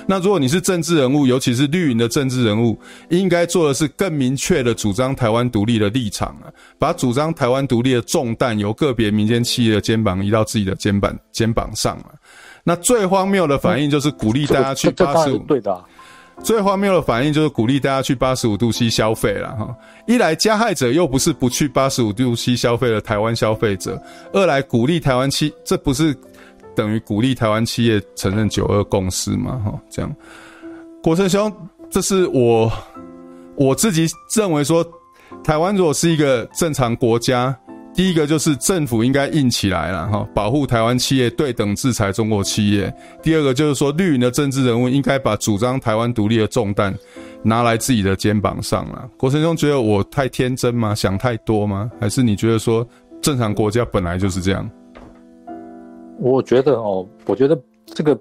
[0.08, 2.76] 那如果你是政治人物，尤其是绿营的政治人物，
[3.10, 12.16] 应该做的是更明确的主张台湾独立的立场啊，把主张台湾独立的重担由个别民间企业的肩膀移到自己的肩膀肩膀上了。
[12.64, 15.84] 那最荒谬的反应就是鼓励大家去八十五，对的。
[16.44, 19.76] 最荒谬的反应就是鼓励大家去八十五度 C 消费了哈。
[20.08, 24.02] 一来加害者又不是不去八十五度 C 消费的台湾消费者，
[24.34, 26.18] 二来鼓励台湾企，这不是
[26.76, 29.62] 等于鼓励台湾企业承认九二共识吗？
[29.64, 30.16] 哈，这样，
[31.04, 31.52] 国成兄，
[31.92, 32.72] 这是我
[33.56, 34.84] 我自己认为说，
[35.44, 37.56] 台湾如果是一个正常国家。
[37.94, 42.92] 第一个就是政府应该硬起来了哈，保护台湾企业，对等制裁中国企业。
[43.22, 46.96] 第二个就是说，绿营的政治人物应该把主张台湾独立的重担
[47.44, 49.10] 拿来自己的肩膀上了。
[49.18, 50.96] 郭成兄觉得我太天真吗？
[50.96, 51.92] 想太多吗？
[52.00, 52.88] 还是你觉得说
[53.22, 54.68] 正常国家本来就是这样？
[56.18, 58.18] 我觉得哦，我觉得这个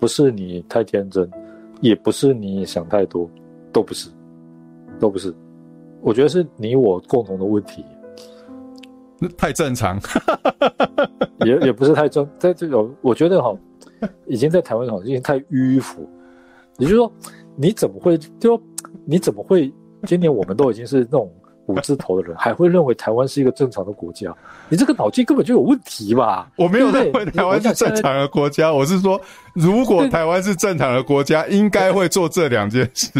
[0.00, 1.30] 不是你太天真，
[1.80, 3.30] 也不是你想太多，
[3.72, 4.10] 都不是，
[4.98, 5.32] 都不是。
[6.02, 7.84] 我觉得是你我共同的问题。
[9.18, 9.98] 那太正常，
[11.46, 13.56] 也也不是太正，在这种我觉得哈，
[14.26, 16.08] 已经在台湾好像已经太迂腐。
[16.78, 17.10] 也就是说，
[17.56, 18.60] 你怎么会就
[19.04, 19.72] 你怎么会？
[20.06, 21.32] 今年我们都已经是那种
[21.64, 24.32] 五字头的人，还会认为台湾是一个正常的国家？
[24.68, 26.48] 你这个脑筋根本就有问题吧？
[26.56, 29.18] 我没有认为台湾是正常的国家，我是说，
[29.54, 33.10] 如果台湾是正常的国家，应该会做这两件事。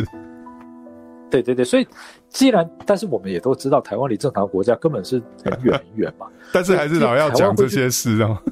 [1.31, 1.89] 对对对，所以。
[2.29, 6.27] 既然，但是我们也都知道，台湾离正常国家根本是很远很远嘛。
[6.53, 8.43] 但是还是老要讲这些事 啊。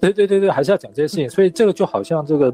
[0.00, 1.28] 对对对对，还是要讲这些事情。
[1.28, 2.52] 所以这个就好像这个，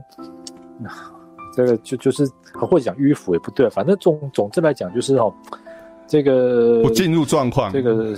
[1.55, 5.33] 这个就就是或者讲迂腐也不对，反正总总之来讲就是哦，
[6.07, 8.15] 这个不进入状况，这个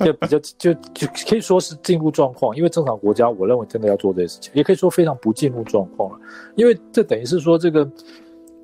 [0.00, 2.54] 就比较 就就可以说是进入状况。
[2.56, 6.18] 因为正常国家，我认为真的要做这些事情，也可以说非常不进入状况了。
[6.54, 7.88] 因为这等于是说这个。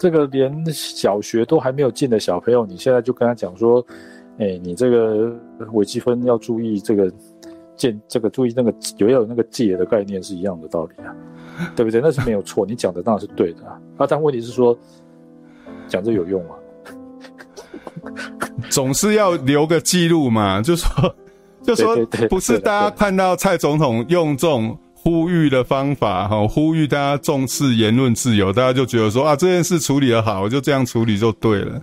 [0.02, 3.86] 这个连小学都还没有进的小朋友，你现在就跟他讲说，
[4.36, 5.32] 哎，你这个
[5.74, 7.08] 微积分要注意这个
[7.76, 11.14] 建，这个注意那个有要有那个解的概念是一样的道理啊，
[11.76, 12.00] 对不对？
[12.00, 13.80] 那是没有错，你讲的当然是对的啊。
[13.98, 14.76] 啊，但问题是说，
[15.86, 16.56] 讲这有用吗？
[18.70, 21.14] 总是要留个记录嘛，就说
[21.62, 21.94] 就说
[22.28, 24.76] 不是大家看到蔡总统用这种。
[25.02, 31.82] 呼吁的方法，哈，呼吁大家重视言论自由，大家就觉得说啊，这件事处理得好，我就这样处理就对了。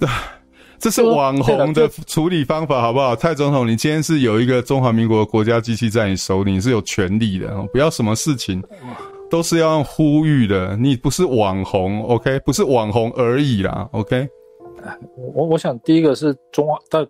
[0.00, 0.08] 对，
[0.80, 3.14] 这是网红的处理方法，好不好？
[3.14, 8.60] 蔡总统，你今天是有一个中华民国国家机器在你手里，你是有权利的，不要什么事情
[9.30, 10.76] 都是要用呼吁的。
[10.76, 12.40] 你不是网红，OK？
[12.40, 14.28] 不是网红而已啦，OK？
[15.32, 17.06] 我我想第一个是中华，但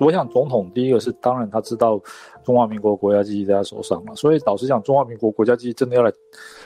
[0.00, 2.00] 我想总统第一个是当然他知道
[2.42, 6.12] 中华民国国家机器在他手上嘛，所以老实讲，中华民国国家机器真的要来，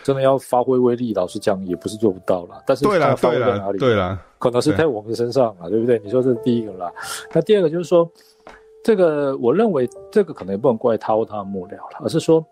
[0.03, 2.63] 真的要发挥威力，老实讲也不是做不到啦。
[2.67, 3.79] 但是对啦，发挥在哪里？
[3.79, 5.99] 对啦，可能是在我们身上啊，对不对？
[6.05, 6.93] 你说这是第一个啦。
[7.33, 8.11] 那第二个就是说，
[8.83, 12.45] 这个我认为这个可能也不能怪他或他的幕僚了，而是说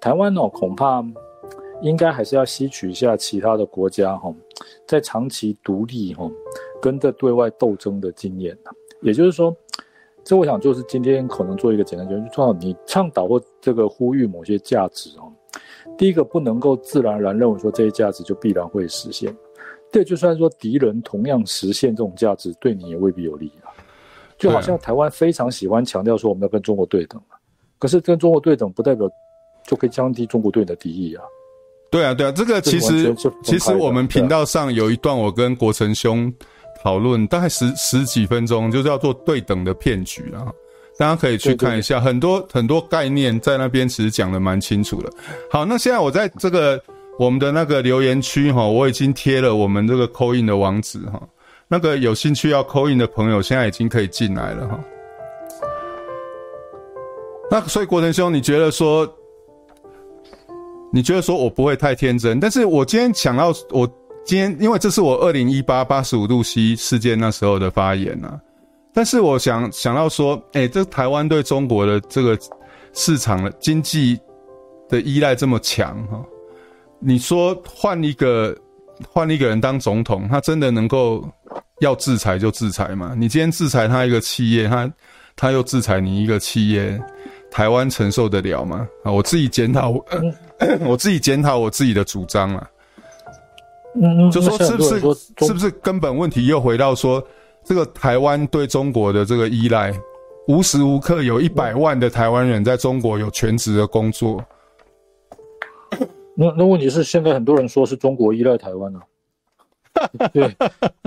[0.00, 1.04] 台湾哦，恐怕
[1.82, 4.34] 应该还是要吸取一下其他的国家哈，
[4.86, 6.30] 在长期独立哈。
[6.78, 8.56] 跟着对外斗争的经验，
[9.00, 9.56] 也就是说，
[10.26, 15.30] 这我想就是今天可能做一个简单结论，就说你倡导或这个呼吁某些价值哦，
[15.96, 19.32] 第一个不能够自然而然认为说这些价值就必然会实现，
[19.92, 23.70] 对，就算说敌人同样实现这种价值，对你也未必有利啊。
[24.36, 27.22] 就好像台湾非常喜欢强调说我们要跟中国对等，
[27.78, 29.08] 可是跟中国对等不代表
[29.64, 31.22] 就可以降低中国对你的敌意啊。
[31.88, 36.34] 对啊，对啊，这个其实其实我们频道上有一段我跟国成兄。
[36.86, 40.46] 讨论大概十十几分钟，就是要做对等的骗局啊！
[40.96, 45.10] 大家可以去看一下，很多很多概念在那边其实讲的蛮清楚的。
[45.50, 46.80] 好，那现在我在这个
[47.18, 51.20] 我们的那个留言区哈，我已经贴了我们这个 call in 的网址哈，
[51.66, 54.80] 那个有兴趣要 call in 的朋友，现在已经可以进来了哈。
[57.50, 59.12] 那所以国成兄，你觉得说，
[60.92, 63.90] 你觉得说我不会太天真，但是我今天想要我。
[64.26, 68.38] 今天，因为这是我二零一八八十五度 C 事件那时候的发言啊，
[68.92, 72.36] 但是我想想到说，哎、欸，这台湾对中国的这个
[72.92, 74.18] 市场的经济
[74.88, 76.20] 的依赖这么强哈，
[76.98, 78.52] 你说换一个
[79.08, 81.24] 换一个人当总统，他真的能够
[81.78, 83.14] 要制裁就制裁吗？
[83.16, 84.92] 你今天制裁他一个企业，他
[85.36, 87.00] 他又制裁你一个企业，
[87.48, 88.88] 台湾承受得了吗？
[89.04, 89.94] 啊，我自己检讨，
[90.84, 92.68] 我自己检讨我自己的主张啊。
[94.00, 95.00] 嗯，就说是不是
[95.46, 97.22] 是不是根本问题又回到说，
[97.64, 99.92] 这个台湾对中国的这个依赖，
[100.48, 104.44] 无时无刻有一百万的台湾人在中国有全职的工作。
[106.34, 109.00] 那那问题是现在很多人说是中国依赖台湾 呢？
[110.34, 110.54] 对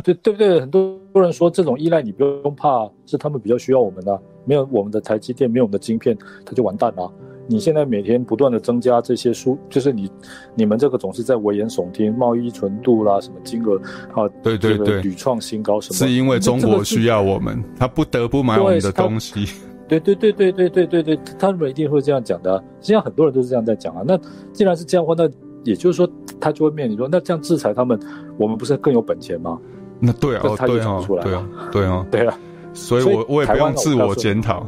[0.03, 0.60] 对对不对？
[0.60, 7.14] 很多人说这种依赖你不用怕，是他们比较需要我们的，没有我们的台积电，没有我们的晶片，他就完蛋了。
[7.50, 10.10] 你现在每天不断的增加这些数，就是你
[10.54, 13.76] 你们这个总是在危言耸听，贸易纯度啦，什么金额
[14.14, 15.96] 啊，对对对，屡创新高什么？
[15.96, 19.48] 是因为中国需要我们，他不得不买我们的东西。
[19.90, 22.64] 对对对对对对对对，他们一定会这样讲的啊。
[22.80, 24.04] 实际上很多人都是这样在讲啊。
[24.06, 24.16] 那
[24.54, 25.28] 既然是这样的话，那
[25.64, 26.08] 也就是说，
[26.40, 28.00] 他就会面临说，那这样制裁他们，
[28.38, 29.60] 我们不是更有本钱吗？
[30.00, 32.40] 那对啊，他就讲不出来，对啊，对啊，对啊。
[32.72, 34.64] 所以我我也不用自我检讨。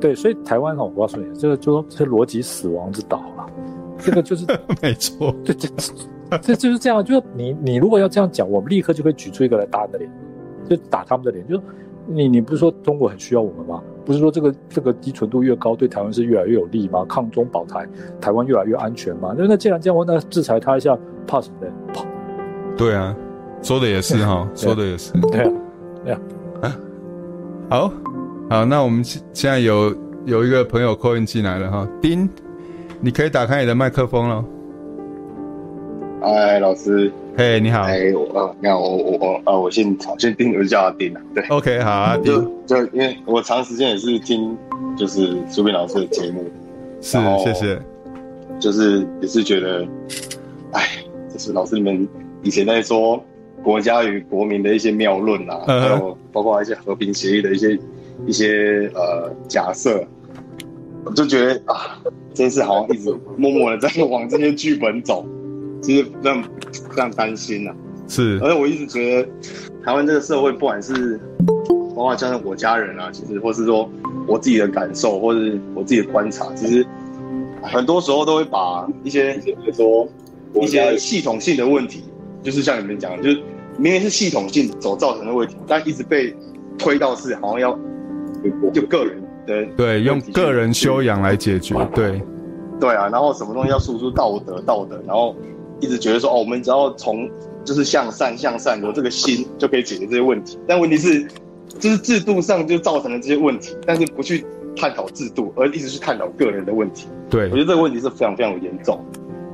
[0.00, 3.46] 对，所以台湾哈，我告诉你，这个就说这是逻辑死亡之岛了，
[3.98, 4.44] 这个就是
[4.82, 5.68] 没错，对，这
[6.38, 10.10] 这就是这样，就是你你如果要这样讲，我们立刻就会举出一个来打你的脸，
[10.68, 11.60] 就打他们的脸，就
[12.06, 13.82] 你你不是说中国很需要我们吗？
[14.04, 17.04] 不是说这个这个低纯度越高，对台湾是越来越有利吗？
[17.08, 17.84] 抗中保台，
[18.20, 19.34] 台湾越来越安全吗？
[19.36, 20.96] 那那既然这样，那制裁他一下，
[21.26, 21.72] 怕什么呢？
[21.92, 22.06] 跑。
[22.76, 23.16] 对啊，
[23.62, 25.52] 说的也是哈， 说的也是，对啊，
[26.04, 26.20] 对啊，
[26.60, 26.78] 啊，
[27.68, 28.15] 好。
[28.48, 29.92] 好，那我们现现在有
[30.24, 32.28] 有一个朋友 call in 进来了哈，丁，
[33.00, 34.44] 你可以打开你的麦克风了。
[36.22, 41.20] 哎，老师，嘿，你好，哎，我，你好，我我我，啊，我姓曹，姓丁，我就叫他丁了。
[41.34, 42.32] 对，OK，好啊，丁
[42.66, 44.56] 就因为我长时间也是听，
[44.96, 46.44] 就是苏斌老师的节目，
[47.00, 47.78] 是，谢谢，
[48.60, 49.84] 就是也是觉得，
[50.70, 50.82] 哎，
[51.32, 52.08] 就是老师你们
[52.42, 53.20] 以前在说
[53.64, 57.76] 国家与国民的一些谬论啊，还有包括一些和平协议的一些。
[58.24, 60.02] 一些呃假设，
[61.04, 62.00] 我就觉得啊，
[62.32, 65.26] 真是好像一直默默的在往这些剧本走，
[65.82, 66.42] 其实让
[66.96, 67.76] 让担心呐、啊。
[68.08, 69.28] 是，而且我一直觉得
[69.84, 71.20] 台湾这个社会，不管是
[71.94, 73.88] 包括加上我家人啊，其实或是说
[74.26, 76.86] 我自己的感受，或是我自己的观察，其实
[77.62, 80.08] 很多时候都会把一些比如说
[80.54, 82.04] 一些系统性的问题，
[82.42, 83.36] 就是像你们讲，就是
[83.76, 86.34] 明明是系统性所造成的问题，但一直被
[86.78, 87.78] 推到是好像要。
[88.72, 92.20] 就个人的对，用个人修养来解决，对，
[92.80, 95.34] 对啊，然后什么东西要输出道德，道德，然后
[95.80, 97.28] 一直觉得说哦，我们只要从
[97.64, 100.58] 就是向善向善，有这个心就可以解决这些问题。
[100.66, 101.26] 但问题是，
[101.78, 104.44] 就是制度上就造成了这些问题，但是不去
[104.76, 107.08] 探讨制度，而一直去探讨个人的问题。
[107.28, 109.04] 对，我觉得这个问题是非常非常严重。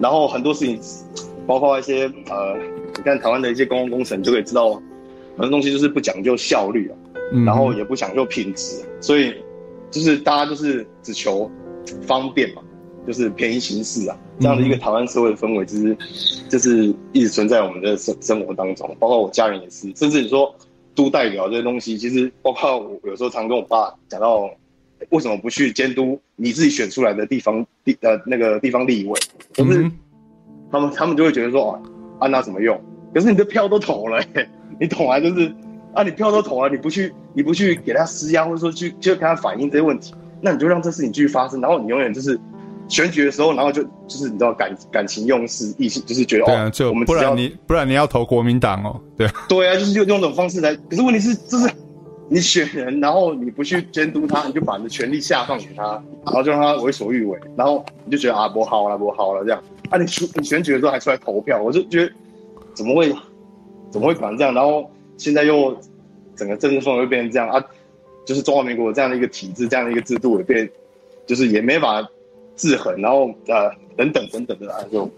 [0.01, 0.79] 然后很多事情，
[1.47, 2.57] 包括一些呃，
[2.97, 4.75] 你看台湾的一些公共工程，你就可以知道
[5.37, 7.02] 很多东西就是不讲究效率啊，嗯、
[7.45, 9.35] 然后也不讲究品质，所以
[9.91, 11.51] 就是大家就是只求
[12.03, 12.63] 方便嘛，
[13.07, 15.97] 就是便宜行事啊，这样的一个台湾社会的氛围，就是
[16.49, 20.55] 就是一直存在我们的生生活当中，包括我家人也是，甚至你说
[20.95, 24.49] 都代表这些东西，其实包括我有时候常跟我爸讲到，
[25.11, 29.19] 为什么不去监督你自己选出来的地方地呃那个地方立委，
[29.55, 29.91] 可是
[30.71, 31.83] 他们他们就会觉得说啊，
[32.21, 32.81] 按那怎么用？
[33.13, 34.49] 可是你的票都投了，欸，
[34.81, 35.21] 你懂啊？
[35.21, 35.53] 就是
[35.95, 42.39] 啊，你票都投了，你不去你不去给他施压，或者说去就跟他反映这些问题，那你就让这事情继续发生，然后你永远就是。
[42.89, 50.75] 选举的时候，然后就就是你知道感感情用事，意思就是觉得对啊，哦，就我们不然你不然你要投国民党哦，对 对啊，就是用用这种方式来。
[50.91, 51.71] 可是问题是，就是
[52.29, 55.93] 你选人，然后你不去监督他，你就把你的权力下放给他，
[56.27, 59.63] 然后就让他为所欲为，然后你就觉得啊，不好了，不好了这样。
[59.89, 62.13] 啊，你选你选举的时候还出来投票，我就觉得
[62.75, 63.15] 怎么会
[63.91, 64.53] 怎么会搞成这样？
[64.53, 65.77] 然后现在又
[66.37, 67.65] 整个政治氛围又变成这样啊，
[68.25, 70.69] 就是中华民国这样的一个体制，这样的一个制度也变，
[71.27, 72.07] 就是也没法。
[72.55, 75.11] 制衡，然后呃等等等等的啊，就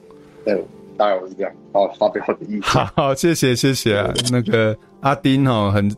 [0.44, 0.54] 对，
[0.96, 2.62] 大概我是这样，好发表我的意见。
[2.62, 5.94] 好， 好，谢谢谢谢啊，那个阿丁哦，很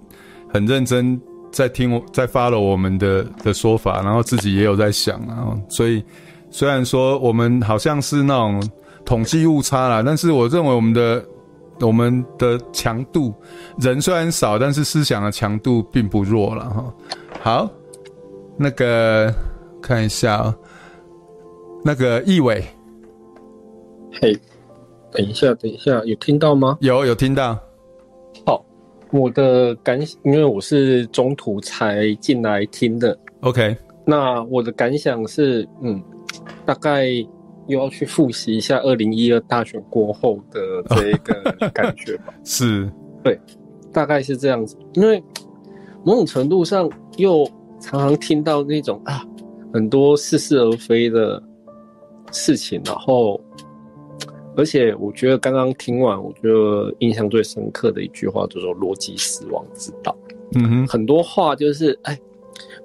[0.48, 1.20] 很认真
[1.52, 6.02] 在听我，在 follow 我们的的说法，然后自己也有在想，然后所以
[6.50, 8.66] 虽然说我们好像是那种
[9.04, 11.22] 统计误差啦，但是我认为我们的
[11.80, 13.34] 我们的强度
[13.78, 16.94] 人虽然少，但是思想的强度并不弱了哈。
[17.40, 17.70] 好，
[18.56, 19.32] 那个
[19.82, 20.56] 看一下啊。
[21.84, 22.64] 那个易伟，
[24.20, 24.36] 嘿
[25.12, 26.76] 等一下，等一下，有听到吗？
[26.80, 27.56] 有，有听到。
[28.44, 28.64] 好，
[29.12, 33.16] 我的感，因为我是中途才进来听的。
[33.42, 36.02] OK，那我的感想是，嗯，
[36.64, 37.06] 大概
[37.66, 42.34] 又要去复习一下二零一二大选过后的这一个感觉吧。
[42.44, 42.90] 是，
[43.22, 43.38] 对，
[43.92, 44.76] 大概是这样子。
[44.94, 45.22] 因为
[46.04, 47.44] 某种程度上，又
[47.80, 49.24] 常常听到那种啊，
[49.72, 51.42] 很多似是而非的。
[52.32, 53.40] 事情，然后，
[54.56, 60.14] 而且我觉得刚刚听完，我觉得印象最深刻的一句话就是说“逻辑死亡之道”。
[60.56, 62.18] 嗯哼，很多话就是哎，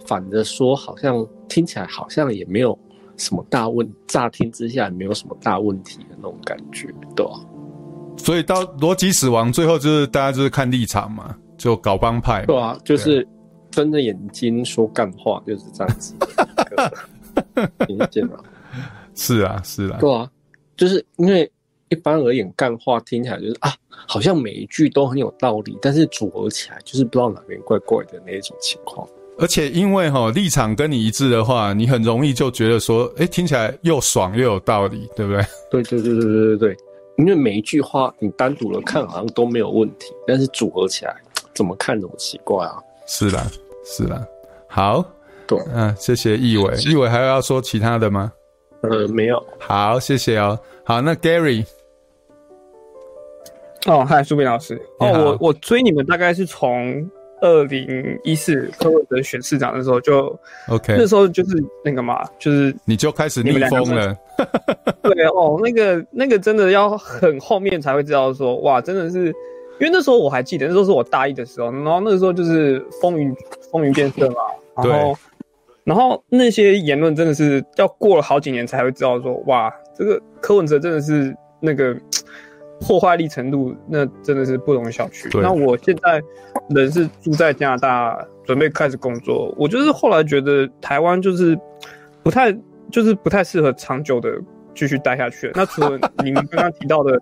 [0.06, 2.78] 反着说，好像听起来好像也没有
[3.22, 7.34] 什么大问，乍听之下也没有什么大问题的那种感觉，对吧？
[8.18, 12.46] 所以到逻辑死亡，最后就是大家就是看立场嘛，就搞帮派。
[12.46, 13.28] 对啊，就是
[13.70, 16.16] 睁着眼睛说干话，就是这样子。
[17.88, 18.44] 听见了。
[19.16, 20.30] 是啊，是啊，对啊，
[20.76, 21.50] 就是因为
[21.90, 29.08] 一般而言，干话听起来就是啊，好像每一句都很有道理，但是组合起来就是不知道哪边怪怪的那一种情况。
[29.42, 35.44] 而且因为齁立场跟你一致的话，你很容易就觉得说，哎、欸，听起来又爽又有道理，对不对？
[35.72, 36.78] 对对对对对对对，
[37.18, 41.16] 因为每一句话你单独的看好像都没有问题，但是组合起来
[41.56, 42.78] 怎么看怎么奇怪啊。
[43.08, 43.44] 是啦，
[43.84, 44.24] 是啦，
[44.68, 45.04] 好，
[45.48, 48.32] 对，嗯、啊，谢谢易伟，易伟还要说其他的吗？
[48.84, 49.44] 呃，没有。
[49.60, 50.58] 好，谢谢哦。
[50.86, 51.66] 好，那 Gary。
[53.88, 54.80] 哦，嗨，舒平老师。
[55.00, 57.10] 哦，我我追你们大概是从
[57.42, 60.28] 二零一四柯文哲选市长的时候就
[60.68, 64.16] ，OK，那时候就是那个嘛，就是你就开始逆风了。
[65.04, 73.36] 对哦，那个那个真的要很后面才会知道说，哇，真的是，因为那时候我还记得，那时候是我大一的时候，然后那个时候就是风云
[73.72, 74.36] 风云变色嘛，
[74.84, 75.18] 然后。
[75.84, 81.98] 然后那些言论真的是要过了好几年才会知道说，哇，这个柯文哲真的是那个
[82.82, 85.40] 破坏力程度，那真的是不容小觑。
[85.42, 86.22] 那我现在
[86.70, 89.54] 人是住在加拿大，准备开始工作。
[89.58, 91.58] 我就是后来觉得台湾就是
[92.24, 92.52] 不太，
[92.92, 94.30] 就是不太适合长久的
[94.76, 95.52] 继续待下去。
[95.54, 97.18] 那除了 你们刚刚提到的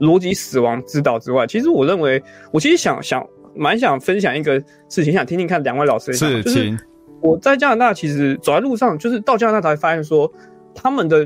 [0.00, 2.20] 逻辑死亡之道之外，其实我认为，
[2.50, 3.24] 我其实想想
[3.54, 4.58] 蛮想分享一个
[4.88, 6.76] 事情，想听听看两位老师的想法，就是。
[7.20, 10.28] 我在加拿大，其实走在路上，就是到加拿大才发现说，
[10.74, 11.24] 他们的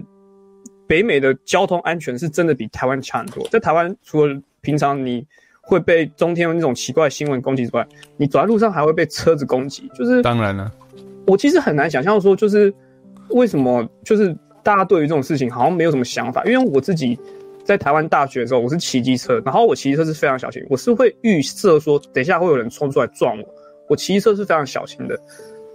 [0.87, 3.47] 北美的交通安全是真的比台湾强很多。
[3.49, 5.27] 在台湾，除了平常你
[5.61, 7.87] 会被中天那种奇怪的新闻攻击之外，
[8.17, 9.91] 你走在路上还会被车子攻击。
[9.95, 10.71] 就是当然了，
[11.27, 12.73] 我其实很难想象说，就是
[13.31, 16.45] 为什么，就是大家对于这种事情好像没有什么想法。
[16.45, 17.19] 因为我自己
[17.65, 23.45] 在台湾大学的时候，我是骑机车，然后我骑车是非常小心，我是会预设说，等一下会有人冲出来撞我，
[23.89, 25.19] 我骑车是非常小心的。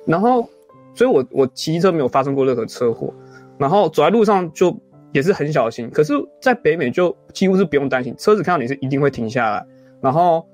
[0.06, 0.48] 然后，
[0.96, 3.14] 所以我我骑车没有发生过任何车祸，
[3.58, 4.72] 然后走在路上就
[5.12, 5.90] 也是很小心。
[5.90, 9.66] 可是，在北美就几乎是不用担心，车子看到你是一定会停下来，
[10.02, 10.48] 然后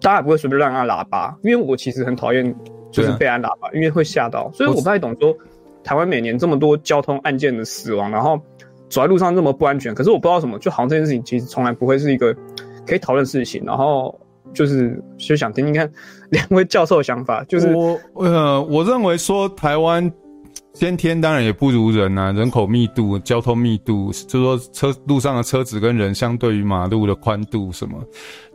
[0.00, 1.36] 大家也不会随便乱按喇叭。
[1.42, 2.54] 因为我其实很讨厌
[2.90, 4.50] 就是被按喇叭，因为会吓到。
[4.52, 5.34] 所以我不太懂说
[5.82, 8.40] 台湾每年这么多交通案件的死亡，然后
[8.88, 9.94] 走在路上这么不安全。
[9.94, 12.34] 可是我不知道什么，就好像这件事情其实从来不会是一个
[12.86, 13.62] 可以讨论事情。
[13.64, 14.18] 然后
[14.52, 15.90] 就是就想听听看
[16.30, 17.44] 两位教授的想法。
[17.44, 20.10] 就是我呃，我认为说台湾
[20.78, 27.98] 先天当然也不如人啊，人口密度、交通密度，就是说车路上的车子跟人相对于马路的宽度什么，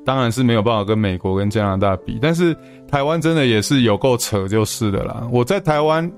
[0.05, 2.19] 当然是没有办法跟美国跟加拿大比。
[2.21, 2.55] 但是
[2.87, 5.27] 台湾真的也是有够扯，就是的啦。
[5.31, 6.09] 我在台湾，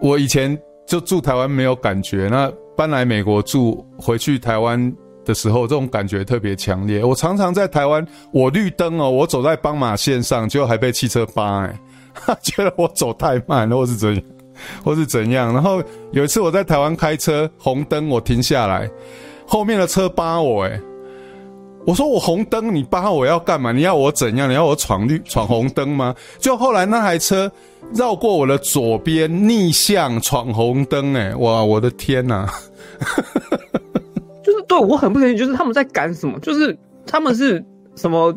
[0.00, 0.56] 我以前
[0.86, 4.94] 就住台湾没有感觉，那搬来美国住，回去台湾。
[5.24, 7.04] 的时候，这种感觉特别强烈。
[7.04, 11.78] 我常常在台湾，我绿灯哦，我走在斑马线上，就还被汽车扒，哎，
[12.42, 14.22] 觉得我走太慢了，或是怎样，
[14.84, 15.52] 或是怎样。
[15.52, 15.82] 然后
[16.12, 18.90] 有一次我在台湾开车，红灯我停下来，
[19.46, 20.80] 后面的车扒我，哎，
[21.86, 23.72] 我说我红灯你扒我要干嘛？
[23.72, 24.48] 你要我怎样？
[24.48, 26.14] 你要我闯绿闯红灯吗？
[26.38, 27.50] 就后来那台车
[27.92, 32.48] 绕过我的左边逆向闯红灯，哎，哇，我的天呐！
[34.44, 36.38] 就是对我很不理解，就是他们在赶什么？
[36.40, 36.76] 就是
[37.06, 37.64] 他们是
[37.96, 38.34] 什么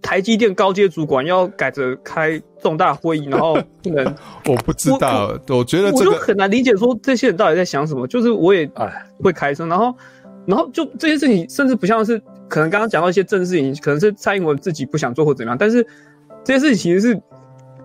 [0.00, 4.14] 台积电高阶主管要改着开重大会议，然后 不能
[4.46, 8.06] 我不知道，我，我觉得、这个、我就很难理解说这些人到底在想什么。
[8.06, 8.90] 就是我也哎
[9.22, 9.94] 会开车，然后
[10.46, 15.86] 然后就这些事情，甚至不像是可能刚刚讲到一些正事情，可能是蔡英文自己不想做或怎么样，但是
[16.44, 17.22] 这些事情其实是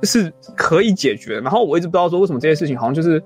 [0.03, 1.41] 是可以解决的。
[1.41, 3.21] 然后我一直不知道说为什么这些事情好像就是。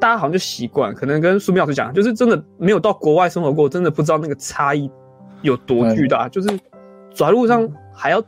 [0.00, 4.88] 大家好像就习惯，可能跟苏明老师讲，就是真的没有到国外生活过，真的不知道那个差异
[5.42, 6.28] 有多巨大。
[6.28, 6.48] 嗯、就是
[7.12, 7.68] 走在路上
[7.98, 8.22] 还要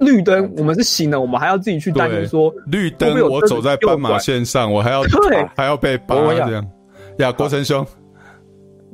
[0.00, 6.64] 绿灯，我们是行的，我们还要自己去担心说绿灯，我走在斑马线上，我还要对还要被扒这样。
[7.18, 7.84] 呀，国成兄，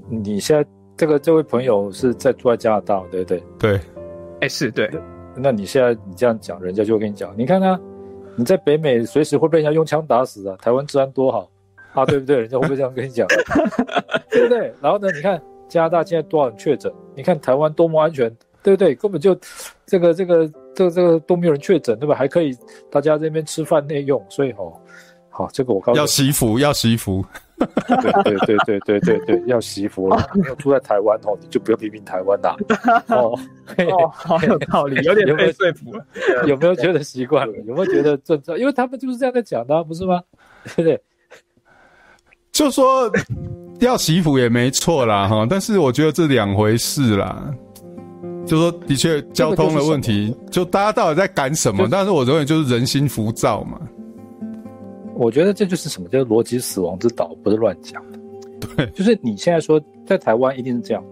[0.09, 0.65] 你现在
[0.97, 3.43] 这个这位朋友是在住在加拿大，对不对？
[3.59, 3.81] 对，哎、
[4.43, 4.89] 欸，是对。
[5.35, 7.78] 那你现在你这样讲，人家就会跟你讲，你看他
[8.36, 11.49] 你在北美随时会被人家用枪打死啊，台湾治安多好。
[11.94, 12.40] 啊，对不对？
[12.40, 13.27] 人家会不会这样跟你讲？
[14.32, 14.73] 对不对？
[14.81, 15.11] 然后呢？
[15.15, 15.39] 你看
[15.69, 16.90] 加拿大现在多少人确诊？
[17.15, 18.94] 你看台湾多么安全，对不对？
[18.94, 19.36] 根本就
[19.86, 22.14] 这个这个这个这个都没有人确诊，对吧？
[22.14, 22.56] 还可以
[22.90, 24.72] 大家在那边吃饭内用，所以哦，
[25.30, 27.24] 好，这个我告诉你，要惜福，要惜福。
[27.86, 30.30] 对对对对对对对， 要惜福了。
[30.34, 32.56] 你有住在台湾哦，你就不要批评台湾啦。
[33.06, 33.39] 哦，
[33.78, 36.05] 哦，好有道理， 有点被说服了。
[36.47, 37.56] 有没有觉得习惯了？
[37.64, 38.59] 有没有觉得正常？
[38.59, 40.20] 因为他们就是这样在讲的，不是吗？
[40.74, 41.01] 对不对？
[42.51, 43.09] 就说
[43.78, 47.55] 要惜福也没错啦，哈，但是我觉得这两回事啦。
[48.47, 51.89] 就说的确交通的问题，就大家到底在赶什么？
[51.90, 53.81] 但是我认为就是人心浮躁嘛。
[55.14, 58.19] 我觉得这就是什么叫逻辑死亡之岛，不是乱讲的。
[58.60, 61.05] 对，就是你现在说在台湾一定是这样，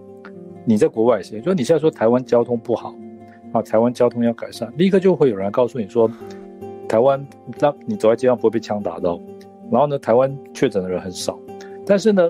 [0.65, 2.93] 你在国外先，就是你现在说台湾交通不好
[3.53, 6.09] 啊，台湾交通要改善，立刻就会有人告诉你说，
[6.89, 7.25] 台湾
[7.59, 9.19] 让你走在街上不会被枪打到。
[9.71, 11.39] 然后呢，台湾确诊的人很少，
[11.85, 12.29] 但是呢，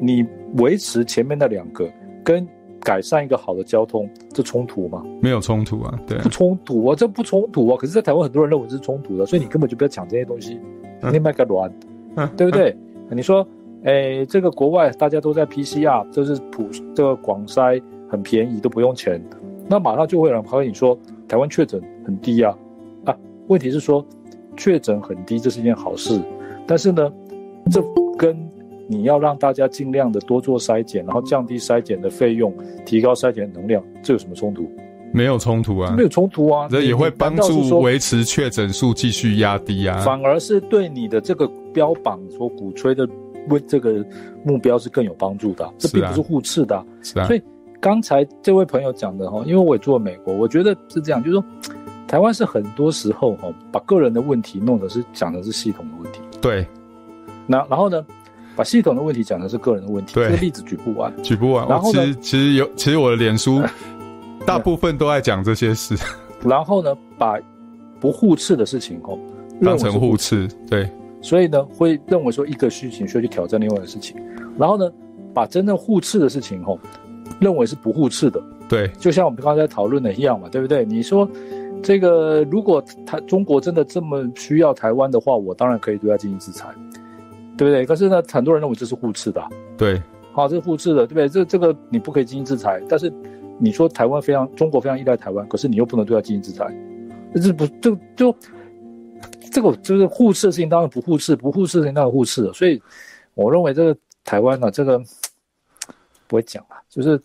[0.00, 1.88] 你维持前面那两个
[2.24, 2.48] 跟
[2.84, 5.02] 改善一个好的交通，这冲突吗？
[5.22, 7.76] 没有冲突啊，对啊，不冲突啊，这不冲突啊。
[7.78, 10.60] 可是，在台湾很多人认为这是冲突的，所以你根本就不要讲这些东西，
[11.10, 11.72] 你卖个卵，
[12.16, 12.76] 嗯、对不对？
[13.08, 13.46] 嗯、你说，
[13.84, 19.22] 哎，这个国外大家都在 PCR，就是普这个广筛很便宜，都不用钱，
[19.66, 22.54] 那马上就会有人跑跟你说，台湾确诊很低啊，
[23.06, 23.16] 啊，
[23.48, 24.04] 问题是说
[24.56, 26.20] 确诊很低，这是一件好事。
[26.66, 27.12] 但是呢，
[27.70, 27.82] 这
[28.16, 28.36] 跟
[28.86, 32.52] 你要让大家尽量的多做筛检，然后降低筛检的费用，
[32.84, 34.68] 提高筛检的能量，这有什么冲突？
[35.12, 39.98] 没有冲突啊，没有冲突啊，这也会帮助维持确诊数继续压低啊。
[39.98, 43.08] 反而是对你的这个标榜所鼓吹的
[43.48, 44.04] 为这个
[44.44, 46.84] 目标是更有帮助的，这并不是互斥的。
[47.00, 47.26] 是啊。
[47.26, 47.40] 所以
[47.80, 51.44] 刚才这位朋友讲的哈，因为我也住过美国，我觉得是这样，就是说
[52.08, 56.20] 台湾是很多时候哈，把个人的问题弄的是讲的是系统的问题。
[56.40, 56.66] 对，
[57.46, 58.04] 那然后呢，
[58.56, 61.66] 把系统的问题讲的是个人的问题，对，这个例子举不完，举不完。
[61.68, 63.62] 然后其实其实有，其实我的脸书
[64.46, 65.96] 大部分都在讲这些事。
[66.42, 67.38] 然后呢，把
[68.00, 69.18] 不互斥的事情哦，
[69.62, 70.88] 当成互斥，对。
[71.20, 74.16] 所以呢，会认为说一个事情需要去挑战另外的事情，
[74.58, 74.90] 然后呢，
[75.32, 76.78] 把真正互斥的事情哦，
[77.40, 78.88] 认为是不互斥的，对。
[78.98, 80.84] 就像我们刚才讨论的一样嘛，对不对？
[80.84, 81.28] 你说。
[81.82, 86.66] 这个如果台中国真的这么需要台湾的话，我当然可以对他进行制裁，
[87.56, 87.86] 对不对？
[87.86, 89.42] 可是呢，很多人认为这是互斥的，
[89.76, 90.02] 对，
[90.32, 91.28] 好，这是互斥的，对不对？
[91.28, 93.12] 这这个你不可以进行制裁，但是
[93.58, 96.66] 你说台湾非常，中国非常依赖台湾，可是你又不能对它进行制裁，
[97.40, 98.36] 这不就就
[99.52, 102.52] 这个就是互斥的事情，当然不互斥，不互斥的事情当然互斥了。
[102.52, 102.82] 所以
[103.34, 105.00] 我认为这个台湾呢，这个
[106.26, 107.16] 不会讲了，就是，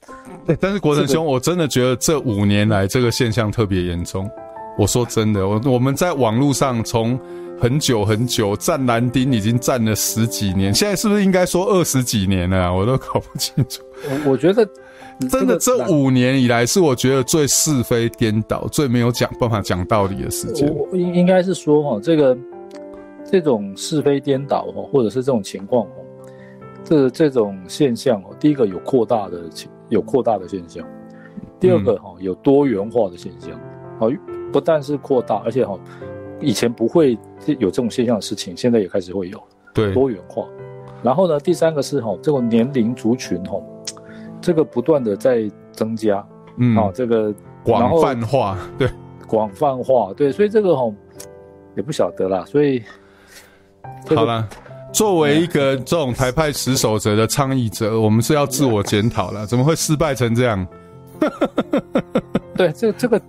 [0.45, 4.30] 对，但是国成兄，我真的觉得这五年来这个现象特别严重。
[4.77, 7.19] 我说真的，我我们在网络上从
[7.60, 12.73] 很久很久战蓝丁已经战了十几年，现在是不是应该说二十几年了啊？
[12.73, 13.84] 我都搞不清楚。
[14.26, 14.68] 我我觉得
[15.30, 20.73] 真的这五年以来是我觉得最是非颠倒、最没有讲办法讲道理的时间。
[20.94, 22.38] 应应该是说哈，这个
[23.30, 26.06] 这种是非颠倒哈，或者是这种情况哦，
[26.86, 30.88] 这这种现象哦，第一个有扩大的情，有扩大的现象。
[31.60, 33.52] 第二个哈，有多元化的现象，
[33.99, 34.10] 哦，
[34.53, 35.77] 不但是扩大，而且哈，
[36.40, 39.41] 以前不会有这种现象的事情，现在也开始会有，
[39.74, 40.45] 对，多元化。
[41.02, 43.61] 然后呢，第三个是哈，这种年龄族群哈，
[44.41, 46.26] 这个不断的在增加，
[46.57, 47.34] 嗯，啊，这个
[47.64, 48.90] 广泛化，对，
[49.28, 50.94] 广泛化，对，所以这个哈
[51.76, 52.84] 也不晓得啦，所以
[54.14, 54.48] 好了，
[54.91, 60.68] 作为一个这种台派持守者的倡议者，我们是要自我检讨了，怎么会失败成这样？
[62.60, 63.22] 对，这这个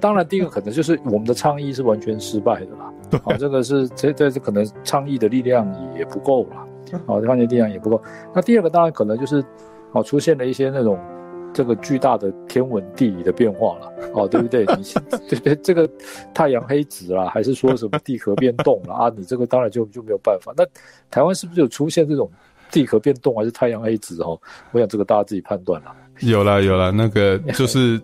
[0.00, 2.90] 当然第一个可能就是我们的倡议是完全失败的啦。
[3.22, 6.56] 好、哦，这个是这这是可能倡议的力量也不够了。
[7.06, 8.02] 好、哦，倡议力量也不够。
[8.34, 9.44] 那第二个当然可能就是，
[9.92, 10.98] 哦，出现了一些那种
[11.52, 13.92] 这个巨大的天文地理的变化了。
[14.14, 14.64] 哦，对不对？
[14.78, 14.84] 你
[15.28, 15.86] 对对，这个
[16.32, 19.12] 太阳黑子啦，还是说什么地壳变动了啊？
[19.14, 20.50] 你这个当然就就没有办法。
[20.56, 20.64] 那
[21.10, 22.30] 台湾是不是有出现这种
[22.70, 24.22] 地壳变动还是太阳黑子？
[24.22, 24.40] 哦，
[24.70, 25.94] 我想这个大家自己判断了。
[26.20, 28.00] 有了有了，那个 就是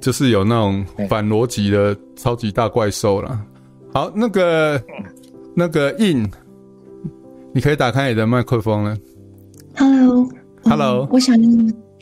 [0.00, 3.44] 就是有那种反逻辑的超级大怪兽啦。
[3.92, 4.82] 好，那个
[5.54, 6.30] 那个 In，
[7.52, 8.96] 你可以打开你的麦克风了。
[9.76, 11.36] Hello，Hello，我想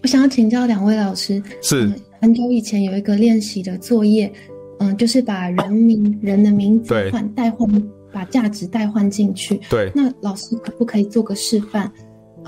[0.03, 4.33] 我想要请教两位老师，是、嗯、很久以前有一个练习的作业，
[4.79, 7.69] 嗯，就是把人名人的名字换代换，
[8.12, 9.61] 把价值代换进去。
[9.69, 11.91] 对，那老师可不可以做个示范？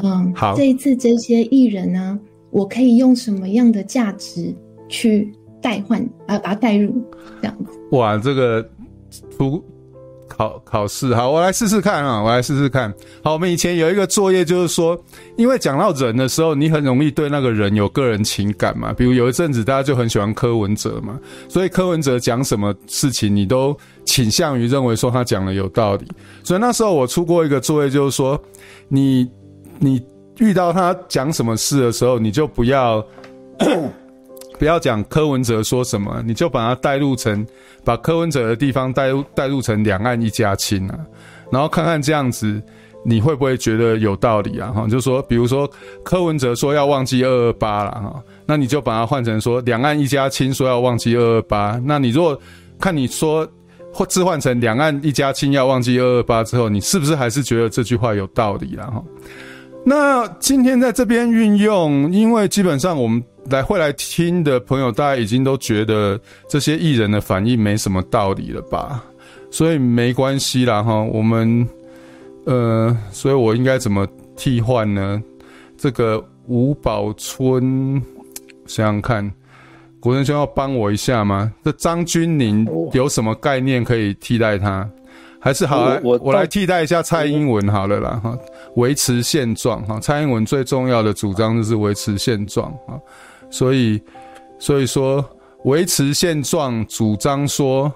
[0.03, 2.19] 嗯，好，这一次这些艺人呢？
[2.51, 4.53] 我可以用什么样的价值
[4.89, 6.39] 去代换啊？
[6.39, 6.93] 把它代入
[7.41, 7.79] 这样子。
[7.93, 8.67] 哇，这个
[9.37, 9.65] 出
[10.29, 12.93] 考考试，好，我来试试看啊，我来试试看。
[13.23, 14.99] 好，我们以前有一个作业，就是说，
[15.37, 18.93] 因为讲到人的时候，你很容易对那个人有个人情感嘛。
[18.93, 21.19] 比如有一阵子大家就很喜欢柯文哲嘛，
[21.49, 26.07] 所以柯文哲讲什么事情，你都倾向于认为说他讲的有道理。
[26.43, 28.41] 所以那时候我出过一个作业，就是说，
[28.89, 29.31] 你
[29.79, 30.01] 你。
[30.39, 33.07] 遇到他讲什么事的时候，你就不要
[34.61, 37.47] 不要讲柯文哲说什么，你就把它带入成
[37.83, 40.99] 把柯文哲的地方带入带入成两岸一家亲啊，
[41.51, 42.63] 然后看看这样子
[43.03, 44.71] 你会不会觉得有道理啊？
[44.71, 45.67] 哈，就说比如说
[46.05, 52.39] 柯文哲说要忘记二二八了哈，那你就把它换成说两岸一家亲说要忘记二二八，那你如果
[52.79, 53.49] 看你说
[53.91, 59.03] 或置换成两岸一家亲要忘记二二八之后，你是不是还是觉得这句话有道理了哈？
[59.83, 69.03] 那今天在这边运用，因为基本上我们来会来听的朋友，大家已经都觉得这些艺人的反应没什么道理了吧？
[69.51, 71.03] 所以没关系啦哈。
[71.03, 71.67] 我们
[72.45, 74.07] 呃，所以我应该怎么
[74.37, 75.23] 替换呢？
[75.77, 78.01] 这个吴宝春，
[78.67, 79.29] 想想看，
[79.99, 81.53] 国成兄要帮我一下吗？
[81.65, 84.89] 这张钧甯有什么概念可以替代他？
[85.43, 88.39] 还是好，我我来替代一下蔡英文好了啦哈，
[88.77, 89.99] 维持现状哈。
[89.99, 93.01] 蔡英文最重要的主张就是维持现状啊，
[93.51, 94.01] 所以
[94.59, 95.25] 所以说
[95.65, 97.93] 维持现状，主张说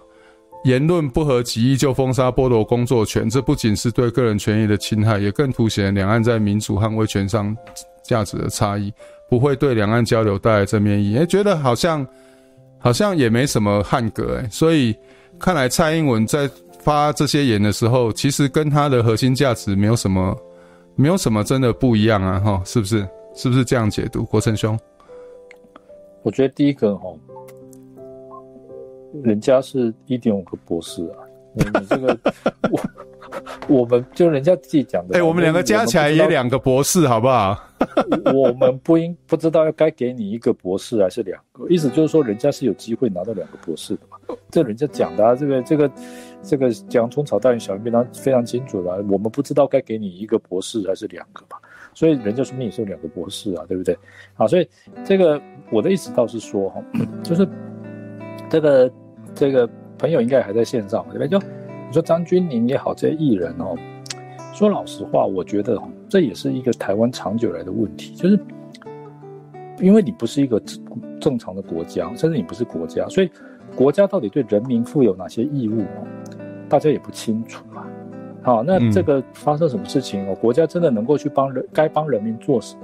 [0.65, 7.57] 言论不合己意就封杀剥夺工作权，这不仅是对个人权益的侵害，也更凸显两岸在民主和威权上
[8.03, 8.93] 价值的差异，
[9.31, 11.19] 不会对两岸交流带来正面意义。
[11.19, 12.07] 哎，觉得好像
[12.79, 14.95] 好像也没什么汉格哎，所以
[15.39, 16.51] 看来蔡英文在。
[16.81, 20.37] 发这些言的时候，其实跟他的核心价值没有什么，
[20.97, 23.09] 没有什么真的不一样啊，哈，是不是？
[23.35, 24.23] 是不是这样解读？
[24.23, 24.79] 国成兄，
[26.25, 27.15] 我觉得第一个哈，
[29.23, 31.23] 人家是一点五个博士啊，
[31.53, 32.19] 你你这个
[32.73, 32.81] 我。
[33.67, 37.59] 我们就人家自己讲的，哎、欸，我们两个加起来也两个博士，好不好？
[38.33, 44.17] 我们不应不知道要该给你一个博士还是两个，意思就是说人家是有机会拿到两个博士的嘛。
[44.51, 45.91] 这人家讲的啊，这个这个
[46.43, 51.57] 这个讲葱炒蛋与小鱼非常非常清楚的，我们不知道该给你一个博士还是两个嘛，
[51.95, 53.97] 所以人家说明你是有两个博士啊，对不对？
[54.35, 54.69] 好，所以
[55.05, 55.41] 这个
[55.71, 56.83] 我的意思倒是说哈，
[57.23, 57.49] 就是
[58.51, 58.93] 这个
[59.35, 59.69] 这个
[59.99, 61.29] 朋友应该还在线上，对不对？
[61.29, 61.47] 就。
[61.93, 63.77] 说张钧甯也好，这些艺人哦，
[64.53, 68.37] 说老实话，我觉得这也是一个台湾长久来的问题，就是
[69.79, 70.61] 因为你不是一个
[71.21, 73.31] 正常的国家，甚至你不是国家，所以
[73.77, 75.85] 国家到底对人民负有哪些义务，
[76.69, 77.87] 大家也不清楚嘛。
[78.45, 80.35] 好，那这个发生什么事情哦？
[80.35, 82.83] 国家真的能够去帮人，该帮人民做什么？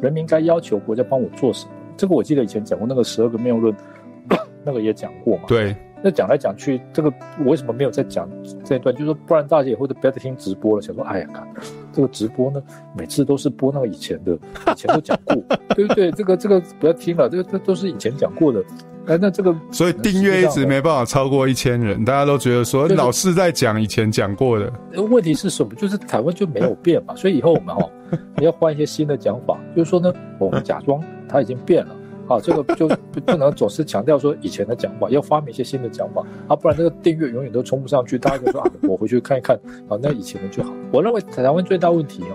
[0.00, 1.72] 人民该要求国家帮我做什么？
[1.96, 3.74] 这个我记得以前讲过那个十二个谬论，
[4.64, 5.42] 那个也讲过嘛。
[5.48, 5.74] 对。
[6.06, 8.28] 那讲来讲去，这个我为什么没有再讲
[8.62, 8.94] 这一段？
[8.94, 10.82] 就是说，不然大家以后都不要再听直播了。
[10.82, 11.48] 想说，哎呀，看
[11.94, 12.62] 这个直播呢，
[12.94, 15.36] 每次都是播那个以前的，以前都讲过，
[15.74, 16.12] 对不对？
[16.12, 18.62] 这个这个不要听了，这个这都是以前讲过的。
[19.06, 24.70] 哎，那这个 所以订阅一直没办法超过一千人，大家都觉得说老是在讲以前讲过的。
[25.10, 25.74] 问题是什么？
[25.74, 27.16] 就是台湾就没有变嘛。
[27.16, 27.90] 所以以后我们哦，
[28.36, 31.96] 你 要换一些新的讲法，就是说呢，我们假装它已经变了。
[32.28, 38.18] 啊，这个就 不不能总是强调说以前的讲法，要发明一些新的讲法啊，不然这个订阅永远都冲不上去。
[38.18, 39.56] 大家就说啊，我回去看一看
[39.88, 40.72] 啊，那以前的就好。
[40.92, 42.34] 我认为台湾最大问题哦，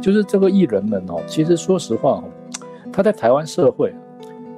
[0.00, 2.24] 就是这个艺人们哦，其实说实话哦，
[2.92, 3.92] 他在台湾社会，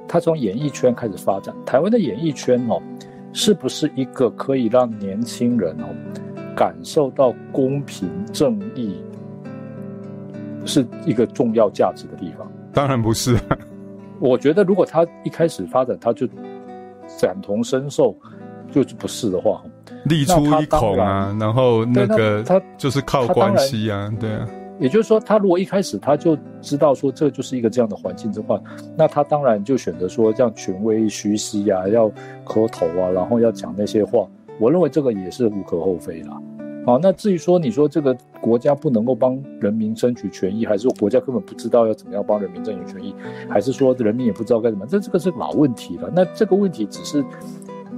[0.07, 2.81] 他从演艺圈开始发展，台湾的演艺圈哦，
[3.33, 5.85] 是不是一个可以让年轻人哦
[6.55, 9.01] 感受到公平正义，
[10.65, 12.51] 是一个重要价值的地方？
[12.71, 13.35] 当然不是。
[14.19, 16.27] 我觉得，如果他一开始发展，他就
[17.21, 18.15] 感同身受，
[18.71, 19.61] 就是不是的话，
[20.05, 24.47] 立出一孔啊，然后那个他就是靠关系啊，对啊。
[24.79, 28.57] 也就是说，他如果一开始他就知道说这就是一个这样的环境的话，
[28.95, 32.09] 那他当然就选择说这样权威虚膝啊，要
[32.45, 34.25] 磕头啊，然后要讲那些话。
[34.57, 36.37] 我认为这个也是无可厚非啦。
[36.85, 43.13] 好，那至于说你说这个国家不能够帮人民争取权益，还是说国家根本不知道要怎么样帮人民争取权益，
[43.49, 44.87] 还是说人民也不知道该怎么？
[44.87, 46.11] 这这个是老问题了。
[46.15, 47.23] 那这个问题只是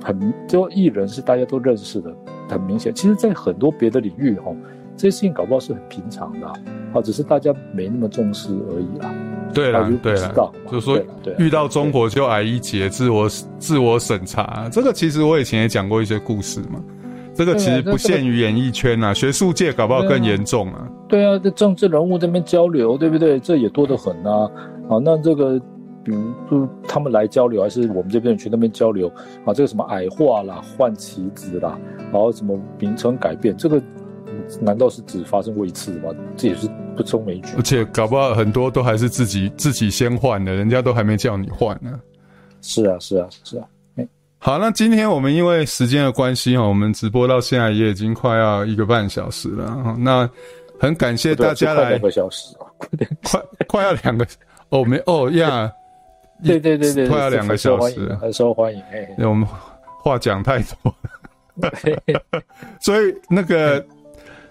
[0.03, 2.14] 很就艺人是大家都认识的，
[2.49, 2.94] 很明显。
[2.94, 4.52] 其实，在很多别的领域哈，
[4.98, 9.14] 这些事情搞不好是很平常的，啊，只是大家没那么重视而已啦。
[9.53, 10.99] 对了，对了，就是说
[11.38, 13.30] 遇到中国就挨一截，自我
[13.60, 14.68] 自我审查。
[14.72, 16.82] 这个其实我以前也讲过一些故事嘛。
[17.43, 20.88] 这个其实不限于演艺圈呐、啊，学术界搞不好更严重啊。
[21.07, 23.39] 对啊，这政治人物这边交流，对不对？
[23.39, 24.47] 这也多得很啊。
[24.88, 25.59] 啊，那这个，
[26.03, 29.11] 比如就他们来交流，还是我们这边去那边交流
[29.43, 29.53] 啊？
[29.55, 31.80] 这个什么矮化啦、换旗子啦，
[32.11, 33.81] 然后什么名称改变，这个
[34.59, 36.11] 难道是只发生过一次吗？
[36.38, 37.53] 这也是不胜枚举。
[37.57, 41.99] 而且搞不好很多都还是自己自己先换的，人家都还没叫你换呢。
[42.61, 43.65] 是啊，是啊，是啊。
[44.43, 49.95] 好，那今天我们因为时间的关系哈，我们直播到现在也已经快要一个半小时了。
[49.99, 50.27] 那
[50.80, 52.55] 很感谢大家来，两个小时，
[53.22, 54.26] 快快要两个
[54.69, 55.72] 哦，没哦呀，
[56.43, 58.81] 对对对对，快要两个小时，很受欢迎。
[59.15, 59.47] 那我们
[60.01, 60.95] 话讲太多，
[62.81, 63.85] 所以那个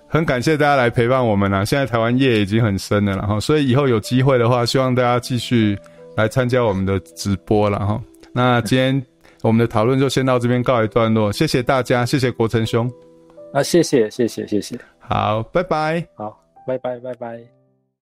[0.07, 1.65] 很感谢大家来陪伴我们啊。
[1.65, 5.77] 现在台湾夜已经很深了，然后所以以后有机会的话，希望大家继续
[6.17, 8.01] 来参加我们的直播了哈。
[8.33, 9.10] 那今天。
[9.43, 12.91] 我们的讨论就先到这边告一段落，谢谢大家，谢谢国成兄，
[13.53, 17.60] 啊，谢谢谢谢谢谢，好，拜拜，好，拜拜拜拜。